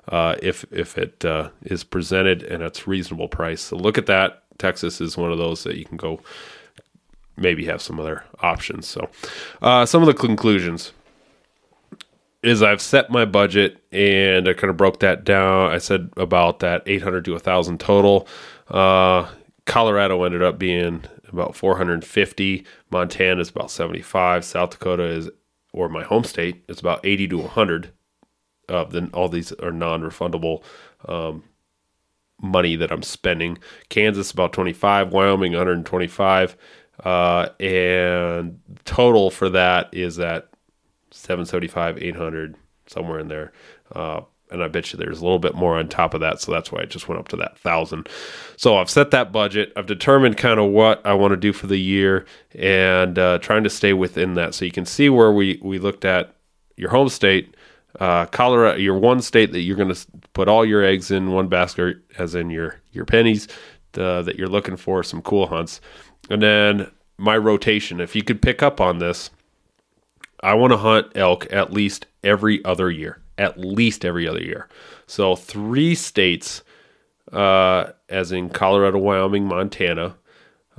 uh, 0.08 0.36
if 0.42 0.64
if 0.70 0.96
it 0.96 1.24
uh, 1.24 1.50
is 1.62 1.84
presented 1.84 2.42
and 2.44 2.62
it's 2.62 2.86
reasonable 2.86 3.28
price 3.28 3.60
so 3.60 3.76
look 3.76 3.98
at 3.98 4.06
that 4.06 4.42
texas 4.58 5.00
is 5.00 5.16
one 5.16 5.30
of 5.30 5.38
those 5.38 5.64
that 5.64 5.76
you 5.76 5.84
can 5.84 5.96
go 5.96 6.20
maybe 7.36 7.66
have 7.66 7.82
some 7.82 8.00
other 8.00 8.24
options. 8.40 8.86
So, 8.86 9.08
uh, 9.62 9.86
some 9.86 10.02
of 10.02 10.06
the 10.06 10.14
conclusions 10.14 10.92
is 12.42 12.62
I've 12.62 12.80
set 12.80 13.10
my 13.10 13.24
budget 13.24 13.82
and 13.92 14.48
I 14.48 14.52
kind 14.52 14.70
of 14.70 14.76
broke 14.76 15.00
that 15.00 15.24
down. 15.24 15.70
I 15.70 15.78
said 15.78 16.10
about 16.16 16.60
that 16.60 16.82
800 16.86 17.24
to 17.26 17.32
1,000 17.32 17.80
total. 17.80 18.28
Uh, 18.68 19.28
Colorado 19.64 20.22
ended 20.22 20.42
up 20.42 20.58
being 20.58 21.02
about 21.36 21.56
450. 21.56 22.64
Montana 22.90 23.40
is 23.40 23.50
about 23.50 23.70
75. 23.70 24.44
South 24.44 24.70
Dakota 24.70 25.04
is, 25.04 25.30
or 25.72 25.88
my 25.88 26.02
home 26.02 26.24
state, 26.24 26.64
is 26.68 26.80
about 26.80 27.04
80 27.04 27.28
to 27.28 27.38
100. 27.38 27.92
Of 28.68 28.92
then 28.92 29.10
all 29.12 29.28
these 29.28 29.52
are 29.52 29.70
non-refundable 29.70 30.62
um, 31.06 31.44
money 32.40 32.76
that 32.76 32.90
I'm 32.90 33.02
spending. 33.02 33.58
Kansas 33.88 34.30
about 34.30 34.52
25. 34.52 35.12
Wyoming 35.12 35.52
125. 35.52 36.56
Uh, 37.04 37.48
and 37.60 38.60
total 38.84 39.30
for 39.30 39.50
that 39.50 39.92
is 39.92 40.18
at 40.18 40.48
775, 41.10 42.02
800, 42.02 42.56
somewhere 42.86 43.18
in 43.18 43.28
there. 43.28 43.52
Uh, 43.94 44.22
and 44.50 44.62
I 44.62 44.68
bet 44.68 44.92
you 44.92 44.98
there's 44.98 45.20
a 45.20 45.24
little 45.24 45.38
bit 45.38 45.54
more 45.54 45.78
on 45.78 45.88
top 45.88 46.14
of 46.14 46.20
that. 46.20 46.40
So 46.40 46.52
that's 46.52 46.70
why 46.70 46.80
it 46.80 46.90
just 46.90 47.08
went 47.08 47.18
up 47.18 47.28
to 47.28 47.36
that 47.36 47.58
thousand. 47.58 48.08
So 48.56 48.76
I've 48.76 48.90
set 48.90 49.10
that 49.10 49.32
budget. 49.32 49.72
I've 49.76 49.86
determined 49.86 50.36
kind 50.36 50.60
of 50.60 50.70
what 50.70 51.04
I 51.04 51.14
want 51.14 51.32
to 51.32 51.36
do 51.36 51.52
for 51.52 51.66
the 51.66 51.78
year 51.78 52.26
and 52.54 53.18
uh, 53.18 53.38
trying 53.38 53.64
to 53.64 53.70
stay 53.70 53.92
within 53.92 54.34
that. 54.34 54.54
So 54.54 54.64
you 54.64 54.70
can 54.70 54.86
see 54.86 55.08
where 55.08 55.32
we, 55.32 55.60
we 55.62 55.78
looked 55.78 56.04
at 56.04 56.34
your 56.76 56.90
home 56.90 57.08
state, 57.08 57.56
uh, 57.98 58.26
Colorado, 58.26 58.78
your 58.78 58.98
one 58.98 59.20
state 59.20 59.52
that 59.52 59.60
you're 59.60 59.76
going 59.76 59.92
to 59.92 60.06
put 60.32 60.48
all 60.48 60.64
your 60.64 60.84
eggs 60.84 61.10
in 61.10 61.32
one 61.32 61.48
basket, 61.48 61.96
as 62.18 62.34
in 62.34 62.50
your, 62.50 62.80
your 62.92 63.04
pennies 63.04 63.48
uh, 63.98 64.22
that 64.22 64.36
you're 64.36 64.48
looking 64.48 64.76
for 64.76 65.02
some 65.02 65.22
cool 65.22 65.46
hunts. 65.46 65.80
And 66.30 66.42
then 66.42 66.90
my 67.18 67.36
rotation, 67.36 68.00
if 68.00 68.14
you 68.14 68.22
could 68.22 68.42
pick 68.42 68.62
up 68.62 68.80
on 68.80 68.98
this, 68.98 69.30
I 70.40 70.54
want 70.54 70.72
to 70.72 70.76
hunt 70.76 71.12
elk 71.14 71.46
at 71.50 71.72
least 71.72 72.06
every 72.22 72.64
other 72.64 72.90
year. 72.90 73.22
At 73.38 73.58
least 73.58 74.04
every 74.04 74.26
other 74.26 74.42
year. 74.42 74.68
So 75.06 75.36
three 75.36 75.94
states, 75.94 76.62
uh, 77.32 77.92
as 78.08 78.32
in 78.32 78.48
Colorado, 78.48 78.98
Wyoming, 78.98 79.44
Montana, 79.44 80.16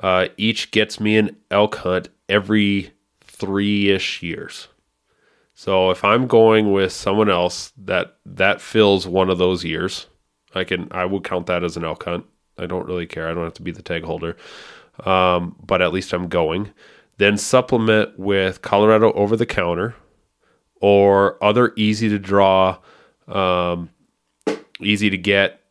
uh, 0.02 0.28
each 0.38 0.72
gets 0.72 1.00
me 1.00 1.18
an 1.18 1.36
elk 1.52 1.76
hunt 1.76 2.10
every 2.28 2.92
three 3.22 3.90
ish 3.90 4.24
years. 4.24 4.68
So 5.54 5.90
if 5.92 6.04
I'm 6.04 6.28
going 6.28 6.72
with 6.72 6.92
someone 6.92 7.30
else 7.30 7.74
that 7.78 8.18
that 8.26 8.62
fills 8.62 9.08
one 9.08 9.30
of 9.30 9.38
those 9.38 9.64
years, 9.64 10.08
I 10.54 10.64
can 10.64 10.88
I 10.92 11.06
would 11.06 11.24
count 11.24 11.48
that 11.48 11.64
as 11.64 11.78
an 11.78 11.84
elk 11.84 12.04
hunt. 12.04 12.26
I 12.58 12.66
don't 12.66 12.88
really 12.88 13.06
care. 13.06 13.30
I 13.30 13.34
don't 13.34 13.44
have 13.44 13.54
to 13.56 13.62
be 13.62 13.72
the 13.72 13.82
tag 13.84 14.04
holder 14.04 14.36
um, 15.06 15.56
but 15.66 15.82
at 15.82 15.94
least 15.94 16.14
I'm 16.14 16.28
going. 16.28 16.72
Then 17.18 17.38
supplement 17.38 18.18
with 18.18 18.62
Colorado 18.62 19.12
over 19.14 19.36
the 19.36 19.46
counter 19.46 19.96
or 20.80 21.42
other 21.44 21.74
easy 21.76 22.10
to 22.10 22.20
draw, 22.20 22.78
um, 23.28 23.90
easy 24.80 25.10
to 25.10 25.18
get. 25.18 25.62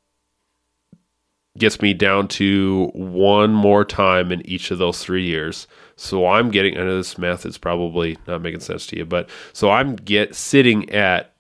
Gets 1.59 1.81
me 1.81 1.95
down 1.95 2.29
to 2.29 2.91
one 2.93 3.55
more 3.55 3.83
time 3.83 4.31
in 4.31 4.47
each 4.47 4.71
of 4.71 4.77
those 4.77 5.03
three 5.03 5.25
years. 5.25 5.67
So 5.97 6.27
I'm 6.27 6.51
getting, 6.51 6.77
I 6.77 6.83
know 6.83 6.99
this 6.99 7.17
math 7.17 7.47
is 7.47 7.57
probably 7.57 8.19
not 8.27 8.43
making 8.43 8.61
sense 8.61 8.87
to 8.89 8.97
you, 8.99 9.07
but 9.07 9.31
so 9.55 9.71
I'm 9.71 9.97
get 9.97 10.35
sitting 10.35 10.91
at 10.91 11.33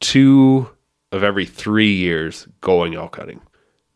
two 0.00 0.70
of 1.10 1.22
every 1.22 1.44
three 1.44 1.92
years 1.92 2.48
going 2.62 2.94
elk 2.94 3.16
hunting 3.16 3.42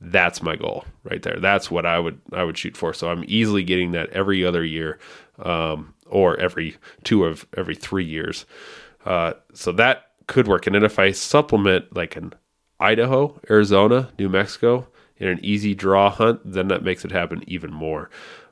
that's 0.01 0.43
my 0.43 0.57
goal 0.57 0.85
right 1.05 1.23
there. 1.23 1.39
That's 1.41 1.71
what 1.71 1.87
I 1.87 1.99
would 1.99 2.21
I 2.33 2.45
would 2.45 2.59
shoot 2.59 2.77
for. 2.77 2.93
So 2.93 3.11
I'm 3.11 3.25
easily 3.27 3.63
getting 3.63 3.93
that 3.93 4.11
every 4.11 4.45
other 4.45 4.65
year, 4.65 4.99
um, 5.39 5.95
or 6.07 6.39
every 6.39 6.77
two 7.05 7.25
of 7.25 7.47
every 7.57 7.75
three 7.75 8.05
years. 8.05 8.47
Uh, 9.07 9.35
so 9.55 9.73
that 9.73 10.11
could 10.27 10.49
work. 10.49 10.67
And 10.67 10.75
then 10.75 10.85
if 10.85 10.99
I 10.99 11.13
supplement 11.13 11.95
like 11.95 12.17
an 12.17 12.35
Idaho, 12.81 13.41
Arizona, 13.49 14.11
New 14.19 14.29
Mexico 14.29 14.89
in 15.17 15.29
an 15.29 15.41
easy 15.43 15.75
draw 15.75 16.11
hunt, 16.11 16.41
then 16.45 16.69
that 16.69 16.83
makes 16.83 17.05
it 17.05 17.13
happen 17.13 17.43
even 17.47 17.73
more. 17.73 18.11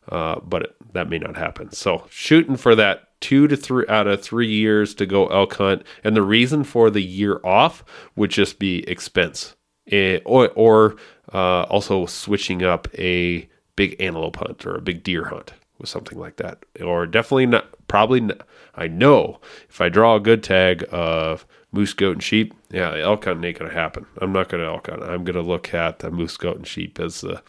Uh, 0.08 0.38
but 0.40 0.62
it, 0.62 0.76
that 0.92 1.08
may 1.08 1.18
not 1.18 1.36
happen. 1.36 1.72
So 1.72 2.06
shooting 2.10 2.56
for 2.56 2.74
that 2.74 3.08
two 3.20 3.48
to 3.48 3.56
three 3.56 3.86
out 3.88 4.06
of 4.06 4.22
three 4.22 4.48
years 4.48 4.94
to 4.94 5.06
go 5.06 5.26
elk 5.28 5.54
hunt, 5.54 5.82
and 6.04 6.14
the 6.14 6.22
reason 6.22 6.62
for 6.62 6.90
the 6.90 7.02
year 7.02 7.40
off 7.42 7.84
would 8.14 8.30
just 8.30 8.58
be 8.58 8.88
expense, 8.88 9.56
it, 9.86 10.20
eh, 10.20 10.22
or, 10.24 10.50
or 10.50 10.96
uh, 11.32 11.62
also 11.62 12.06
switching 12.06 12.62
up 12.62 12.86
a 12.98 13.48
big 13.76 13.96
antelope 14.00 14.36
hunt 14.36 14.66
or 14.66 14.76
a 14.76 14.82
big 14.82 15.02
deer 15.02 15.24
hunt 15.24 15.54
with 15.78 15.88
something 15.88 16.18
like 16.18 16.36
that. 16.36 16.64
Or 16.82 17.06
definitely 17.06 17.46
not, 17.46 17.66
probably, 17.94 18.28
I 18.74 18.88
know 18.88 19.38
if 19.68 19.80
I 19.80 19.88
draw 19.88 20.16
a 20.16 20.20
good 20.20 20.42
tag 20.42 20.84
of 20.90 21.46
moose, 21.70 21.92
goat, 21.92 22.14
and 22.14 22.22
sheep, 22.24 22.52
yeah, 22.72 22.92
elk 22.96 23.24
hunt 23.24 23.44
ain't 23.44 23.56
going 23.56 23.70
to 23.70 23.76
happen. 23.76 24.04
I'm 24.20 24.32
not 24.32 24.48
going 24.48 24.64
to 24.64 24.68
elk 24.68 24.88
hunt. 24.88 25.04
I'm 25.04 25.22
going 25.22 25.36
to 25.36 25.42
look 25.42 25.72
at 25.72 26.00
the 26.00 26.10
moose, 26.10 26.36
goat, 26.36 26.56
and 26.56 26.66
sheep 26.66 26.98
as, 26.98 27.22
uh, 27.22 27.40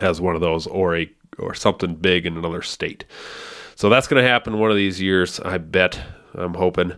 as 0.00 0.20
one 0.20 0.36
of 0.36 0.40
those 0.40 0.68
or 0.68 0.94
a, 0.94 1.10
or 1.40 1.52
something 1.52 1.96
big 1.96 2.26
in 2.26 2.36
another 2.36 2.62
state. 2.62 3.04
So 3.74 3.88
that's 3.88 4.06
going 4.06 4.22
to 4.22 4.28
happen 4.28 4.60
one 4.60 4.70
of 4.70 4.76
these 4.76 5.02
years, 5.02 5.40
I 5.40 5.58
bet. 5.58 6.00
I'm 6.34 6.54
hoping. 6.54 6.92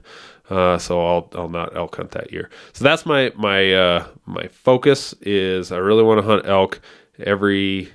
Uh, 0.51 0.77
so 0.77 1.01
I'll 1.07 1.31
I'll 1.37 1.49
not 1.49 1.75
elk 1.75 1.97
hunt 1.97 2.11
that 2.11 2.33
year. 2.33 2.51
So 2.75 2.85
that's 2.85 3.07
my 3.07 3.33
my 3.35 3.73
uh, 3.73 4.07
my 4.27 4.47
focus 4.49 5.15
is 5.23 5.73
I 5.73 5.79
really 5.79 6.03
want 6.03 6.21
to 6.21 6.27
hunt 6.27 6.45
elk 6.45 6.83
every 7.19 7.91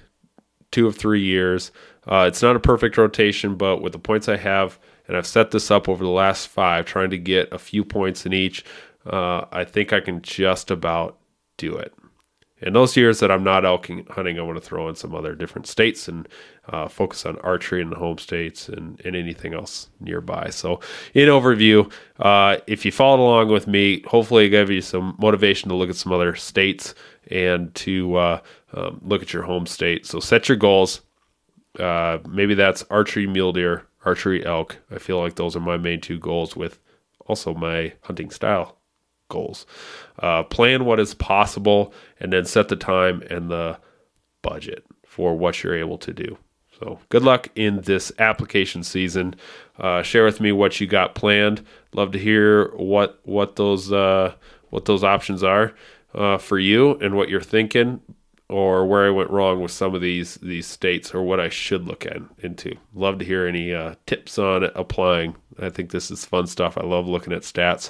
two 0.72 0.88
of 0.88 0.96
three 0.96 1.22
years. 1.22 1.72
Uh, 2.08 2.26
it's 2.28 2.42
not 2.42 2.56
a 2.56 2.60
perfect 2.60 2.98
rotation, 2.98 3.56
but 3.56 3.82
with 3.82 3.94
the 3.94 4.00
points 4.00 4.28
I 4.28 4.38
have, 4.38 4.80
and 5.08 5.18
I've 5.18 5.28
set 5.28 5.52
this 5.52 5.72
up 5.72 5.88
over 5.90 6.04
the 6.04 6.10
last 6.10 6.48
five, 6.48 6.86
trying 6.86 7.10
to 7.12 7.18
get 7.18 7.52
a 7.54 7.60
few 7.60 7.84
points 7.84 8.26
in 8.26 8.34
each. 8.34 8.64
Uh, 9.06 9.46
I 9.52 9.66
think 9.66 9.94
I 9.94 10.00
can 10.00 10.22
just 10.22 10.72
about 10.72 11.18
do 11.58 11.76
it. 11.76 11.94
In 12.62 12.72
those 12.72 12.96
years 12.96 13.20
that 13.20 13.30
I'm 13.30 13.44
not 13.44 13.66
elk 13.66 13.90
hunting, 14.10 14.40
I 14.40 14.42
want 14.42 14.56
to 14.56 14.66
throw 14.66 14.88
in 14.88 14.96
some 14.96 15.14
other 15.14 15.36
different 15.36 15.68
states 15.68 16.08
and 16.08 16.30
uh, 16.70 16.88
focus 16.88 17.26
on 17.26 17.38
archery 17.40 17.82
in 17.82 17.90
the 17.90 17.98
home 17.98 18.18
states 18.18 18.70
and, 18.70 19.02
and 19.04 19.18
anything 19.18 19.54
else 19.54 19.90
nearby. 20.00 20.50
So, 20.50 20.80
in 21.14 21.28
overview, 21.28 21.92
uh, 22.20 22.58
if 22.66 22.86
you 22.86 22.94
followed 22.94 23.22
along 23.22 23.50
with 23.50 23.68
me, 23.68 24.02
hopefully, 24.04 24.46
I 24.46 24.48
gave 24.48 24.70
you 24.70 24.80
some 24.80 25.16
motivation 25.20 25.68
to 25.70 25.76
look 25.76 25.90
at 25.90 25.98
some 25.98 26.14
other 26.14 26.36
states 26.36 26.96
and 27.30 27.74
to 27.76 28.16
uh, 28.16 28.40
um, 28.74 29.02
look 29.04 29.22
at 29.22 29.34
your 29.34 29.44
home 29.44 29.66
state. 29.66 30.06
So, 30.06 30.22
set 30.22 30.48
your 30.48 30.58
goals. 30.58 31.02
Uh, 31.80 32.20
maybe 32.28 32.54
that's 32.54 32.84
archery 32.90 33.28
mule 33.28 33.54
deer, 33.54 33.86
archery 34.06 34.46
elk. 34.46 34.78
I 34.92 35.00
feel 35.00 35.20
like 35.20 35.36
those 35.36 35.56
are 35.56 35.62
my 35.62 35.78
main 35.78 36.02
two 36.02 36.20
goals 36.20 36.56
with 36.56 36.80
also 37.26 37.54
my 37.54 37.94
hunting 38.02 38.30
style 38.30 38.78
goals. 39.30 39.66
Uh, 40.20 40.44
plan 40.44 40.86
what 40.86 41.00
is 41.00 41.14
possible 41.14 41.94
and 42.20 42.32
then 42.32 42.46
set 42.46 42.68
the 42.68 42.76
time 42.76 43.24
and 43.30 43.50
the 43.50 43.80
budget 44.42 44.86
for 45.06 45.36
what 45.36 45.64
you're 45.64 45.76
able 45.76 45.98
to 45.98 46.14
do. 46.14 46.38
So 46.80 47.00
good 47.10 47.24
luck 47.24 47.50
in 47.56 47.82
this 47.82 48.12
application 48.20 48.84
season. 48.84 49.36
Uh, 49.80 50.02
share 50.02 50.26
with 50.26 50.40
me 50.40 50.52
what 50.52 50.80
you 50.82 50.88
got 50.88 51.16
planned. 51.16 51.66
Love 51.94 52.12
to 52.12 52.20
hear 52.20 52.76
what 52.76 53.20
what 53.24 53.56
those 53.56 53.92
uh, 53.92 54.34
what 54.70 54.86
those 54.86 55.04
options 55.04 55.44
are 55.44 55.74
uh, 56.16 56.38
for 56.38 56.60
you 56.60 56.96
and 56.96 57.16
what 57.16 57.30
you're 57.30 57.42
thinking, 57.42 58.02
or 58.54 58.86
where 58.86 59.08
I 59.08 59.10
went 59.10 59.32
wrong 59.32 59.62
with 59.62 59.72
some 59.72 59.96
of 59.96 60.02
these 60.02 60.36
these 60.36 60.68
states, 60.68 61.16
or 61.16 61.24
what 61.24 61.40
I 61.40 61.50
should 61.50 61.88
look 61.88 62.06
at 62.06 62.18
into. 62.38 62.76
Love 62.94 63.18
to 63.18 63.26
hear 63.26 63.48
any 63.48 63.74
uh, 63.74 63.96
tips 64.06 64.38
on 64.38 64.66
applying. 64.76 65.36
I 65.60 65.70
think 65.70 65.90
this 65.90 66.12
is 66.12 66.24
fun 66.24 66.46
stuff. 66.46 66.78
I 66.78 66.84
love 66.84 67.08
looking 67.08 67.34
at 67.34 67.42
stats. 67.42 67.90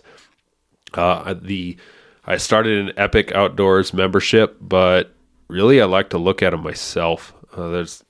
Uh, 0.93 1.34
the 1.34 1.76
I 2.26 2.38
started 2.38 2.80
an 2.80 2.93
Epic 2.95 3.34
Outdoors 3.34 3.93
membership, 3.93 4.55
but 4.61 5.14
really 5.49 5.82
I 5.82 5.86
like 5.86 6.11
to 6.11 6.18
look 6.18 6.41
at 6.41 6.51
them 6.51 6.64
myself. 6.64 7.34
Uh, 7.51 7.68
there's 7.68 8.01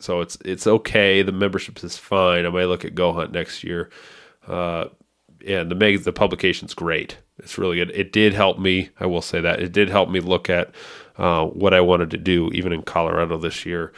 so 0.00 0.22
it's 0.22 0.38
it's 0.46 0.66
okay. 0.66 1.20
The 1.20 1.30
membership 1.30 1.84
is 1.84 1.98
fine. 1.98 2.46
I 2.46 2.48
might 2.48 2.64
look 2.64 2.86
at 2.86 2.94
Go 2.94 3.12
Hunt 3.12 3.32
next 3.32 3.64
year. 3.64 3.90
Uh, 4.48 4.86
and 5.46 5.70
the 5.70 5.74
mag 5.74 6.04
the 6.04 6.12
publication's 6.12 6.72
great. 6.72 7.18
It's 7.38 7.58
really 7.58 7.76
good. 7.76 7.90
It 7.90 8.12
did 8.12 8.32
help 8.32 8.58
me. 8.58 8.88
I 8.98 9.04
will 9.04 9.20
say 9.20 9.42
that 9.42 9.60
it 9.60 9.72
did 9.72 9.90
help 9.90 10.08
me 10.08 10.20
look 10.20 10.48
at 10.48 10.74
uh, 11.18 11.44
what 11.46 11.74
I 11.74 11.80
wanted 11.80 12.10
to 12.10 12.18
do, 12.18 12.50
even 12.52 12.72
in 12.72 12.82
Colorado 12.82 13.38
this 13.38 13.66
year. 13.66 13.92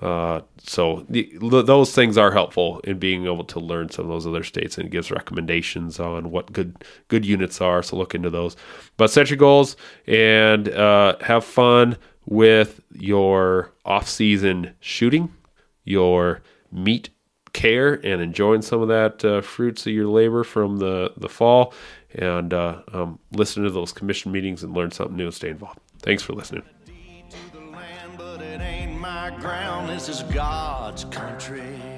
Uh, 0.00 0.42
so 0.58 1.04
the, 1.08 1.28
those 1.40 1.92
things 1.92 2.16
are 2.16 2.30
helpful 2.30 2.80
in 2.84 2.98
being 2.98 3.24
able 3.24 3.42
to 3.42 3.58
learn 3.58 3.90
some 3.90 4.04
of 4.04 4.10
those 4.10 4.28
other 4.28 4.44
states, 4.44 4.78
and 4.78 4.86
it 4.86 4.90
gives 4.90 5.10
recommendations 5.10 5.98
on 5.98 6.30
what 6.30 6.52
good 6.52 6.84
good 7.08 7.26
units 7.26 7.60
are. 7.60 7.82
So 7.82 7.96
look 7.96 8.14
into 8.14 8.30
those. 8.30 8.56
But 8.96 9.10
set 9.10 9.28
your 9.28 9.38
goals 9.38 9.76
and 10.06 10.68
uh, 10.68 11.16
have 11.20 11.44
fun 11.44 11.96
with 12.26 12.80
your 12.92 13.72
off-season 13.84 14.74
shooting, 14.78 15.34
your 15.82 16.42
meat 16.70 17.10
care, 17.52 17.94
and 17.94 18.22
enjoying 18.22 18.62
some 18.62 18.80
of 18.80 18.88
that 18.88 19.24
uh, 19.24 19.40
fruits 19.40 19.84
of 19.86 19.92
your 19.92 20.06
labor 20.06 20.44
from 20.44 20.76
the 20.78 21.12
the 21.16 21.28
fall. 21.28 21.74
And 22.14 22.54
uh, 22.54 22.82
um, 22.92 23.18
listen 23.32 23.64
to 23.64 23.70
those 23.70 23.92
commission 23.92 24.30
meetings 24.30 24.62
and 24.62 24.76
learn 24.76 24.92
something 24.92 25.16
new 25.16 25.24
and 25.24 25.34
stay 25.34 25.50
involved. 25.50 25.80
Thanks 26.00 26.22
for 26.22 26.32
listening 26.32 26.62
ground, 29.40 29.88
this 29.88 30.08
is 30.08 30.22
God's 30.24 31.04
country. 31.04 31.97